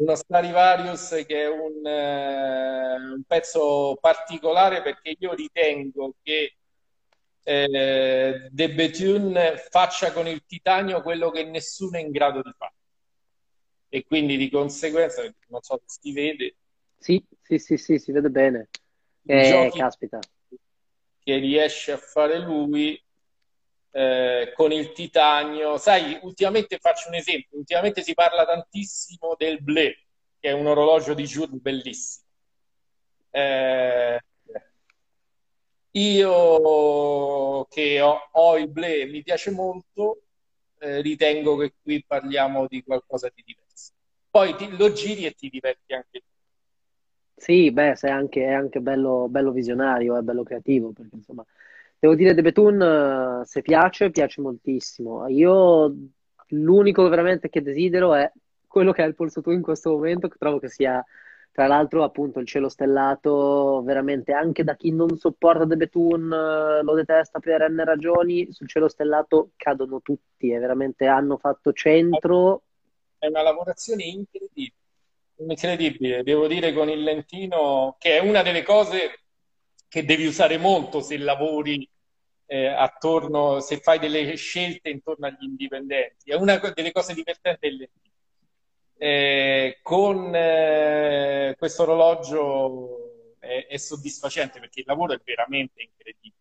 Uno 0.00 0.14
Stradivarius 0.14 1.24
che 1.26 1.42
è 1.42 1.48
un, 1.48 1.86
eh, 1.86 2.94
un 2.94 3.22
pezzo 3.26 3.98
particolare 4.00 4.80
perché 4.80 5.14
io 5.18 5.34
ritengo 5.34 6.14
che 6.22 6.56
eh, 7.42 8.48
The 8.50 8.70
Bethune 8.70 9.56
faccia 9.68 10.12
con 10.12 10.26
il 10.26 10.42
titanio 10.46 11.02
quello 11.02 11.30
che 11.30 11.44
nessuno 11.44 11.98
è 11.98 12.00
in 12.00 12.10
grado 12.10 12.40
di 12.40 12.50
fare. 12.56 12.74
E 13.90 14.04
quindi 14.04 14.38
di 14.38 14.48
conseguenza, 14.48 15.22
non 15.48 15.60
so 15.60 15.82
se 15.84 15.98
si 16.00 16.12
vede. 16.12 16.54
Sì, 16.96 17.22
sì, 17.42 17.58
sì, 17.58 17.76
sì, 17.76 17.98
si 17.98 18.12
vede 18.12 18.30
bene. 18.30 18.68
Eh, 19.26 19.70
caspita. 19.74 20.18
Che 21.22 21.36
riesce 21.36 21.92
a 21.92 21.98
fare 21.98 22.38
lui 22.38 22.98
eh, 23.90 24.52
con 24.54 24.72
il 24.72 24.92
titanio. 24.92 25.76
Sai, 25.78 26.18
ultimamente 26.22 26.78
faccio 26.78 27.08
un 27.08 27.14
esempio, 27.14 27.58
ultimamente 27.58 28.02
si 28.02 28.14
parla 28.14 28.44
tantissimo 28.44 29.34
del 29.36 29.62
Blé, 29.62 29.96
che 30.38 30.48
è 30.48 30.52
un 30.52 30.66
orologio 30.66 31.14
di 31.14 31.24
Joule 31.24 31.58
bellissimo. 31.58 32.26
Eh, 33.30 34.20
io 35.92 37.64
che 37.66 38.00
ho, 38.00 38.28
ho, 38.32 38.56
il 38.58 38.68
Blé 38.68 39.06
mi 39.06 39.22
piace 39.22 39.50
molto, 39.50 40.22
eh, 40.78 41.00
ritengo 41.00 41.56
che 41.56 41.74
qui 41.82 42.04
parliamo 42.06 42.66
di 42.68 42.82
qualcosa 42.82 43.30
di 43.34 43.42
diverso. 43.44 43.92
Poi 44.30 44.54
ti, 44.56 44.68
lo 44.76 44.92
giri 44.92 45.26
e 45.26 45.32
ti 45.32 45.48
diverti 45.48 45.92
anche 45.92 46.20
tu. 46.20 46.28
Sì, 47.34 47.72
beh, 47.72 47.96
sei 47.96 48.10
anche, 48.10 48.44
è 48.44 48.52
anche 48.52 48.80
bello, 48.80 49.26
bello 49.28 49.50
visionario, 49.50 50.16
è 50.16 50.20
bello 50.20 50.42
creativo, 50.42 50.92
perché 50.92 51.16
insomma 51.16 51.44
Devo 52.00 52.14
dire, 52.14 52.34
The 52.34 52.40
Betun, 52.40 53.42
se 53.44 53.60
piace, 53.60 54.10
piace 54.10 54.40
moltissimo. 54.40 55.28
Io 55.28 55.94
l'unico 56.48 57.06
veramente 57.10 57.50
che 57.50 57.60
desidero 57.60 58.14
è 58.14 58.32
quello 58.66 58.92
che 58.92 59.04
è 59.04 59.06
il 59.06 59.14
polso 59.14 59.42
tu 59.42 59.50
in 59.50 59.60
questo 59.60 59.90
momento, 59.90 60.26
che 60.26 60.36
trovo 60.38 60.58
che 60.58 60.70
sia, 60.70 61.04
tra 61.52 61.66
l'altro, 61.66 62.02
appunto, 62.02 62.38
il 62.38 62.46
cielo 62.46 62.70
stellato, 62.70 63.82
veramente 63.84 64.32
anche 64.32 64.64
da 64.64 64.76
chi 64.76 64.92
non 64.92 65.14
sopporta 65.18 65.66
The 65.66 65.76
Betun, 65.76 66.80
lo 66.82 66.94
detesta 66.94 67.38
per 67.38 67.68
n 67.70 67.84
ragioni, 67.84 68.50
sul 68.50 68.66
cielo 68.66 68.88
stellato 68.88 69.50
cadono 69.56 70.00
tutti 70.00 70.50
e 70.50 70.58
veramente 70.58 71.06
hanno 71.06 71.36
fatto 71.36 71.74
centro. 71.74 72.62
È 73.18 73.26
una 73.26 73.42
lavorazione 73.42 74.04
incredibile, 74.04 74.72
incredibile, 75.36 76.22
devo 76.22 76.46
dire 76.46 76.72
con 76.72 76.88
il 76.88 77.02
lentino, 77.02 77.96
che 77.98 78.16
è 78.16 78.26
una 78.26 78.40
delle 78.40 78.62
cose 78.62 79.19
che 79.90 80.04
devi 80.04 80.24
usare 80.24 80.56
molto 80.56 81.00
se 81.00 81.18
lavori 81.18 81.86
eh, 82.46 82.66
attorno, 82.66 83.60
se 83.60 83.80
fai 83.80 83.98
delle 83.98 84.36
scelte 84.36 84.88
intorno 84.88 85.26
agli 85.26 85.42
indipendenti. 85.42 86.30
È 86.30 86.34
una 86.36 86.58
delle 86.74 86.92
cose 86.92 87.12
divertenti 87.12 87.90
eh, 89.02 89.78
con 89.82 90.34
eh, 90.34 91.54
questo 91.58 91.82
orologio 91.82 93.36
è, 93.38 93.66
è, 93.66 93.76
soddisfacente 93.78 94.60
perché 94.60 94.80
il 94.80 94.86
lavoro 94.86 95.14
è 95.14 95.20
veramente 95.24 95.82
incredibile. 95.82 96.34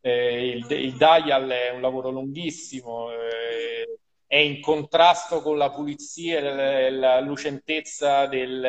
Eh, 0.00 0.48
il, 0.48 0.66
il, 0.70 0.96
dial 0.96 1.48
è 1.50 1.70
un 1.70 1.82
lavoro 1.82 2.10
lunghissimo, 2.10 3.12
eh, 3.12 3.98
è 4.26 4.36
in 4.36 4.60
contrasto 4.62 5.42
con 5.42 5.58
la 5.58 5.70
pulizia 5.70 6.38
e 6.38 6.90
la 6.90 7.20
lucentezza 7.20 8.26
del, 8.26 8.66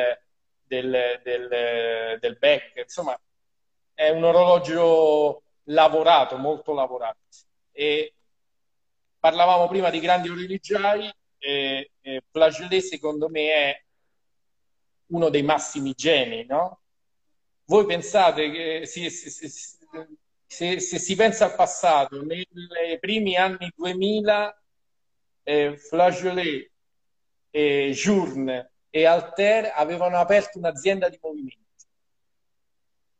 del, 0.62 1.20
del, 1.24 2.18
del 2.20 2.36
back. 2.38 2.76
Insomma, 2.76 3.18
è 3.96 4.10
un 4.10 4.24
orologio 4.24 5.42
lavorato, 5.64 6.36
molto 6.36 6.74
lavorato. 6.74 7.18
E 7.72 8.14
parlavamo 9.18 9.66
prima 9.68 9.88
di 9.88 10.00
grandi 10.00 10.28
orologiai, 10.28 11.10
e, 11.38 11.90
e 12.00 12.22
Flageolet 12.30 12.82
secondo 12.82 13.28
me 13.30 13.50
è 13.50 13.84
uno 15.06 15.30
dei 15.30 15.42
massimi 15.42 15.92
geni, 15.94 16.44
no? 16.44 16.80
Voi 17.64 17.86
pensate 17.86 18.50
che 18.50 18.86
se, 18.86 19.08
se, 19.08 19.30
se, 20.46 20.80
se 20.80 20.98
si 20.98 21.16
pensa 21.16 21.46
al 21.46 21.54
passato, 21.54 22.22
nei 22.22 22.46
primi 23.00 23.36
anni 23.36 23.72
2000 23.74 24.62
eh, 25.42 25.76
Flageolet, 25.78 26.70
eh, 27.50 27.90
Journe 27.94 28.72
e 28.90 29.06
Alter 29.06 29.72
avevano 29.74 30.18
aperto 30.18 30.58
un'azienda 30.58 31.08
di 31.08 31.18
movimenti 31.22 31.64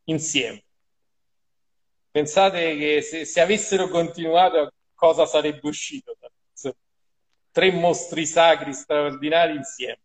insieme. 0.05 0.66
Pensate 2.17 2.79
che 2.79 3.03
se, 3.03 3.27
se 3.27 3.43
avessero 3.43 3.89
continuato 3.89 4.73
cosa 4.95 5.27
sarebbe 5.27 5.69
uscito? 5.69 6.17
Tre 7.51 7.73
mostri 7.73 8.25
sacri 8.25 8.73
straordinari 8.73 9.55
insieme. 9.55 9.99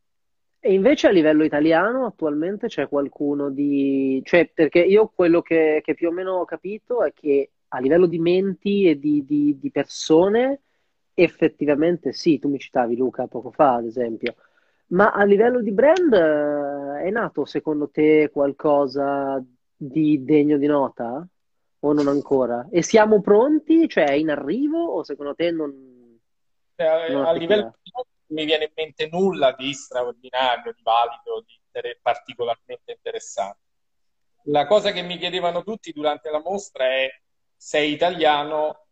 E 0.60 0.74
invece 0.74 1.08
a 1.08 1.12
livello 1.12 1.46
italiano 1.46 2.06
attualmente 2.06 2.68
c'è 2.68 2.90
qualcuno 2.90 3.50
di... 3.50 4.22
Cioè, 4.26 4.52
perché 4.54 4.80
io 4.80 5.08
quello 5.16 5.42
che, 5.42 5.80
che 5.82 5.94
più 5.94 6.10
o 6.10 6.12
meno 6.12 6.34
ho 6.34 6.44
capito 6.44 7.02
è 7.02 7.14
che 7.14 7.52
a 7.70 7.80
livello 7.80 8.08
di 8.08 8.20
menti 8.20 8.90
e 8.90 9.00
di, 9.00 9.24
di, 9.24 9.58
di, 9.58 9.72
persone, 9.72 10.64
effettivamente 11.14 12.12
sì, 12.12 12.40
tu 12.40 12.50
mi 12.50 12.60
citavi 12.60 12.98
Luca 12.98 13.28
poco 13.28 13.52
fa, 13.52 13.76
ad 13.76 13.86
esempio, 13.86 14.36
ma 14.88 15.14
a 15.14 15.24
livello 15.24 15.62
di 15.62 15.72
brand 15.72 16.12
eh, 16.12 17.04
è 17.04 17.10
nato 17.10 17.46
secondo 17.46 17.90
te 17.90 18.30
qualcosa 18.34 19.42
di 19.74 20.26
degno 20.26 20.58
di 20.58 20.68
nota? 20.68 21.26
O 21.84 21.94
non 21.94 22.08
ancora? 22.08 22.68
E 22.72 22.82
siamo 22.84 23.22
pronti? 23.22 23.88
Cioè 23.88 24.06
è 24.06 24.14
in 24.14 24.30
arrivo 24.30 24.84
o 24.84 25.04
secondo 25.04 25.36
te 25.36 25.52
non... 25.52 26.20
Cioè, 26.76 27.12
non 27.12 27.26
a 27.26 27.32
livello 27.32 27.76
di 27.82 27.92
mi 28.32 28.46
viene 28.46 28.66
in 28.66 28.72
mente 28.76 29.08
nulla 29.12 29.54
di 29.54 29.74
straordinario, 29.74 30.74
di 30.74 30.82
valido, 30.82 31.44
di 31.46 31.60
particolarmente 32.02 32.92
interessante. 32.92 33.60
La 34.46 34.66
cosa 34.66 34.92
che 34.92 35.02
mi 35.02 35.18
chiedevano 35.18 35.64
tutti 35.64 35.92
durante 35.92 36.30
la 36.30 36.40
mostra 36.40 36.86
è 36.86 37.10
sei 37.56 37.94
italiano, 37.94 38.88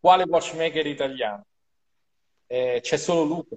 quale 0.00 0.24
watchmaker 0.24 0.86
italiano? 0.86 1.46
Eh, 2.46 2.80
c'è 2.82 2.96
solo 2.96 3.22
Luca. 3.22 3.56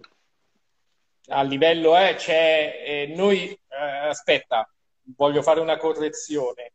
A 1.32 1.42
livello 1.44 1.96
è, 1.96 2.10
eh, 2.10 2.16
c'è, 2.16 2.84
eh, 2.86 3.14
noi, 3.16 3.50
eh, 3.50 4.08
aspetta, 4.08 4.72
voglio 5.16 5.42
fare 5.42 5.60
una 5.60 5.78
correzione 5.78 6.74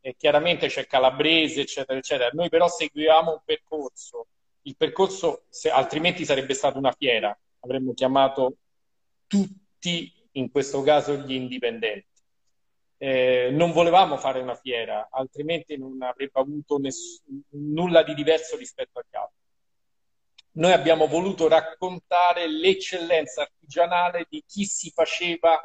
e 0.00 0.16
chiaramente 0.16 0.68
c'è 0.68 0.86
Calabrese, 0.86 1.60
eccetera, 1.60 1.98
eccetera. 1.98 2.30
Noi 2.32 2.48
però 2.48 2.68
seguivamo 2.68 3.32
un 3.32 3.40
percorso. 3.44 4.26
Il 4.62 4.76
percorso, 4.76 5.44
se, 5.48 5.70
altrimenti 5.70 6.24
sarebbe 6.24 6.54
stata 6.54 6.78
una 6.78 6.92
fiera, 6.92 7.36
avremmo 7.60 7.92
chiamato 7.92 8.56
tutti, 9.26 10.12
in 10.32 10.50
questo 10.50 10.82
caso, 10.82 11.16
gli 11.16 11.32
indipendenti. 11.32 12.08
Eh, 12.98 13.48
non 13.52 13.72
volevamo 13.72 14.18
fare 14.18 14.40
una 14.40 14.54
fiera, 14.54 15.08
altrimenti 15.10 15.78
non 15.78 16.02
avrebbe 16.02 16.38
avuto 16.38 16.78
ness- 16.78 17.22
nulla 17.50 18.02
di 18.02 18.14
diverso 18.14 18.56
rispetto 18.56 18.98
agli 18.98 19.16
altri. 19.16 19.38
Noi 20.52 20.72
abbiamo 20.72 21.06
voluto 21.06 21.48
raccontare 21.48 22.46
l'eccellenza 22.48 23.42
artigianale 23.42 24.26
di 24.28 24.42
chi 24.46 24.64
si 24.64 24.90
faceva 24.90 25.58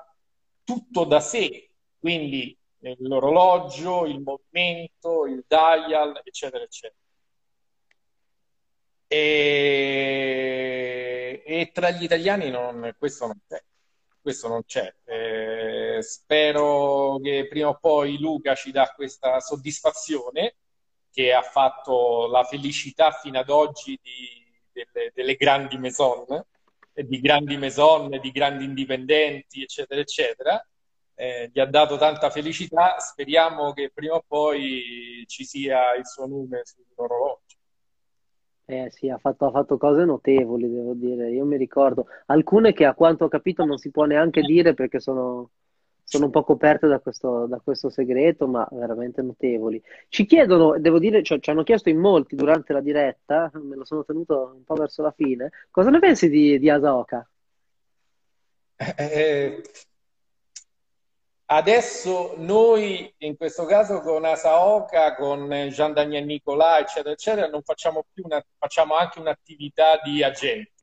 tutto 0.63 1.03
da 1.03 1.19
sé, 1.19 1.71
quindi 1.99 2.57
l'orologio, 2.99 4.05
il 4.05 4.19
movimento, 4.21 5.25
il 5.25 5.43
dial, 5.47 6.21
eccetera, 6.23 6.63
eccetera. 6.63 6.99
E, 9.07 10.35
e 11.45 11.71
tra 11.73 11.89
gli 11.91 12.03
italiani 12.03 12.49
non, 12.49 12.93
questo 12.97 13.27
non 13.27 13.39
c'è. 13.47 13.63
Questo 14.21 14.47
non 14.47 14.63
c'è. 14.65 14.93
Eh, 15.05 16.01
spero 16.01 17.19
che 17.21 17.47
prima 17.47 17.69
o 17.69 17.77
poi 17.79 18.19
Luca 18.19 18.55
ci 18.55 18.71
dà 18.71 18.91
questa 18.95 19.39
soddisfazione 19.39 20.55
che 21.11 21.31
ha 21.33 21.41
fatto 21.43 22.27
la 22.27 22.43
felicità 22.43 23.11
fino 23.11 23.39
ad 23.39 23.49
oggi 23.49 23.99
di, 24.01 24.43
delle, 24.71 25.11
delle 25.13 25.35
grandi 25.35 25.77
maison, 25.77 26.25
di 26.93 27.19
grandi 27.21 27.57
maison, 27.57 28.09
di 28.19 28.31
grandi 28.31 28.65
indipendenti, 28.65 29.61
eccetera, 29.61 30.01
eccetera 30.01 30.67
eh, 31.15 31.49
gli 31.51 31.59
ha 31.59 31.65
dato 31.65 31.97
tanta 31.97 32.29
felicità, 32.29 32.99
speriamo 32.99 33.73
che 33.73 33.91
prima 33.93 34.15
o 34.15 34.23
poi 34.27 35.23
ci 35.27 35.45
sia 35.45 35.95
il 35.95 36.05
suo 36.05 36.27
nome 36.27 36.61
sull'orologio. 36.63 37.57
Eh 38.67 38.89
sì, 38.91 39.09
ha 39.09 39.17
fatto, 39.17 39.45
ha 39.45 39.51
fatto, 39.51 39.77
cose 39.77 40.05
notevoli, 40.05 40.69
devo 40.69 40.93
dire. 40.93 41.29
Io 41.29 41.45
mi 41.45 41.55
ricordo 41.55 42.07
alcune 42.27 42.73
che 42.73 42.85
a 42.85 42.95
quanto 42.95 43.25
ho 43.25 43.27
capito 43.27 43.63
non 43.63 43.77
si 43.77 43.91
può 43.91 44.05
neanche 44.05 44.41
dire 44.41 44.73
perché 44.73 44.99
sono, 44.99 45.51
sono 46.03 46.25
un 46.25 46.31
po' 46.31 46.43
coperte 46.43 46.87
da 46.87 46.99
questo, 46.99 47.45
da 47.45 47.59
questo 47.59 47.89
segreto, 47.89 48.47
ma 48.47 48.67
veramente 48.71 49.21
notevoli. 49.21 49.81
Ci 50.09 50.25
chiedono, 50.25 50.79
devo 50.79 50.97
dire, 50.97 51.21
cioè, 51.21 51.39
ci 51.39 51.51
hanno 51.51 51.63
chiesto 51.63 51.89
in 51.89 51.99
molti 51.99 52.35
durante 52.35 52.73
la 52.73 52.81
diretta, 52.81 53.51
me 53.53 53.75
lo 53.75 53.85
sono 53.85 54.03
tenuto 54.03 54.53
un 54.55 54.63
po' 54.63 54.75
verso 54.75 55.03
la 55.03 55.11
fine, 55.11 55.51
cosa 55.69 55.91
ne 55.91 55.99
pensi 55.99 56.27
di, 56.27 56.57
di 56.57 56.69
Asaoka? 56.69 57.27
Eh, 58.77 59.61
adesso 61.45 62.33
noi, 62.37 63.13
in 63.19 63.35
questo 63.37 63.65
caso 63.65 64.01
con 64.01 64.25
Asaoka, 64.25 65.15
con 65.15 65.69
Gian 65.71 65.93
Daniel 65.93 66.25
Nicolà, 66.25 66.79
eccetera, 66.79 67.11
eccetera, 67.11 67.47
non 67.47 67.61
facciamo 67.61 68.05
più 68.11 68.23
una, 68.25 68.43
facciamo 68.57 68.95
anche 68.95 69.19
un'attività 69.19 69.99
di 70.03 70.23
agente 70.23 70.73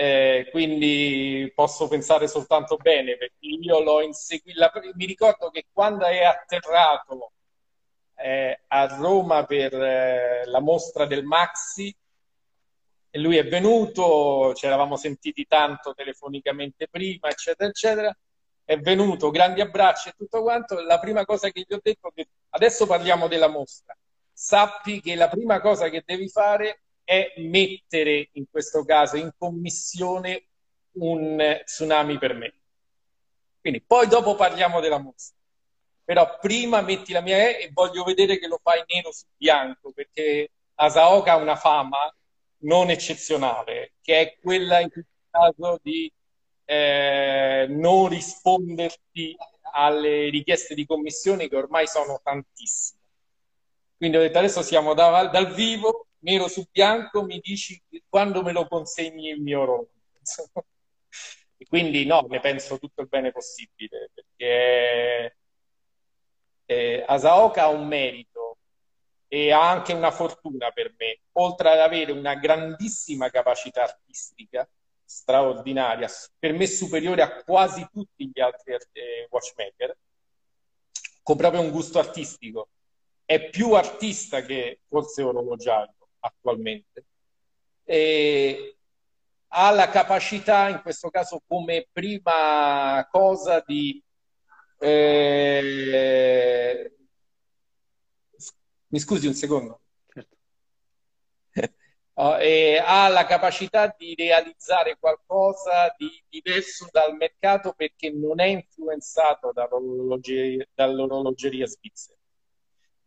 eh, 0.00 0.48
quindi 0.50 1.52
posso 1.54 1.86
pensare 1.86 2.26
soltanto 2.26 2.78
bene 2.78 3.18
perché 3.18 3.36
io 3.40 3.80
l'ho 3.82 4.00
inseguito. 4.00 4.70
Mi 4.94 5.04
ricordo 5.04 5.50
che 5.50 5.66
quando 5.70 6.06
è 6.06 6.24
atterrato 6.24 7.32
eh, 8.16 8.62
a 8.68 8.86
Roma 8.96 9.44
per 9.44 9.74
eh, 9.74 10.46
la 10.46 10.60
mostra 10.60 11.04
del 11.04 11.22
Maxi, 11.22 11.94
lui 13.12 13.36
è 13.36 13.46
venuto, 13.46 14.54
ci 14.54 14.64
eravamo 14.64 14.96
sentiti 14.96 15.44
tanto 15.46 15.92
telefonicamente 15.92 16.88
prima, 16.88 17.28
eccetera, 17.28 17.68
eccetera. 17.68 18.16
È 18.70 18.78
venuto, 18.78 19.30
grandi 19.30 19.60
abbracci 19.60 20.10
e 20.10 20.14
tutto 20.16 20.42
quanto. 20.42 20.80
La 20.80 21.00
prima 21.00 21.24
cosa 21.24 21.50
che 21.50 21.64
gli 21.66 21.74
ho 21.74 21.80
detto 21.82 22.12
è 22.14 22.24
adesso 22.50 22.86
parliamo 22.86 23.26
della 23.26 23.48
mostra. 23.48 23.98
Sappi 24.32 25.00
che 25.00 25.16
la 25.16 25.28
prima 25.28 25.60
cosa 25.60 25.88
che 25.88 26.04
devi 26.06 26.28
fare 26.28 26.82
è 27.02 27.32
mettere 27.38 28.28
in 28.34 28.44
questo 28.48 28.84
caso 28.84 29.16
in 29.16 29.32
commissione 29.36 30.46
un 30.92 31.60
tsunami 31.64 32.16
per 32.18 32.34
me. 32.34 32.54
Quindi 33.60 33.82
poi 33.82 34.06
dopo 34.06 34.36
parliamo 34.36 34.78
della 34.78 34.98
mostra. 34.98 35.36
Però 36.04 36.38
prima 36.38 36.80
metti 36.80 37.12
la 37.12 37.22
mia 37.22 37.38
E 37.38 37.62
e 37.64 37.70
voglio 37.72 38.04
vedere 38.04 38.38
che 38.38 38.46
lo 38.46 38.60
fai 38.62 38.84
nero 38.86 39.10
su 39.10 39.26
bianco, 39.36 39.90
perché 39.90 40.52
Asaoka 40.76 41.32
ha 41.32 41.36
una 41.38 41.56
fama 41.56 41.98
non 42.58 42.88
eccezionale, 42.88 43.94
che 44.00 44.20
è 44.20 44.38
quella 44.40 44.78
in 44.78 44.90
questo 44.90 45.10
caso 45.28 45.80
di 45.82 46.08
eh, 46.70 47.66
non 47.68 48.06
risponderti 48.06 49.36
alle 49.72 50.30
richieste 50.30 50.76
di 50.76 50.86
commissione 50.86 51.48
che 51.48 51.56
ormai 51.56 51.88
sono 51.88 52.20
tantissime. 52.22 53.00
Quindi 53.96 54.16
ho 54.16 54.20
detto 54.20 54.38
adesso 54.38 54.62
siamo 54.62 54.94
da, 54.94 55.26
dal 55.26 55.52
vivo, 55.52 56.06
nero 56.20 56.46
su 56.46 56.64
bianco, 56.70 57.24
mi 57.24 57.40
dici 57.40 57.82
quando 58.08 58.42
me 58.42 58.52
lo 58.52 58.68
consegni 58.68 59.30
il 59.30 59.40
mio 59.40 59.64
rollo. 59.64 59.90
e 61.58 61.66
quindi 61.66 62.06
no, 62.06 62.24
ne 62.28 62.38
penso 62.38 62.78
tutto 62.78 63.02
il 63.02 63.08
bene 63.08 63.32
possibile, 63.32 64.12
perché 64.14 65.36
eh, 66.66 67.04
Asaoka 67.04 67.64
ha 67.64 67.68
un 67.68 67.88
merito 67.88 68.58
e 69.26 69.50
ha 69.50 69.68
anche 69.68 69.92
una 69.92 70.12
fortuna 70.12 70.70
per 70.70 70.94
me, 70.96 71.22
oltre 71.32 71.70
ad 71.70 71.80
avere 71.80 72.12
una 72.12 72.36
grandissima 72.36 73.28
capacità 73.28 73.82
artistica, 73.82 74.68
straordinaria, 75.10 76.08
per 76.38 76.52
me 76.52 76.68
superiore 76.68 77.22
a 77.22 77.42
quasi 77.42 77.84
tutti 77.92 78.30
gli 78.32 78.40
altri 78.40 78.74
eh, 78.74 79.26
watchmaker, 79.28 79.96
con 81.22 81.36
proprio 81.36 81.62
un 81.62 81.70
gusto 81.70 81.98
artistico. 81.98 82.68
È 83.24 83.50
più 83.50 83.72
artista 83.72 84.42
che 84.42 84.82
forse 84.86 85.22
orologiario 85.22 85.94
attualmente. 86.20 87.06
E 87.84 88.76
ha 89.48 89.70
la 89.72 89.88
capacità, 89.88 90.68
in 90.68 90.80
questo 90.80 91.10
caso 91.10 91.42
come 91.44 91.88
prima 91.90 93.06
cosa, 93.10 93.62
di... 93.66 94.00
Eh... 94.78 95.74
Mi 98.86 98.98
scusi 99.00 99.26
un 99.26 99.34
secondo? 99.34 99.79
Certo. 102.20 102.84
ha 102.86 103.08
la 103.08 103.24
capacità 103.24 103.94
di 103.96 104.14
realizzare 104.14 104.98
qualcosa 104.98 105.94
di 105.96 106.22
diverso 106.28 106.88
dal 106.90 107.16
mercato 107.16 107.72
perché 107.72 108.10
non 108.10 108.40
è 108.40 108.46
influenzato 108.46 109.52
dall'orologeria, 109.52 110.66
dall'orologeria 110.74 111.66
svizzera. 111.66 112.18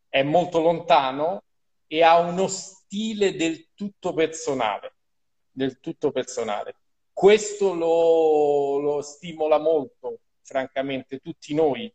È 0.09 0.24
molto 0.24 0.61
lontano 0.61 1.43
e 1.86 2.01
ha 2.01 2.18
uno 2.18 2.47
stile 2.47 3.36
del 3.36 3.70
tutto 3.76 4.14
personale, 4.14 4.95
del 5.51 5.80
tutto 5.80 6.11
personale. 6.11 6.76
Questo 7.14 7.74
lo, 7.74 8.80
lo 8.80 9.01
stimola 9.03 9.59
molto, 9.59 10.22
francamente, 10.41 11.20
tutti 11.20 11.53
noi, 11.53 11.93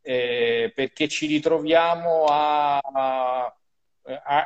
eh, 0.00 0.72
perché 0.74 1.08
ci 1.08 1.26
ritroviamo 1.26 2.24
a, 2.24 2.78
a, 2.78 3.54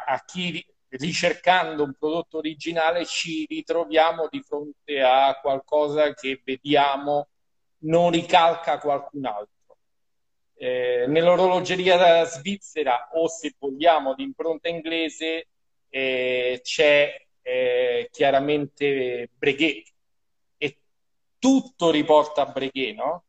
a 0.07 0.25
chi 0.25 0.65
ricercando 0.91 1.85
un 1.85 1.95
prodotto 1.99 2.39
originale 2.39 3.05
ci 3.05 3.47
ritroviamo 3.49 4.29
di 4.29 4.43
fronte 4.43 5.01
a 5.01 5.39
qualcosa 5.41 6.13
che 6.15 6.41
vediamo 6.45 7.29
non 7.83 8.11
ricalca 8.11 8.79
qualcun 8.79 9.25
altro. 9.27 9.77
Eh, 10.55 11.07
nell'orologeria 11.09 12.25
svizzera 12.25 13.09
o 13.13 13.29
se 13.29 13.55
vogliamo 13.59 14.15
di 14.15 14.25
impronta 14.25 14.69
inglese 14.69 15.47
eh, 15.89 16.61
c'è 16.63 17.27
eh, 17.41 18.09
chiaramente 18.13 19.31
Breguet 19.33 19.89
e 20.59 20.79
tutto 21.39 21.91
riporta 21.91 22.43
a 22.43 22.53
Breguet, 22.53 22.95
no? 22.95 23.25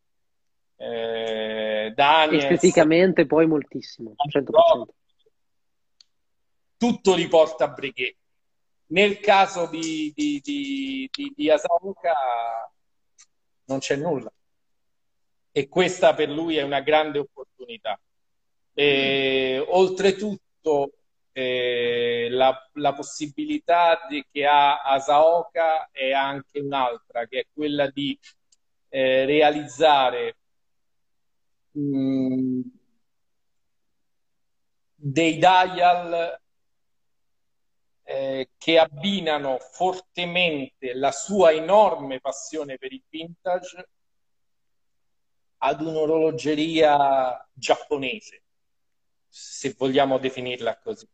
Eh, 0.76 1.94
Daniels, 1.96 2.44
Esteticamente 2.44 3.26
poi 3.26 3.46
moltissimo, 3.46 4.14
100%. 4.16 4.86
Tutto 6.82 7.14
riporta 7.14 7.66
a 7.66 7.68
Breguet. 7.68 8.16
Nel 8.88 9.20
caso 9.20 9.68
di, 9.68 10.12
di, 10.16 10.42
di, 10.44 11.08
di, 11.12 11.32
di 11.36 11.48
Asaoka 11.48 12.12
non 13.66 13.78
c'è 13.78 13.96
nulla 13.98 14.34
e 15.52 15.68
questa 15.68 16.16
per 16.16 16.30
lui 16.30 16.58
è 16.58 16.64
una 16.64 16.80
grande 16.80 17.20
opportunità. 17.20 18.02
E, 18.74 19.64
oltretutto, 19.64 20.94
eh, 21.34 22.30
la, 22.32 22.68
la, 22.74 22.94
possibilità 22.96 24.04
di, 24.10 24.26
che 24.32 24.48
ha 24.48 24.82
Asaoka 24.82 25.88
è 25.92 26.14
anche 26.14 26.62
un'altra, 26.62 27.28
che 27.28 27.42
è 27.42 27.46
quella 27.54 27.92
di 27.92 28.18
eh, 28.90 29.26
realizzare 29.26 30.36
mh, 31.74 31.82
mm, 31.82 32.62
dei 34.96 35.38
dial 35.38 36.40
eh, 38.12 38.50
che 38.58 38.78
abbinano 38.78 39.58
fortemente 39.60 40.94
la 40.94 41.12
sua 41.12 41.54
enorme 41.54 42.20
passione 42.20 42.78
per 42.78 42.92
il 42.92 43.04
vintage 43.10 43.88
ad 45.60 45.82
un'orologeria 45.82 47.48
giapponese, 47.54 48.44
se 49.28 49.76
vogliamo 49.78 50.18
definirla 50.18 50.78
così. 50.80 51.08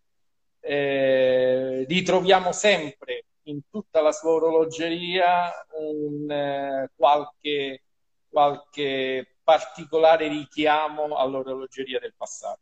Eh, 0.60 1.86
ritroviamo 1.88 2.52
sempre 2.52 3.26
in 3.44 3.62
tutta 3.70 4.02
la 4.02 4.12
sua 4.12 4.32
orologeria 4.32 5.52
un, 5.74 6.30
eh, 6.32 6.90
qualche, 6.96 7.84
qualche, 8.28 9.36
particolare 9.44 10.28
richiamo 10.28 11.16
all'orologeria 11.16 12.00
del 12.00 12.14
passato. 12.16 12.60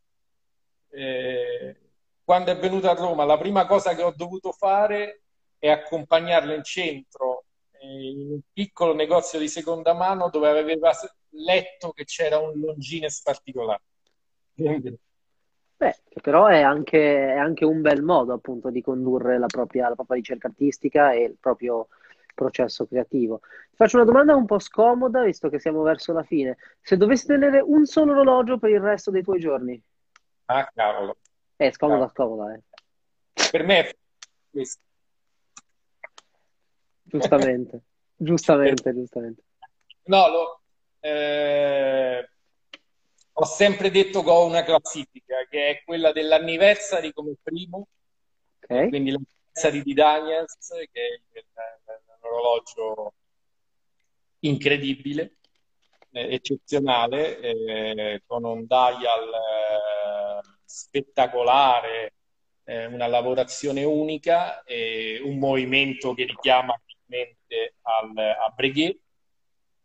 Eh, 0.90 1.85
quando 2.26 2.50
è 2.50 2.58
venuto 2.58 2.90
a 2.90 2.94
Roma, 2.94 3.24
la 3.24 3.38
prima 3.38 3.66
cosa 3.66 3.94
che 3.94 4.02
ho 4.02 4.12
dovuto 4.14 4.50
fare 4.50 5.22
è 5.58 5.70
accompagnarlo 5.70 6.52
in 6.52 6.64
centro 6.64 7.44
eh, 7.70 7.86
in 7.86 8.32
un 8.32 8.40
piccolo 8.52 8.96
negozio 8.96 9.38
di 9.38 9.46
seconda 9.46 9.94
mano 9.94 10.28
dove 10.28 10.48
aveva 10.48 10.90
letto 11.30 11.92
che 11.92 12.02
c'era 12.02 12.40
un 12.40 12.58
Longines 12.58 13.22
particolare. 13.22 13.82
Beh, 14.56 15.94
che 16.08 16.20
però 16.20 16.46
è 16.46 16.62
anche, 16.62 17.32
è 17.32 17.36
anche, 17.36 17.64
un 17.64 17.80
bel 17.80 18.02
modo 18.02 18.32
appunto 18.32 18.70
di 18.70 18.82
condurre 18.82 19.38
la 19.38 19.46
propria, 19.46 19.88
la 19.88 19.94
propria 19.94 20.16
ricerca 20.16 20.48
artistica 20.48 21.12
e 21.12 21.22
il 21.22 21.36
proprio 21.38 21.86
processo 22.34 22.88
creativo. 22.88 23.38
Ti 23.70 23.76
faccio 23.76 23.98
una 23.98 24.04
domanda 24.04 24.34
un 24.34 24.46
po' 24.46 24.58
scomoda, 24.58 25.22
visto 25.22 25.48
che 25.48 25.60
siamo 25.60 25.82
verso 25.82 26.12
la 26.12 26.24
fine. 26.24 26.56
Se 26.80 26.96
dovessi 26.96 27.26
tenere 27.26 27.60
un 27.60 27.84
solo 27.84 28.10
orologio 28.10 28.58
per 28.58 28.70
il 28.70 28.80
resto 28.80 29.12
dei 29.12 29.22
tuoi 29.22 29.38
giorni? 29.38 29.80
Ah, 30.46 30.68
cavolo. 30.74 31.18
È 31.56 31.70
scomoda, 31.70 32.10
scomoda, 32.10 32.54
eh. 32.54 32.62
Per 33.50 33.64
me 33.64 33.78
è 33.78 33.96
questo. 34.50 34.82
Giustamente, 37.02 37.82
giustamente, 38.14 38.92
giustamente. 38.92 39.42
No, 40.04 40.28
lo, 40.28 40.60
eh, 41.00 42.28
ho 43.32 43.44
sempre 43.44 43.90
detto 43.90 44.22
che 44.22 44.30
ho 44.30 44.44
una 44.44 44.64
classifica 44.64 45.46
che 45.48 45.68
è 45.70 45.82
quella 45.82 46.12
dell'anniversary 46.12 47.12
come 47.12 47.36
primo, 47.42 47.88
okay. 48.62 48.90
quindi 48.90 49.12
l'anniversary 49.12 49.82
di 49.82 49.94
Daniels, 49.94 50.68
che 50.92 51.22
è 51.32 51.42
un 51.42 52.18
orologio 52.20 53.14
incredibile. 54.40 55.36
eh, 56.10 56.34
eccezionale, 56.34 57.40
eh, 57.40 58.22
con 58.26 58.44
un 58.44 58.66
dial 58.66 59.32
eh, 59.32 60.55
spettacolare, 60.76 62.14
eh, 62.64 62.86
una 62.86 63.06
lavorazione 63.06 63.84
unica, 63.84 64.62
un 65.24 65.38
movimento 65.38 66.12
che 66.12 66.24
richiama 66.24 66.78
al, 67.82 68.18
a 68.18 68.52
Breguet 68.54 68.98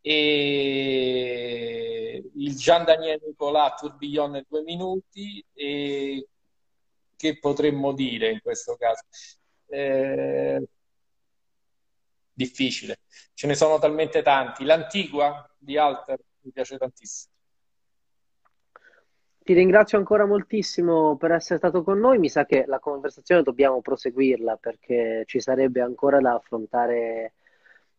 e 0.01 2.21
il 2.35 2.57
Gian 2.57 2.83
Daniele 2.83 3.21
Nicolà 3.23 3.73
Tourbillon 3.79 4.35
in 4.35 4.43
due 4.49 4.63
minuti 4.63 5.43
e 5.53 6.27
che 7.15 7.39
potremmo 7.39 7.93
dire 7.93 8.31
in 8.31 8.41
questo 8.41 8.75
caso? 8.75 9.03
Eh, 9.67 10.67
difficile, 12.33 13.01
ce 13.33 13.47
ne 13.47 13.53
sono 13.53 13.77
talmente 13.77 14.23
tanti. 14.23 14.65
L'Antigua 14.65 15.47
di 15.57 15.77
Alter 15.77 16.19
mi 16.41 16.51
piace 16.51 16.77
tantissimo. 16.77 17.30
Ti 19.51 19.57
ringrazio 19.57 19.97
ancora 19.97 20.25
moltissimo 20.25 21.17
per 21.17 21.33
essere 21.33 21.57
stato 21.57 21.83
con 21.83 21.99
noi. 21.99 22.17
Mi 22.19 22.29
sa 22.29 22.45
che 22.45 22.63
la 22.67 22.79
conversazione 22.79 23.43
dobbiamo 23.43 23.81
proseguirla 23.81 24.55
perché 24.55 25.23
ci 25.25 25.41
sarebbe 25.41 25.81
ancora 25.81 26.21
da 26.21 26.35
affrontare, 26.35 27.33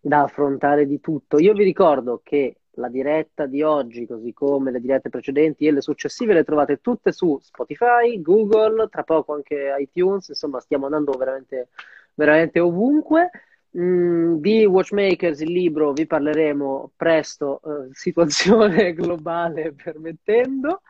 da 0.00 0.22
affrontare 0.22 0.86
di 0.86 0.98
tutto. 0.98 1.38
Io 1.38 1.52
vi 1.52 1.62
ricordo 1.62 2.22
che 2.24 2.56
la 2.76 2.88
diretta 2.88 3.44
di 3.44 3.60
oggi, 3.60 4.06
così 4.06 4.32
come 4.32 4.70
le 4.70 4.80
dirette 4.80 5.10
precedenti 5.10 5.66
e 5.66 5.72
le 5.72 5.82
successive, 5.82 6.32
le 6.32 6.44
trovate 6.44 6.80
tutte 6.80 7.12
su 7.12 7.38
Spotify, 7.42 8.22
Google, 8.22 8.88
tra 8.88 9.02
poco 9.02 9.34
anche 9.34 9.76
iTunes, 9.78 10.28
insomma 10.28 10.58
stiamo 10.58 10.86
andando 10.86 11.12
veramente, 11.12 11.68
veramente 12.14 12.60
ovunque. 12.60 13.28
Mm, 13.76 14.36
di 14.36 14.64
Watchmakers, 14.64 15.40
il 15.40 15.52
libro, 15.52 15.92
vi 15.92 16.06
parleremo 16.06 16.92
presto, 16.96 17.60
eh, 17.62 17.88
situazione 17.92 18.94
globale 18.96 19.74
permettendo. 19.74 20.80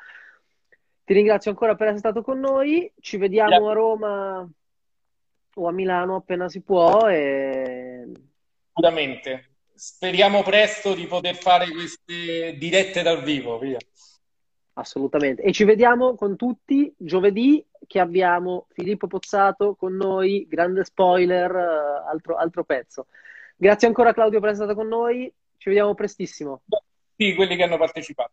Ti 1.13 1.19
ringrazio 1.19 1.51
ancora 1.51 1.75
per 1.75 1.89
essere 1.89 1.99
stato 1.99 2.23
con 2.23 2.41
noi, 2.41 2.91
ci 2.99 3.19
vediamo 3.19 3.69
a 3.69 3.75
Roma 3.75 4.51
o 5.55 5.69
a 5.69 5.71
Milano 5.71 6.15
appena 6.15 6.49
si 6.49 6.63
può. 6.63 7.07
E... 7.07 8.11
Assolutamente 8.73 9.51
speriamo 9.75 10.43
presto 10.43 10.95
di 10.95 11.05
poter 11.05 11.35
fare 11.35 11.71
queste 11.71 12.57
dirette 12.57 13.03
dal 13.03 13.23
vivo. 13.23 13.59
Via. 13.59 13.77
Assolutamente. 14.73 15.43
E 15.43 15.53
ci 15.53 15.65
vediamo 15.65 16.15
con 16.15 16.35
tutti 16.35 16.91
giovedì 16.97 17.63
che 17.87 18.01
abbiamo 18.01 18.69
Filippo 18.71 19.07
Pozzato 19.07 19.75
con 19.75 19.95
noi, 19.95 20.47
grande 20.49 20.83
spoiler, 20.83 21.55
eh, 21.55 22.09
altro, 22.09 22.37
altro 22.37 22.65
pezzo. 22.65 23.09
Grazie 23.55 23.87
ancora 23.87 24.15
Claudio 24.15 24.41
per 24.41 24.49
essere 24.49 24.65
stato 24.65 24.81
con 24.81 24.89
noi, 24.89 25.31
ci 25.59 25.69
vediamo 25.69 25.93
prestissimo. 25.93 26.63
Sì, 27.19 27.35
quelli 27.35 27.55
che 27.55 27.65
hanno 27.65 27.77
partecipato. 27.77 28.33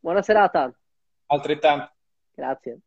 Buona 0.00 0.22
serata. 0.22 0.72
Altrettanto. 1.26 1.93
Grazie. 2.36 2.80